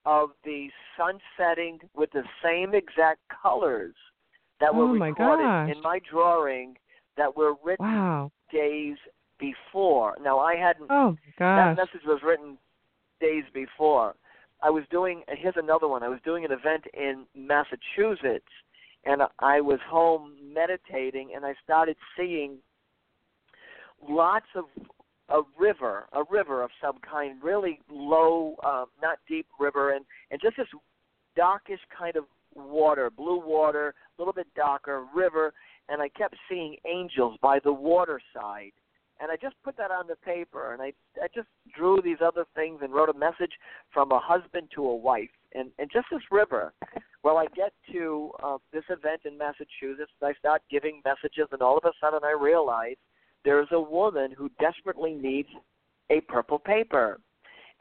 of 0.04 0.30
the 0.44 0.68
sun 0.96 1.18
setting 1.36 1.78
with 1.94 2.10
the 2.12 2.22
same 2.42 2.74
exact 2.74 3.20
colors 3.42 3.94
that 4.60 4.74
were 4.74 4.84
Oh, 4.84 4.92
recorded 4.92 5.44
gosh. 5.44 5.70
in 5.70 5.82
my 5.82 5.98
drawing 6.00 6.76
that 7.16 7.36
were 7.36 7.54
written 7.62 7.86
Wow. 7.86 8.30
days 8.50 8.96
before. 9.38 10.16
Now 10.20 10.38
I 10.38 10.56
hadn't 10.56 10.90
Oh 10.90 11.16
my 11.38 11.56
that 11.56 11.76
message 11.76 12.04
was 12.04 12.22
written 12.22 12.58
days 13.20 13.44
before. 13.52 14.14
I 14.62 14.70
was 14.70 14.84
doing 14.90 15.22
here's 15.28 15.56
another 15.56 15.88
one. 15.88 16.02
I 16.02 16.08
was 16.08 16.20
doing 16.24 16.44
an 16.44 16.52
event 16.52 16.86
in 16.94 17.26
Massachusetts 17.34 18.52
and 19.04 19.22
I 19.38 19.60
was 19.60 19.80
home 19.82 20.32
meditating 20.52 21.34
and 21.34 21.44
I 21.44 21.54
started 21.62 21.96
seeing 22.16 22.58
lots 24.08 24.46
of 24.54 24.64
a 25.28 25.42
river, 25.58 26.06
a 26.12 26.22
river 26.30 26.62
of 26.62 26.70
some 26.80 26.98
kind, 26.98 27.42
really 27.42 27.80
low, 27.90 28.54
um, 28.64 28.86
not 29.02 29.18
deep 29.28 29.46
river, 29.58 29.92
and 29.92 30.04
and 30.30 30.40
just 30.40 30.56
this 30.56 30.68
darkish 31.34 31.80
kind 31.96 32.16
of 32.16 32.24
water, 32.56 33.10
blue 33.10 33.40
water, 33.44 33.94
a 34.18 34.20
little 34.20 34.32
bit 34.32 34.46
darker 34.54 35.04
river, 35.14 35.52
and 35.88 36.02
I 36.02 36.08
kept 36.08 36.36
seeing 36.48 36.76
angels 36.86 37.38
by 37.40 37.58
the 37.62 37.72
water 37.72 38.20
side, 38.34 38.72
and 39.20 39.30
I 39.30 39.36
just 39.36 39.54
put 39.62 39.76
that 39.76 39.90
on 39.90 40.06
the 40.06 40.16
paper, 40.16 40.72
and 40.72 40.82
I 40.82 40.92
I 41.22 41.28
just 41.34 41.48
drew 41.76 42.00
these 42.02 42.18
other 42.24 42.44
things 42.54 42.80
and 42.82 42.92
wrote 42.92 43.08
a 43.08 43.18
message 43.18 43.52
from 43.92 44.12
a 44.12 44.18
husband 44.18 44.68
to 44.74 44.84
a 44.84 44.96
wife, 44.96 45.30
and 45.54 45.70
and 45.78 45.90
just 45.92 46.06
this 46.10 46.22
river. 46.30 46.72
Well, 47.22 47.38
I 47.38 47.46
get 47.56 47.72
to 47.92 48.30
uh, 48.40 48.58
this 48.72 48.84
event 48.88 49.22
in 49.24 49.36
Massachusetts, 49.36 50.12
and 50.20 50.30
I 50.30 50.38
start 50.38 50.62
giving 50.70 51.02
messages, 51.04 51.48
and 51.50 51.60
all 51.60 51.76
of 51.76 51.84
a 51.84 51.92
sudden 52.00 52.20
I 52.22 52.30
realize 52.30 52.94
there's 53.44 53.68
a 53.72 53.80
woman 53.80 54.30
who 54.30 54.48
desperately 54.60 55.14
needs 55.14 55.48
a 56.10 56.20
purple 56.20 56.58
paper. 56.58 57.18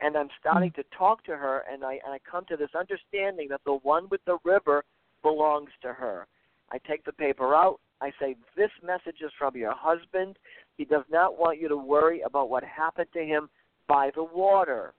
And 0.01 0.17
I'm 0.17 0.29
starting 0.39 0.71
to 0.73 0.83
talk 0.97 1.23
to 1.25 1.35
her, 1.37 1.63
and 1.71 1.83
I 1.83 1.93
and 2.05 2.13
I 2.13 2.19
come 2.29 2.45
to 2.49 2.57
this 2.57 2.69
understanding 2.77 3.47
that 3.49 3.61
the 3.65 3.75
one 3.83 4.07
with 4.09 4.21
the 4.25 4.37
river 4.43 4.83
belongs 5.21 5.69
to 5.81 5.93
her. 5.93 6.27
I 6.71 6.77
take 6.79 7.05
the 7.05 7.13
paper 7.13 7.55
out. 7.55 7.79
I 8.01 8.11
say, 8.19 8.35
This 8.57 8.71
message 8.83 9.21
is 9.21 9.31
from 9.37 9.55
your 9.55 9.73
husband. 9.75 10.37
He 10.77 10.85
does 10.85 11.05
not 11.09 11.39
want 11.39 11.59
you 11.61 11.67
to 11.69 11.77
worry 11.77 12.21
about 12.21 12.49
what 12.49 12.63
happened 12.63 13.07
to 13.13 13.23
him 13.23 13.49
by 13.87 14.11
the 14.15 14.23
water. 14.23 14.93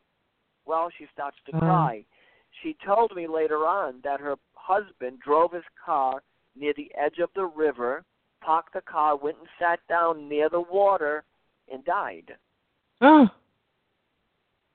Well, 0.64 0.90
she 0.96 1.06
starts 1.12 1.36
to 1.46 1.56
Oh. 1.56 1.58
cry. 1.60 2.04
She 2.62 2.74
told 2.84 3.14
me 3.14 3.26
later 3.26 3.66
on 3.66 4.00
that 4.02 4.20
her 4.20 4.36
husband 4.54 5.20
drove 5.20 5.52
his 5.52 5.64
car 5.84 6.22
near 6.54 6.72
the 6.72 6.90
edge 6.94 7.18
of 7.18 7.30
the 7.34 7.44
river, 7.44 8.04
parked 8.40 8.72
the 8.72 8.80
car, 8.80 9.14
went 9.16 9.36
and 9.38 9.48
sat 9.58 9.80
down 9.88 10.28
near 10.28 10.48
the 10.48 10.60
water, 10.60 11.24
and 11.70 11.84
died. 11.84 12.36
Oh. 13.02 13.28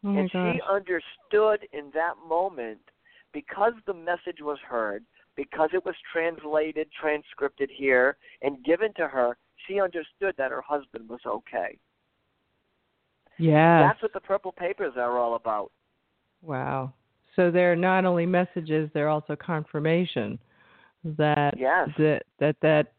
Oh. 0.04 0.18
And 0.18 0.32
gosh. 0.32 0.56
she 0.56 0.62
understood 0.70 1.68
in 1.74 1.92
that 1.94 2.14
moment 2.28 2.80
because 3.34 3.74
the 3.86 3.94
message 3.94 4.42
was 4.42 4.58
heard, 4.68 5.04
because 5.36 5.70
it 5.74 5.86
was 5.86 5.96
translated, 6.12 6.88
transcripted 7.00 7.70
here, 7.74 8.18
and 8.42 8.64
given 8.64 8.94
to 8.96 9.08
her, 9.08 9.38
she 9.68 9.80
understood 9.80 10.36
that 10.38 10.52
her 10.52 10.62
husband 10.62 11.08
was 11.08 11.22
okay. 11.26 11.78
Yeah. 13.38 13.88
That's 13.88 14.02
what 14.02 14.14
the 14.14 14.20
purple 14.20 14.52
papers 14.52 14.94
are 14.98 15.18
all 15.18 15.36
about. 15.36 15.72
Wow. 16.42 16.94
So 17.36 17.50
they're 17.52 17.76
not 17.76 18.06
only 18.06 18.26
messages, 18.26 18.90
they're 18.94 19.10
also 19.10 19.36
confirmation 19.36 20.38
that 21.04 21.58
Yes. 21.58 21.90
that 21.98 22.24
that 22.40 22.56
that 22.62 22.94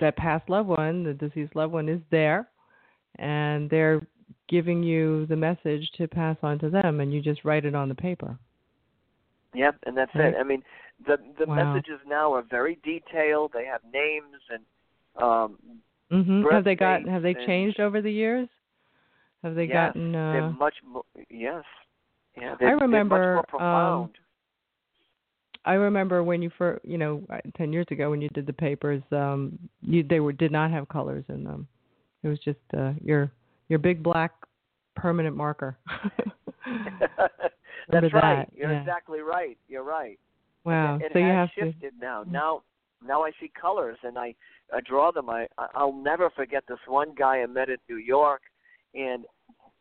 that 0.00 0.16
past 0.16 0.48
loved 0.48 0.68
one, 0.68 1.04
the 1.04 1.14
deceased 1.14 1.54
loved 1.56 1.72
one, 1.72 1.88
is 1.88 2.00
there, 2.10 2.48
and 3.16 3.70
they're 3.70 4.06
giving 4.48 4.82
you 4.82 5.26
the 5.26 5.36
message 5.36 5.90
to 5.98 6.08
pass 6.08 6.36
on 6.42 6.58
to 6.60 6.70
them, 6.70 7.00
and 7.00 7.12
you 7.12 7.20
just 7.20 7.44
write 7.44 7.64
it 7.64 7.74
on 7.74 7.88
the 7.88 7.94
paper. 7.94 8.38
Yep, 9.54 9.76
and 9.86 9.96
that's 9.96 10.10
Right. 10.14 10.34
it. 10.34 10.36
I 10.38 10.42
mean, 10.42 10.62
the 11.06 11.16
the 11.38 11.46
Wow. 11.46 11.74
messages 11.74 12.00
now 12.06 12.32
are 12.34 12.42
very 12.42 12.78
detailed. 12.82 13.52
They 13.52 13.64
have 13.64 13.80
names 13.92 14.36
and 14.50 14.64
um 15.22 15.58
hmm 16.10 16.42
Have 16.50 16.64
they 16.64 16.74
got? 16.74 17.06
Have 17.08 17.22
they 17.22 17.34
changed 17.46 17.80
over 17.80 18.00
the 18.00 18.10
years? 18.12 18.48
Have 19.42 19.54
they 19.54 19.66
yes, 19.66 19.92
gotten? 19.94 20.14
they're 20.14 20.42
Uh, 20.42 20.52
much 20.52 20.74
more 20.86 21.04
yes. 21.30 21.64
Yeah, 22.36 22.54
I 22.60 22.64
they're, 22.64 22.78
remember, 22.78 23.42
they're 23.52 23.62
um. 23.62 24.10
I 25.64 25.74
remember 25.74 26.22
when 26.22 26.40
you 26.40 26.50
first, 26.56 26.84
you 26.84 26.96
know, 26.98 27.22
ten 27.56 27.72
years 27.72 27.86
ago 27.90 28.10
when 28.10 28.22
you 28.22 28.28
did 28.30 28.46
the 28.46 28.52
papers, 28.52 29.02
um, 29.12 29.58
you 29.82 30.02
they 30.02 30.20
were 30.20 30.32
did 30.32 30.52
not 30.52 30.70
have 30.70 30.88
colors 30.88 31.24
in 31.28 31.44
them. 31.44 31.66
It 32.22 32.28
was 32.28 32.38
just 32.38 32.58
uh, 32.76 32.92
your 33.02 33.30
your 33.68 33.78
big 33.78 34.02
black 34.02 34.32
permanent 34.96 35.36
marker. 35.36 35.78
That's 37.90 38.12
right. 38.12 38.46
that, 38.46 38.48
You're 38.54 38.72
yeah. 38.72 38.80
exactly 38.80 39.20
right. 39.20 39.56
You're 39.68 39.84
right. 39.84 40.18
wow. 40.64 40.96
It, 40.96 41.04
it 41.06 41.10
so 41.12 41.18
you 41.18 41.26
have 41.26 41.48
shifted 41.54 41.94
now. 42.00 42.24
Now, 42.30 42.62
now 43.06 43.22
I 43.24 43.30
see 43.40 43.50
colors 43.60 43.98
and 44.02 44.18
I, 44.18 44.34
I 44.72 44.80
draw 44.86 45.10
them. 45.12 45.30
I, 45.30 45.46
I'll 45.74 45.92
never 45.92 46.30
forget 46.30 46.64
this 46.68 46.78
one 46.86 47.14
guy 47.16 47.38
I 47.40 47.46
met 47.46 47.68
in 47.70 47.76
New 47.88 47.96
York, 47.96 48.42
and 48.94 49.24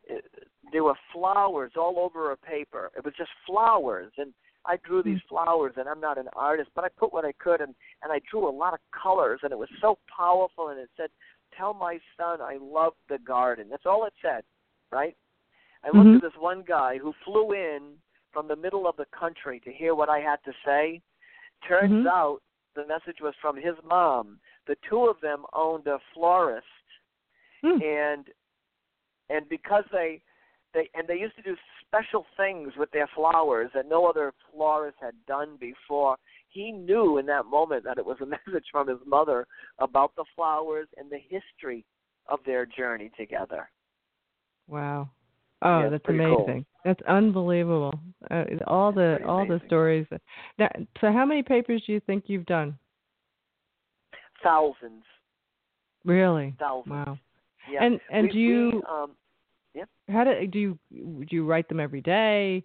it, 0.05 0.23
there 0.71 0.83
were 0.83 0.95
flowers 1.13 1.71
all 1.77 1.99
over 1.99 2.31
a 2.31 2.37
paper. 2.37 2.91
It 2.95 3.03
was 3.03 3.13
just 3.17 3.29
flowers, 3.45 4.11
and 4.17 4.33
I 4.65 4.77
drew 4.85 5.03
these 5.03 5.19
Hmm. 5.27 5.35
flowers. 5.35 5.73
And 5.77 5.89
I'm 5.89 5.99
not 5.99 6.17
an 6.17 6.29
artist, 6.35 6.69
but 6.75 6.85
I 6.85 6.89
put 6.97 7.11
what 7.11 7.25
I 7.25 7.33
could, 7.33 7.59
and 7.59 7.75
and 8.03 8.11
I 8.13 8.19
drew 8.31 8.47
a 8.47 8.51
lot 8.51 8.73
of 8.73 8.79
colors, 8.91 9.41
and 9.43 9.51
it 9.51 9.57
was 9.57 9.69
so 9.81 9.97
powerful. 10.15 10.69
And 10.69 10.79
it 10.79 10.89
said, 10.95 11.09
"Tell 11.55 11.73
my 11.73 11.99
son 12.15 12.41
I 12.41 12.57
love 12.57 12.93
the 13.07 13.19
garden." 13.19 13.69
That's 13.69 13.85
all 13.85 14.05
it 14.05 14.13
said, 14.21 14.43
right? 14.91 15.15
I 15.83 15.89
looked 15.89 16.09
Mhm. 16.09 16.15
at 16.15 16.21
this 16.21 16.35
one 16.37 16.63
guy 16.63 16.97
who 16.97 17.13
flew 17.23 17.53
in 17.53 18.01
from 18.31 18.47
the 18.47 18.55
middle 18.55 18.87
of 18.87 18.95
the 18.97 19.05
country 19.05 19.59
to 19.61 19.71
hear 19.71 19.95
what 19.95 20.09
I 20.09 20.19
had 20.19 20.43
to 20.43 20.53
say. 20.65 21.01
Turns 21.63 22.05
Mhm. 22.05 22.07
out 22.07 22.41
the 22.73 22.85
message 22.85 23.21
was 23.21 23.35
from 23.37 23.55
his 23.55 23.81
mom. 23.83 24.39
The 24.65 24.75
two 24.77 25.07
of 25.07 25.19
them 25.21 25.45
owned 25.53 25.87
a 25.87 25.99
florist, 26.13 26.67
Hmm. 27.61 27.81
and 27.81 28.33
and 29.29 29.49
because 29.49 29.85
they 29.91 30.21
they 30.73 30.89
and 30.93 31.07
they 31.07 31.17
used 31.17 31.35
to 31.35 31.41
do 31.41 31.57
special 31.81 32.25
things 32.35 32.75
with 32.75 32.91
their 32.91 33.07
flowers 33.07 33.71
that 33.73 33.87
no 33.87 34.05
other 34.05 34.33
florist 34.51 34.99
had 34.99 35.25
done 35.25 35.57
before. 35.57 36.17
He 36.57 36.71
knew 36.71 37.19
in 37.19 37.27
that 37.27 37.45
moment 37.45 37.83
that 37.83 37.99
it 37.99 38.05
was 38.05 38.17
a 38.19 38.25
message 38.25 38.65
from 38.71 38.87
his 38.87 38.97
mother 39.05 39.45
about 39.77 40.11
the 40.15 40.25
flowers 40.35 40.87
and 40.97 41.07
the 41.07 41.19
history 41.19 41.85
of 42.27 42.39
their 42.47 42.65
journey 42.65 43.11
together. 43.15 43.69
Wow. 44.67 45.11
Oh, 45.61 45.81
Yeah, 45.83 45.89
that's 45.89 46.03
pretty 46.03 46.19
cool. 46.19 46.45
amazing. 46.45 46.65
That's 46.83 47.01
unbelievable. 47.07 47.93
Uh, 48.31 48.45
all 48.65 48.91
the 48.91 49.19
all 49.27 49.45
the 49.45 49.61
stories. 49.67 50.07
Now, 50.57 50.69
so 50.99 51.11
how 51.11 51.25
many 51.25 51.43
papers 51.43 51.83
do 51.85 51.93
you 51.93 51.99
think 52.01 52.23
you've 52.25 52.45
done? 52.47 52.77
Thousands, 54.43 55.03
Really? 56.05 56.55
thousands. 56.57 56.91
Wow. 56.91 57.19
Yeah. 57.71 57.83
And 57.83 57.99
and 58.09 58.27
we, 58.27 58.31
do 58.31 58.39
you 58.39 58.83
we, 59.75 59.81
um, 59.81 59.83
how 60.09 60.23
do 60.23 60.47
do 60.47 60.59
you 60.59 60.79
do 60.91 61.35
you 61.35 61.45
write 61.45 61.67
them 61.69 61.79
every 61.79 62.01
day? 62.01 62.63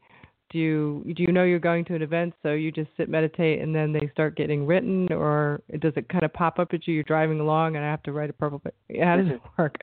Do 0.52 0.58
you 0.58 1.02
do 1.16 1.22
you 1.22 1.32
know 1.32 1.44
you're 1.44 1.58
going 1.58 1.84
to 1.86 1.94
an 1.94 2.02
event 2.02 2.34
so 2.42 2.52
you 2.52 2.70
just 2.70 2.90
sit 2.98 3.08
meditate 3.08 3.62
and 3.62 3.74
then 3.74 3.90
they 3.90 4.10
start 4.12 4.36
getting 4.36 4.66
written 4.66 5.10
or 5.10 5.62
does 5.80 5.94
it 5.96 6.08
kind 6.10 6.24
of 6.24 6.32
pop 6.34 6.58
up 6.58 6.74
at 6.74 6.86
you 6.86 6.92
you're 6.92 7.04
driving 7.04 7.40
along 7.40 7.76
and 7.76 7.84
I 7.84 7.90
have 7.90 8.02
to 8.02 8.12
write 8.12 8.28
a 8.28 8.34
purple 8.34 8.58
paper? 8.58 8.76
How 9.02 9.16
does 9.16 9.28
it 9.28 9.40
mm-hmm. 9.42 9.62
work? 9.62 9.78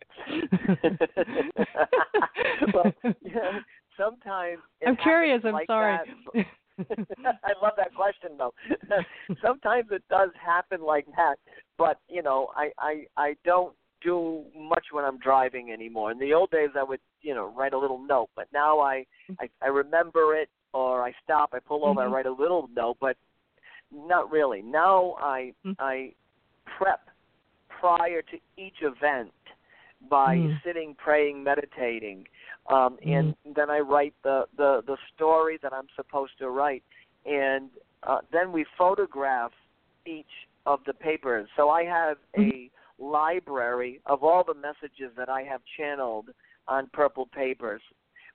well, 2.73 2.93
yeah, 3.23 3.59
sometimes 3.97 4.59
I'm 4.85 4.95
curious, 4.97 5.41
I'm 5.43 5.53
like 5.53 5.65
sorry. 5.65 5.97
I 6.79 7.53
love 7.61 7.73
that 7.77 7.93
question 7.95 8.37
though. 8.37 8.53
sometimes 9.43 9.87
it 9.91 10.03
does 10.09 10.29
happen 10.39 10.81
like 10.81 11.07
that, 11.17 11.37
but 11.79 11.99
you 12.07 12.21
know, 12.21 12.49
I 12.55 12.69
I 12.77 13.05
I 13.17 13.35
don't 13.43 13.73
do 14.01 14.43
much 14.57 14.85
when 14.91 15.03
I'm 15.03 15.17
driving 15.17 15.71
anymore. 15.71 16.11
In 16.11 16.19
the 16.19 16.33
old 16.33 16.51
days, 16.51 16.69
I 16.77 16.83
would 16.83 17.01
you 17.21 17.33
know 17.33 17.51
write 17.57 17.73
a 17.73 17.77
little 17.77 17.99
note, 17.99 18.29
but 18.35 18.47
now 18.53 18.79
I 18.79 19.05
mm-hmm. 19.29 19.33
I, 19.41 19.65
I 19.65 19.69
remember 19.69 20.35
it 20.35 20.49
or 20.73 21.03
I 21.03 21.13
stop, 21.23 21.53
I 21.53 21.59
pull 21.59 21.85
over, 21.85 22.01
Mhm. 22.01 22.07
I 22.07 22.07
write 22.07 22.25
a 22.25 22.31
little 22.31 22.69
note, 22.75 22.97
but 22.99 23.17
not 23.91 24.31
really. 24.31 24.61
Now 24.61 25.15
I 25.19 25.53
Mm. 25.65 25.75
I 25.79 26.13
prep 26.77 27.09
prior 27.67 28.21
to 28.21 28.39
each 28.57 28.81
event 28.81 29.33
by 30.09 30.37
Mm. 30.37 30.61
sitting, 30.63 30.95
praying, 30.95 31.43
meditating, 31.43 32.27
um, 32.67 32.97
and 33.05 33.35
Mm-hmm. 33.45 33.53
then 33.53 33.69
I 33.69 33.79
write 33.79 34.13
the, 34.23 34.47
the 34.57 34.83
the 34.85 34.97
story 35.13 35.57
that 35.61 35.73
I'm 35.73 35.87
supposed 35.95 36.37
to 36.39 36.49
write, 36.49 36.83
and 37.25 37.69
uh, 38.03 38.19
then 38.31 38.51
we 38.51 38.65
photograph 38.77 39.51
each 40.05 40.47
of 40.65 40.83
the 40.85 40.93
papers. 40.93 41.49
So 41.55 41.69
I 41.69 41.83
have 41.83 42.17
Mm-hmm. 42.37 42.49
a 42.49 42.71
library 43.03 44.01
of 44.05 44.23
all 44.23 44.43
the 44.43 44.53
messages 44.53 45.11
that 45.17 45.29
I 45.29 45.43
have 45.43 45.61
channeled 45.77 46.29
on 46.67 46.89
purple 46.93 47.25
papers. 47.25 47.81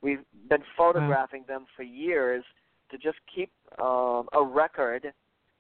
We've 0.05 0.20
been 0.50 0.62
photographing 0.76 1.44
them 1.48 1.64
for 1.74 1.82
years 1.82 2.44
to 2.90 2.98
just 2.98 3.16
keep 3.34 3.50
um, 3.80 4.28
a 4.34 4.42
record 4.44 5.12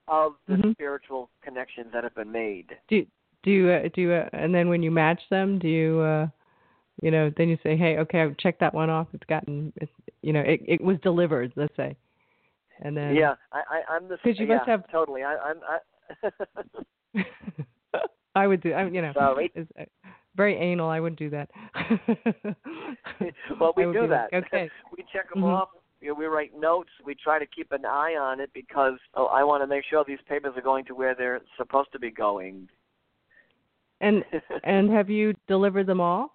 of 0.06 0.34
the 0.46 0.56
Mhm. 0.56 0.72
spiritual 0.72 1.30
connections 1.42 1.90
that 1.92 2.04
have 2.04 2.14
been 2.14 2.30
made. 2.30 2.76
do 2.88 3.06
do 3.42 3.50
you 3.50 3.68
uh, 3.70 3.88
do 3.94 4.00
you, 4.02 4.12
uh, 4.12 4.28
and 4.34 4.54
then 4.54 4.68
when 4.68 4.82
you 4.82 4.90
match 4.90 5.20
them 5.30 5.58
do 5.58 5.68
you 5.68 6.00
uh 6.00 6.26
you 7.02 7.10
know 7.10 7.30
then 7.36 7.48
you 7.48 7.58
say 7.62 7.74
hey 7.76 7.98
okay 7.98 8.20
I've 8.22 8.36
checked 8.38 8.60
that 8.60 8.72
one 8.74 8.88
off 8.90 9.08
it's 9.14 9.24
gotten 9.26 9.72
it's, 9.76 9.92
you 10.22 10.32
know 10.34 10.40
it 10.40 10.60
it 10.66 10.80
was 10.82 10.98
delivered 11.02 11.52
let's 11.56 11.74
say 11.76 11.96
and 12.80 12.94
then 12.96 13.14
yeah, 13.14 13.34
I, 13.52 13.60
I, 13.70 13.94
I'm 13.94 14.08
the 14.08 14.16
'Cause 14.18 14.38
you 14.38 14.46
yeah, 14.46 14.56
must 14.56 14.68
have- 14.68 14.90
totally. 14.90 15.22
I, 15.22 15.36
I'm. 15.36 15.60
I, 15.74 17.20
I 18.34 18.46
would 18.46 18.60
do. 18.62 18.72
I, 18.72 18.84
you 18.88 19.00
know, 19.00 19.12
Sorry. 19.14 19.52
Very 20.36 20.56
anal. 20.56 20.88
I 20.88 21.00
wouldn't 21.00 21.18
do 21.18 21.30
that. 21.30 21.50
well, 23.60 23.72
we 23.76 23.84
do 23.84 24.06
that. 24.08 24.28
like, 24.32 24.44
okay. 24.46 24.70
we 24.96 25.04
check 25.12 25.32
them 25.32 25.42
Mhm. 25.42 25.54
off. 25.54 25.68
You 26.00 26.08
know, 26.08 26.14
we 26.14 26.26
write 26.26 26.52
notes. 26.58 26.90
We 27.04 27.14
try 27.14 27.38
to 27.38 27.46
keep 27.46 27.72
an 27.72 27.86
eye 27.86 28.14
on 28.20 28.40
it 28.40 28.50
because 28.52 28.98
oh, 29.14 29.26
I 29.26 29.42
want 29.44 29.62
to 29.62 29.66
make 29.66 29.84
sure 29.88 30.04
these 30.06 30.18
papers 30.28 30.52
are 30.56 30.62
going 30.62 30.84
to 30.86 30.94
where 30.94 31.14
they're 31.14 31.40
supposed 31.56 31.92
to 31.92 31.98
be 31.98 32.10
going. 32.10 32.68
And 34.00 34.24
and 34.64 34.90
have 34.90 35.08
you 35.08 35.34
delivered 35.48 35.86
them 35.86 36.00
all? 36.00 36.32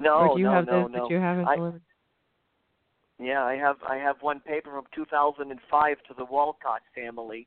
no, 0.00 0.14
or 0.30 0.34
do 0.34 0.40
you 0.40 0.46
no, 0.46 0.52
have 0.52 0.66
no, 0.66 0.82
those 0.82 0.90
no. 0.92 1.02
that 1.04 1.10
you 1.10 1.20
haven't 1.20 1.46
I- 1.46 1.56
delivered? 1.56 1.82
Yeah, 3.18 3.44
I 3.44 3.54
have. 3.54 3.76
I 3.88 3.96
have 3.98 4.16
one 4.20 4.40
paper 4.40 4.70
from 4.70 4.84
2005 4.92 5.96
to 6.08 6.14
the 6.14 6.24
Walcott 6.24 6.80
family. 6.92 7.46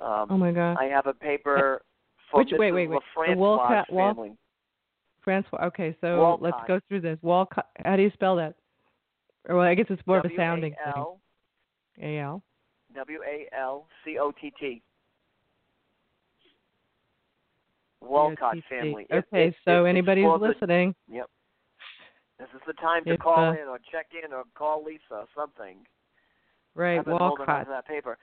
Um, 0.00 0.28
Oh 0.30 0.38
my 0.38 0.50
God, 0.50 0.78
I 0.80 0.84
have 0.84 1.06
a 1.06 1.12
paper 1.12 1.82
for 2.30 2.38
Which- 2.40 2.48
Mrs. 2.50 2.58
wait, 2.58 2.72
wait, 2.72 2.88
wait. 2.88 3.00
The 3.28 3.34
Walcott- 3.36 3.90
Wal- 3.90 4.14
family. 4.14 4.36
Francois. 5.22 5.58
Okay, 5.66 5.94
so 6.00 6.18
Walcott. 6.20 6.42
let's 6.42 6.66
go 6.66 6.80
through 6.88 7.00
this. 7.02 7.18
Walcott. 7.22 7.68
How 7.84 7.96
do 7.96 8.02
you 8.02 8.10
spell 8.10 8.36
that? 8.36 8.54
Or 9.48 9.56
well, 9.56 9.64
I 9.66 9.74
guess 9.74 9.86
it's 9.90 10.06
more 10.06 10.18
of 10.18 10.24
a 10.24 10.34
sounding 10.36 10.72
thing. 10.74 10.92
W-A-L, 10.92 11.20
A 12.02 12.18
L. 12.18 12.42
W 12.94 13.18
A 13.26 13.48
L 13.54 13.86
C 14.04 14.18
O 14.18 14.32
T 14.32 14.52
T. 14.58 14.82
Walcott 18.00 18.54
C-O-T-T. 18.54 18.68
family. 18.68 19.06
Okay, 19.12 19.48
it- 19.48 19.56
so 19.64 19.84
it- 19.84 19.88
it's 19.88 19.88
anybody 19.88 20.22
for 20.22 20.32
who's 20.38 20.40
the- 20.40 20.48
listening, 20.48 20.94
Yep. 21.08 21.28
This 22.38 22.48
is 22.54 22.60
the 22.68 22.72
time 22.74 23.04
to 23.04 23.14
If, 23.14 23.20
call 23.20 23.36
uh, 23.36 23.52
in 23.52 23.66
or 23.66 23.80
check 23.90 24.14
in 24.14 24.32
or 24.32 24.44
call 24.54 24.84
Lisa 24.84 25.02
or 25.10 25.28
something. 25.34 25.84
Right, 26.76 27.04
Walcott. 27.04 27.66
that 27.66 27.84
paper. 27.86 28.16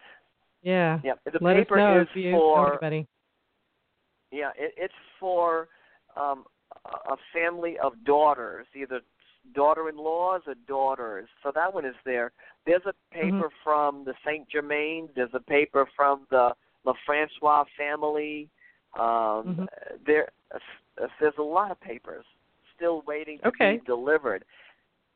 Yeah. 0.61 1.01
Yeah, 1.03 1.15
the 1.25 1.37
Let 1.41 1.57
us 1.57 1.65
paper 1.65 1.75
know 1.77 1.99
is 2.01 2.07
if 2.09 2.15
you 2.15 2.31
for 2.31 2.69
anybody. 2.81 3.07
Yeah, 4.35 4.49
it, 4.57 4.73
it's 4.77 4.93
for 5.19 5.69
um, 6.15 6.45
a 6.85 7.15
family 7.33 7.77
of 7.79 7.93
daughters, 8.05 8.67
either 8.75 9.01
daughter-in-laws 9.53 10.41
or 10.47 10.55
daughters. 10.67 11.27
So 11.43 11.51
that 11.53 11.73
one 11.73 11.85
is 11.85 11.95
there. 12.03 12.31
There's 12.65 12.85
a 12.85 12.93
paper 13.13 13.49
from 13.63 14.03
the 14.03 14.13
Saint 14.25 14.49
Germain. 14.49 15.09
There's 15.15 15.33
a 15.33 15.39
paper 15.39 15.87
from 15.95 16.27
the 16.31 16.55
La 16.83 16.93
Francois 17.05 17.63
family. 17.77 18.49
Um, 18.99 19.55
Mhm. 19.57 19.67
There, 20.05 20.29
there's 21.19 21.37
a 21.37 21.43
lot 21.43 21.71
of 21.71 21.79
papers 21.79 22.25
still 22.75 23.01
waiting 23.01 23.39
to 23.39 23.47
Okay. 23.47 23.77
be 23.77 23.85
delivered, 23.85 24.45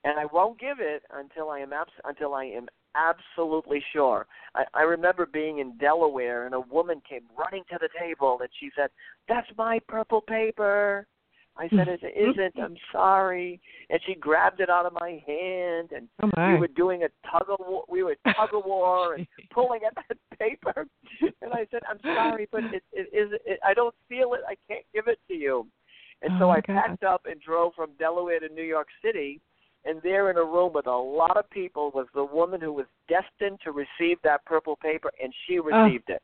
and 0.03 0.19
I 0.19 0.25
won't 0.25 0.57
give 0.59 0.79
it 0.79 1.03
until 1.11 1.49
I 1.49 1.59
am 1.59 1.73
abs- 1.73 2.01
until 2.05 2.33
I 2.33 2.45
am 2.45 2.67
absolutely 2.95 3.83
sure. 3.93 4.25
I, 4.55 4.63
I 4.73 4.81
remember 4.81 5.25
being 5.25 5.59
in 5.59 5.77
Delaware, 5.77 6.45
and 6.45 6.55
a 6.55 6.59
woman 6.59 7.01
came 7.07 7.23
running 7.37 7.63
to 7.69 7.77
the 7.79 7.89
table, 7.99 8.37
and 8.41 8.49
she 8.59 8.69
said, 8.75 8.89
"That's 9.27 9.47
my 9.57 9.79
purple 9.87 10.21
paper." 10.21 11.07
I 11.57 11.67
said, 11.69 11.87
"It 11.87 12.01
isn't. 12.15 12.59
I'm 12.61 12.77
sorry." 12.91 13.59
And 13.89 13.99
she 14.05 14.15
grabbed 14.15 14.59
it 14.61 14.69
out 14.69 14.85
of 14.85 14.93
my 14.93 15.21
hand, 15.25 15.91
and 15.95 16.07
Oh 16.23 16.29
my. 16.35 16.53
we 16.53 16.59
were 16.59 16.67
doing 16.67 17.03
a 17.03 17.09
tug 17.29 17.47
of 17.49 17.59
war. 17.59 17.83
We 17.89 18.03
were 18.03 18.15
tug 18.25 18.49
of 18.53 18.65
war 18.65 19.13
and 19.17 19.27
pulling 19.51 19.81
at 19.85 19.95
that 19.95 20.17
paper. 20.39 20.85
And 21.41 21.53
I 21.53 21.67
said, 21.71 21.81
"I'm 21.89 21.99
sorry, 22.15 22.47
but 22.51 22.63
it, 22.71 22.83
it 22.91 23.09
is. 23.13 23.31
It, 23.45 23.59
I 23.65 23.73
don't 23.73 23.95
feel 24.07 24.33
it. 24.33 24.41
I 24.47 24.55
can't 24.67 24.85
give 24.93 25.07
it 25.07 25.19
to 25.27 25.33
you." 25.33 25.67
And 26.21 26.33
Oh, 26.33 26.39
so 26.39 26.49
I 26.49 26.55
God. 26.61 26.67
packed 26.67 27.03
up 27.03 27.21
and 27.25 27.39
drove 27.39 27.73
from 27.75 27.91
Delaware 27.97 28.39
to 28.41 28.49
New 28.49 28.63
York 28.63 28.87
City. 29.03 29.39
And 29.85 30.01
there 30.01 30.29
in 30.29 30.37
a 30.37 30.43
room 30.43 30.73
with 30.73 30.87
a 30.87 30.91
lot 30.91 31.37
of 31.37 31.49
people 31.49 31.91
was 31.93 32.07
the 32.13 32.23
woman 32.23 32.59
who 32.59 32.73
was 32.73 32.85
destined 33.07 33.59
to 33.63 33.71
receive 33.71 34.17
that 34.23 34.43
purple 34.45 34.75
paper, 34.75 35.11
and 35.21 35.33
she 35.47 35.59
ah. 35.59 35.83
received 35.83 36.09
it. 36.09 36.21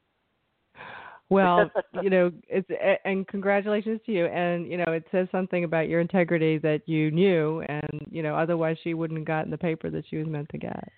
Well, 1.30 1.72
you 2.04 2.10
know, 2.10 2.32
it's 2.48 2.70
and 3.04 3.28
congratulations 3.28 4.00
to 4.06 4.12
you. 4.12 4.26
And 4.26 4.68
you 4.70 4.78
know, 4.78 4.92
it 4.92 5.06
says 5.12 5.28
something 5.32 5.64
about 5.64 5.88
your 5.90 6.02
integrity 6.02 6.58
that 6.60 6.82
you 6.86 7.12
knew, 7.12 7.62
and 7.62 8.06
you 8.12 8.22
know, 8.22 8.36
otherwise 8.36 8.78
she 8.84 8.94
wouldn't 8.94 9.20
have 9.20 9.28
gotten 9.28 9.52
the 9.52 9.58
paper 9.58 9.90
that 9.90 10.04
she 10.10 10.18
was 10.18 10.28
meant 10.28 10.50
to 10.50 10.58
get. 10.58 10.92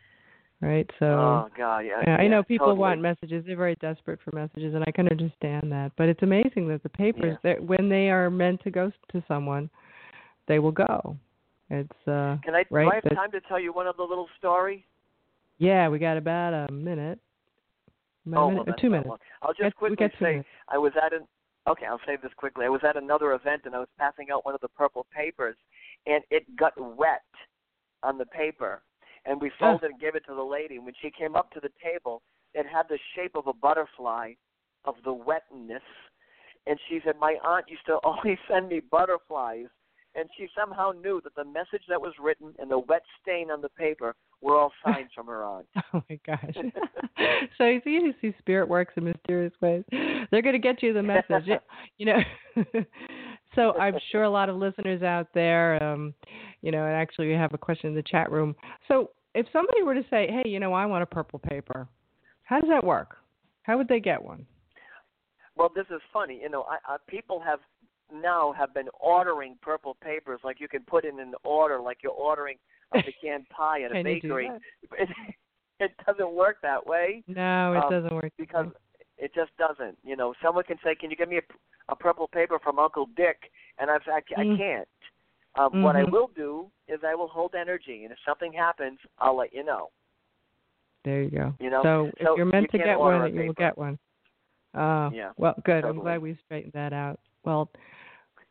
Right. 0.59 0.89
So. 0.97 1.05
oh 1.05 1.49
God, 1.55 1.81
yeah. 1.81 2.01
yeah, 2.07 2.15
I 2.15 2.27
know 2.27 2.41
people 2.41 2.65
totally. 2.65 2.79
want 2.79 2.99
messages. 2.99 3.43
They're 3.45 3.55
very 3.55 3.75
desperate 3.75 4.19
for 4.25 4.35
messages, 4.35 4.73
and 4.73 4.83
I 4.87 4.91
can 4.91 5.07
understand 5.07 5.71
that. 5.71 5.91
But 5.97 6.09
it's 6.09 6.23
amazing 6.23 6.67
that 6.69 6.81
the 6.81 6.89
papers, 6.89 7.37
that 7.43 7.63
when 7.63 7.89
they 7.89 8.09
are 8.09 8.31
meant 8.31 8.63
to 8.63 8.71
go 8.71 8.91
to 9.11 9.23
someone, 9.27 9.69
they 10.47 10.57
will 10.57 10.71
go. 10.71 11.15
It's 11.69 12.07
uh, 12.07 12.37
Can 12.43 12.55
I? 12.55 12.63
right. 12.69 12.85
Do 12.85 12.89
I 12.91 12.95
have 12.95 13.15
time 13.15 13.31
to 13.31 13.41
tell 13.41 13.59
you 13.59 13.73
one 13.73 13.87
other 13.87 14.03
little 14.03 14.27
story? 14.37 14.85
yeah, 15.57 15.89
we 15.89 15.99
got 15.99 16.17
about 16.17 16.53
a 16.53 16.71
minute. 16.71 17.19
About 18.25 18.37
a 18.37 18.43
oh, 18.43 18.49
minute 18.51 18.67
well, 18.67 18.75
two 18.79 18.89
minutes. 18.89 19.09
long. 19.09 19.17
I'll 19.41 19.53
just 19.53 19.61
got- 19.63 19.75
quickly 19.75 20.07
say 20.19 20.25
minutes. 20.31 20.47
I 20.69 20.77
was 20.77 20.93
at 21.03 21.13
an. 21.13 21.27
Okay, 21.67 21.85
I'll 21.85 21.99
say 22.07 22.15
this 22.21 22.31
quickly. 22.37 22.65
I 22.65 22.69
was 22.69 22.79
at 22.87 22.95
another 22.95 23.33
event 23.33 23.63
and 23.65 23.75
I 23.75 23.79
was 23.79 23.89
passing 23.99 24.27
out 24.31 24.45
one 24.45 24.55
of 24.55 24.61
the 24.61 24.69
purple 24.69 25.05
papers, 25.13 25.57
and 26.05 26.23
it 26.31 26.43
got 26.55 26.73
wet 26.77 27.23
on 28.03 28.17
the 28.17 28.25
paper, 28.27 28.81
and 29.25 29.41
we 29.41 29.49
Ah. 29.59 29.71
folded 29.71 29.91
and 29.91 29.99
gave 29.99 30.15
it 30.15 30.23
to 30.27 30.33
the 30.35 30.43
lady. 30.43 30.75
And 30.77 30.85
when 30.85 30.93
she 31.01 31.11
came 31.11 31.35
up 31.35 31.51
to 31.51 31.59
the 31.59 31.71
table, 31.83 32.21
it 32.53 32.65
had 32.65 32.87
the 32.87 32.97
shape 33.15 33.35
of 33.35 33.47
a 33.47 33.53
butterfly, 33.53 34.33
of 34.85 34.95
the 35.03 35.11
wetness, 35.13 35.83
and 36.65 36.79
she 36.87 37.01
said, 37.03 37.17
"My 37.19 37.37
aunt 37.43 37.67
used 37.67 37.85
to 37.87 37.95
always 38.05 38.37
send 38.47 38.69
me 38.69 38.79
butterflies." 38.79 39.67
And 40.17 40.27
she 40.35 40.47
somehow 40.59 40.93
knew 40.99 41.21
that 41.23 41.35
the 41.35 41.45
message 41.45 41.83
that 41.87 42.01
was 42.01 42.11
written 42.19 42.51
and 42.57 42.71
the 42.71 42.79
wet 42.79 43.03
stain 43.21 43.51
on 43.51 43.61
the 43.61 43.69
paper 43.69 44.15
were 44.41 44.57
all 44.57 44.71
signs 44.85 45.11
from 45.13 45.27
her 45.27 45.43
aunt. 45.43 45.67
Oh 45.93 46.01
my 46.09 46.19
gosh. 46.25 46.55
so 47.57 47.65
you 47.65 47.81
see, 47.83 47.91
you 47.91 48.13
see 48.19 48.33
spirit 48.39 48.67
works 48.67 48.93
in 48.97 49.03
mysterious 49.03 49.53
ways. 49.61 49.83
They're 49.91 50.41
going 50.41 50.53
to 50.53 50.59
get 50.59 50.81
you 50.81 50.91
the 50.91 51.03
message. 51.03 51.47
you 51.99 52.07
know. 52.07 52.17
so 53.55 53.73
I'm 53.77 53.93
sure 54.11 54.23
a 54.23 54.29
lot 54.29 54.49
of 54.49 54.55
listeners 54.55 55.03
out 55.03 55.27
there, 55.35 55.81
um, 55.83 56.15
you 56.63 56.71
know, 56.71 56.83
and 56.83 56.95
actually 56.95 57.27
we 57.27 57.33
have 57.33 57.53
a 57.53 57.57
question 57.59 57.91
in 57.91 57.95
the 57.95 58.03
chat 58.03 58.31
room. 58.31 58.55
So 58.87 59.11
if 59.35 59.45
somebody 59.53 59.83
were 59.83 59.93
to 59.93 60.03
say, 60.09 60.27
"Hey, 60.27 60.49
you 60.49 60.59
know, 60.59 60.73
I 60.73 60.87
want 60.87 61.03
a 61.03 61.05
purple 61.05 61.37
paper," 61.37 61.87
how 62.43 62.59
does 62.59 62.69
that 62.69 62.83
work? 62.83 63.17
How 63.61 63.77
would 63.77 63.87
they 63.87 63.99
get 63.99 64.23
one? 64.23 64.47
Well, 65.55 65.71
this 65.75 65.85
is 65.89 66.01
funny. 66.13 66.39
You 66.41 66.49
know, 66.49 66.63
I, 66.63 66.93
I, 66.93 66.97
people 67.07 67.39
have 67.39 67.59
now 68.13 68.53
have 68.53 68.73
been 68.73 68.89
ordering 68.99 69.57
purple 69.61 69.95
papers 70.01 70.39
like 70.43 70.59
you 70.59 70.67
can 70.67 70.83
put 70.83 71.05
in 71.05 71.19
an 71.19 71.33
order, 71.43 71.79
like 71.79 71.97
you're 72.03 72.11
ordering 72.11 72.57
a 72.93 73.01
pecan 73.03 73.45
pie 73.49 73.81
at 73.83 73.91
a 73.91 73.95
Can 73.95 74.05
you 74.07 74.21
do 74.21 74.27
bakery. 74.27 74.51
It, 74.97 75.09
it 75.79 75.91
doesn't 76.05 76.33
work 76.33 76.57
that 76.61 76.85
way 76.85 77.23
No, 77.27 77.73
it 77.73 77.83
Um, 77.83 77.89
doesn't 77.91 78.15
work. 78.15 78.31
because 78.37 78.67
it 79.17 79.33
just 79.33 79.51
doesn't. 79.57 79.97
You 80.03 80.15
know, 80.15 80.33
someone 80.43 80.63
can 80.63 80.77
say, 80.83 80.95
"Can 80.95 81.09
you 81.09 81.17
give 81.17 81.29
me 81.29 81.37
a, 81.37 81.41
a 81.91 81.95
purple 81.95 82.27
paper 82.27 82.59
from 82.59 82.79
Uncle 82.79 83.07
Dick?" 83.15 83.51
And 83.79 83.89
I've, 83.89 84.01
I, 84.07 84.21
I 84.37 84.43
Mm. 84.43 84.57
can't. 84.57 84.87
Um, 85.55 85.81
What 85.81 85.95
I 85.95 86.03
Mhm. 86.03 86.11
will 86.11 86.27
do 86.27 86.71
is 86.87 86.99
I 87.03 87.15
will 87.15 87.27
hold 87.27 87.55
energy, 87.55 88.03
and 88.03 88.11
if 88.11 88.19
something 88.25 88.53
happens, 88.53 88.99
I'll 89.17 89.35
let 89.35 89.53
you 89.53 89.63
know. 89.63 89.89
There 91.03 91.23
you 91.23 91.31
go. 91.31 91.53
You 91.59 91.69
know, 91.69 91.81
so, 91.83 92.11
so 92.21 92.33
if 92.33 92.37
you're 92.37 92.45
meant 92.45 92.63
you 92.73 92.79
to 92.79 92.85
get 92.85 92.99
one, 92.99 93.33
you 93.33 93.43
will 93.45 93.53
get 93.53 93.77
one. 93.77 93.97
Oh, 94.73 95.09
Yeah, 95.11 95.31
well, 95.37 95.55
good. 95.65 95.83
I'm 95.85 95.99
glad 95.99 96.21
we 96.21 96.35
straightened 96.45 96.73
that 96.73 96.93
out. 96.93 97.19
Well, 97.43 97.69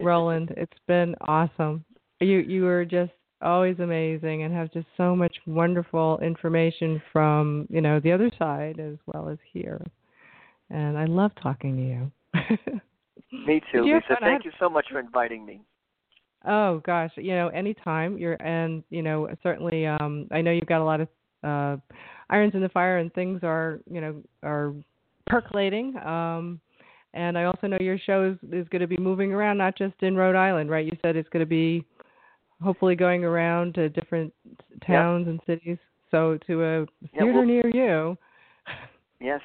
Roland, 0.01 0.53
it's 0.57 0.79
been 0.87 1.15
awesome. 1.23 1.85
You 2.21 2.39
you 2.39 2.63
were 2.65 2.85
just 2.85 3.13
always 3.43 3.79
amazing 3.79 4.43
and 4.43 4.55
have 4.55 4.73
just 4.73 4.87
so 4.97 5.15
much 5.15 5.37
wonderful 5.47 6.19
information 6.21 7.01
from 7.13 7.67
you 7.71 7.81
know 7.81 8.01
the 8.01 8.13
other 8.13 8.31
side 8.39 8.81
as 8.81 8.97
well 9.07 9.29
as 9.29 9.39
here. 9.53 9.81
And 10.71 10.99
I 10.99 11.05
love 11.05 11.31
talking 11.43 11.77
to 11.77 11.83
you. 11.83 12.59
Me 13.47 13.61
too, 13.73 13.85
Lisa. 13.85 14.17
Thank 14.21 14.45
you 14.45 14.53
so 14.59 14.69
much 14.69 14.87
for 14.91 14.99
inviting 14.99 15.45
me. 15.47 15.61
Oh 16.47 16.81
gosh, 16.85 17.11
you 17.17 17.35
know, 17.35 17.49
anytime 17.49 18.19
you're 18.19 18.41
and 18.43 18.83
you 18.91 19.03
know, 19.03 19.29
certainly 19.43 19.87
um 19.87 20.29
I 20.31 20.41
know 20.41 20.53
you've 20.53 20.67
got 20.67 20.81
a 20.81 20.85
lot 20.85 21.01
of 21.01 21.09
uh 21.45 21.77
irons 22.31 22.55
in 22.55 22.61
the 22.63 22.69
fire 22.69 22.99
and 22.99 23.13
things 23.15 23.41
are, 23.43 23.81
you 23.91 24.01
know, 24.01 24.23
are 24.43 24.75
percolating. 25.27 25.97
Um 25.99 26.61
and 27.17 27.37
I 27.39 27.45
also 27.45 27.67
know 27.67 27.79
your 27.81 27.99
show 27.99 28.23
is, 28.31 28.37
is 28.53 28.69
going 28.69 28.81
to 28.83 28.87
be 28.87 28.97
moving 28.99 29.33
around 29.33 29.59
not 29.59 29.77
just 29.77 29.95
in 30.03 30.17
Rhode 30.17 30.37
Island, 30.37 30.71
right? 30.71 30.85
You 30.85 30.97
said 31.03 31.17
it's 31.17 31.29
going 31.31 31.41
to 31.45 31.47
be 31.49 31.85
hopefully 32.63 32.95
going 32.95 33.25
around 33.25 33.75
to 33.75 33.89
different 33.89 34.33
towns 34.87 35.27
and 35.27 35.41
cities. 35.47 35.79
So 36.11 36.39
to 36.47 36.63
a 36.63 36.81
Yeah, 36.81 36.87
theater 37.21 37.33
well- 37.33 37.45
near 37.47 37.69
you, 37.69 38.19
Yes. 39.21 39.41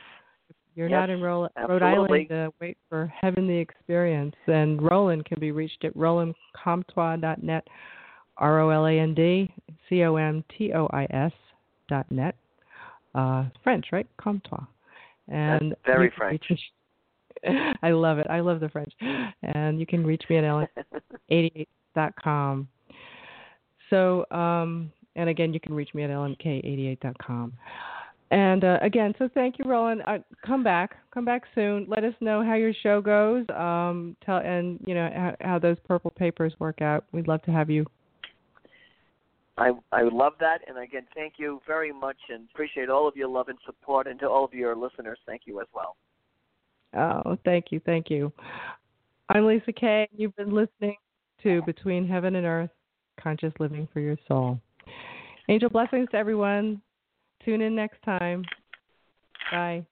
you're 0.76 0.88
Yes, 0.90 0.98
not 1.00 1.10
in 1.10 1.22
Ro- 1.22 1.48
Rhode. 1.68 1.82
Island. 1.82 2.32
Uh, 2.32 2.52
wait 2.60 2.78
for 2.90 3.08
Heaven 3.22 3.48
the 3.48 3.58
Experience. 3.58 4.36
And 4.48 4.82
Roland 4.82 5.26
can 5.26 5.40
be 5.40 5.52
reached 5.52 5.84
at 5.86 5.96
rolandcomtois.net, 5.96 7.68
R 8.38 8.60
O 8.60 8.70
L 8.70 8.86
A 8.88 9.00
N 9.00 9.14
D 9.14 9.54
C 9.90 10.04
O 10.04 10.16
M 10.18 10.44
T 10.58 10.74
O 10.74 10.88
I 10.94 11.06
S 11.10 11.32
dot 11.90 12.10
net. 12.12 12.36
Uh, 13.16 13.46
French, 13.64 13.88
right? 13.92 14.08
Comtois. 14.18 14.64
And 15.28 15.72
That's 15.72 15.82
very 15.98 16.12
French. 16.16 16.44
reach 16.50 16.62
I 17.84 17.92
love 17.92 18.20
it. 18.20 18.28
I 18.30 18.40
love 18.40 18.60
the 18.60 18.70
French. 18.70 18.94
And 19.44 19.80
you 19.80 19.86
can 19.86 20.06
reach 20.06 20.24
me 20.30 20.38
at 20.38 20.44
lm88.com. 20.44 22.68
So, 23.90 24.26
um, 24.32 24.92
and 25.16 25.30
again, 25.30 25.54
you 25.54 25.60
can 25.60 25.74
reach 25.74 25.94
me 25.94 26.04
at 26.04 26.10
lmk88.com. 26.10 27.54
And 28.32 28.64
uh, 28.64 28.78
again, 28.82 29.14
so 29.20 29.30
thank 29.34 29.60
you, 29.60 29.66
Roland. 29.66 30.02
Uh, 30.08 30.20
come 30.46 30.64
back, 30.64 30.96
come 31.14 31.26
back 31.26 31.44
soon. 31.54 31.86
Let 31.90 32.06
us 32.06 32.14
know 32.22 32.44
how 32.44 32.56
your 32.56 32.72
show 32.82 33.02
goes. 33.02 33.46
Um, 33.54 34.16
tell 34.26 34.38
and 34.38 34.80
you 34.88 34.96
know 34.96 35.10
how, 35.14 35.36
how 35.42 35.60
those 35.60 35.76
purple 35.86 36.12
papers 36.12 36.54
work 36.58 36.82
out. 36.82 37.04
We'd 37.12 37.28
love 37.28 37.42
to 37.44 37.52
have 37.52 37.70
you. 37.70 37.86
I 39.58 39.72
I 39.92 40.04
love 40.04 40.34
that, 40.40 40.60
and 40.66 40.78
again, 40.78 41.06
thank 41.14 41.34
you 41.38 41.60
very 41.68 41.92
much, 41.92 42.16
and 42.30 42.48
appreciate 42.54 42.90
all 42.90 43.06
of 43.06 43.18
your 43.18 43.28
love 43.28 43.50
and 43.50 43.58
support, 43.66 44.08
and 44.08 44.18
to 44.22 44.30
all 44.30 44.46
of 44.46 44.54
your 44.54 44.78
listeners, 44.78 45.20
thank 45.26 45.42
you 45.46 45.60
as 45.60 45.68
well. 45.76 45.98
Oh, 46.96 47.38
thank 47.46 47.66
you, 47.72 47.80
thank 47.86 48.10
you. 48.10 48.32
I'm 49.30 49.46
Lisa 49.46 49.72
K. 49.72 50.10
You've 50.16 50.36
been 50.36 50.54
listening 50.54 50.98
to 51.44 51.62
Between 51.66 52.08
Heaven 52.08 52.36
and 52.36 52.46
Earth: 52.46 52.70
Conscious 53.20 53.54
Living 53.60 53.88
for 53.94 54.02
Your 54.02 54.18
Soul. 54.28 54.60
Angel 55.48 55.70
blessings 55.70 56.08
to 56.12 56.18
everyone. 56.18 56.82
Tune 57.46 57.62
in 57.62 57.76
next 57.76 58.02
time. 58.04 58.44
Bye. 59.52 59.86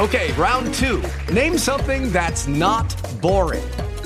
Okay, 0.00 0.32
round 0.32 0.74
two. 0.74 1.00
Name 1.32 1.56
something 1.56 2.10
that's 2.10 2.48
not 2.48 2.92
boring. 3.22 3.62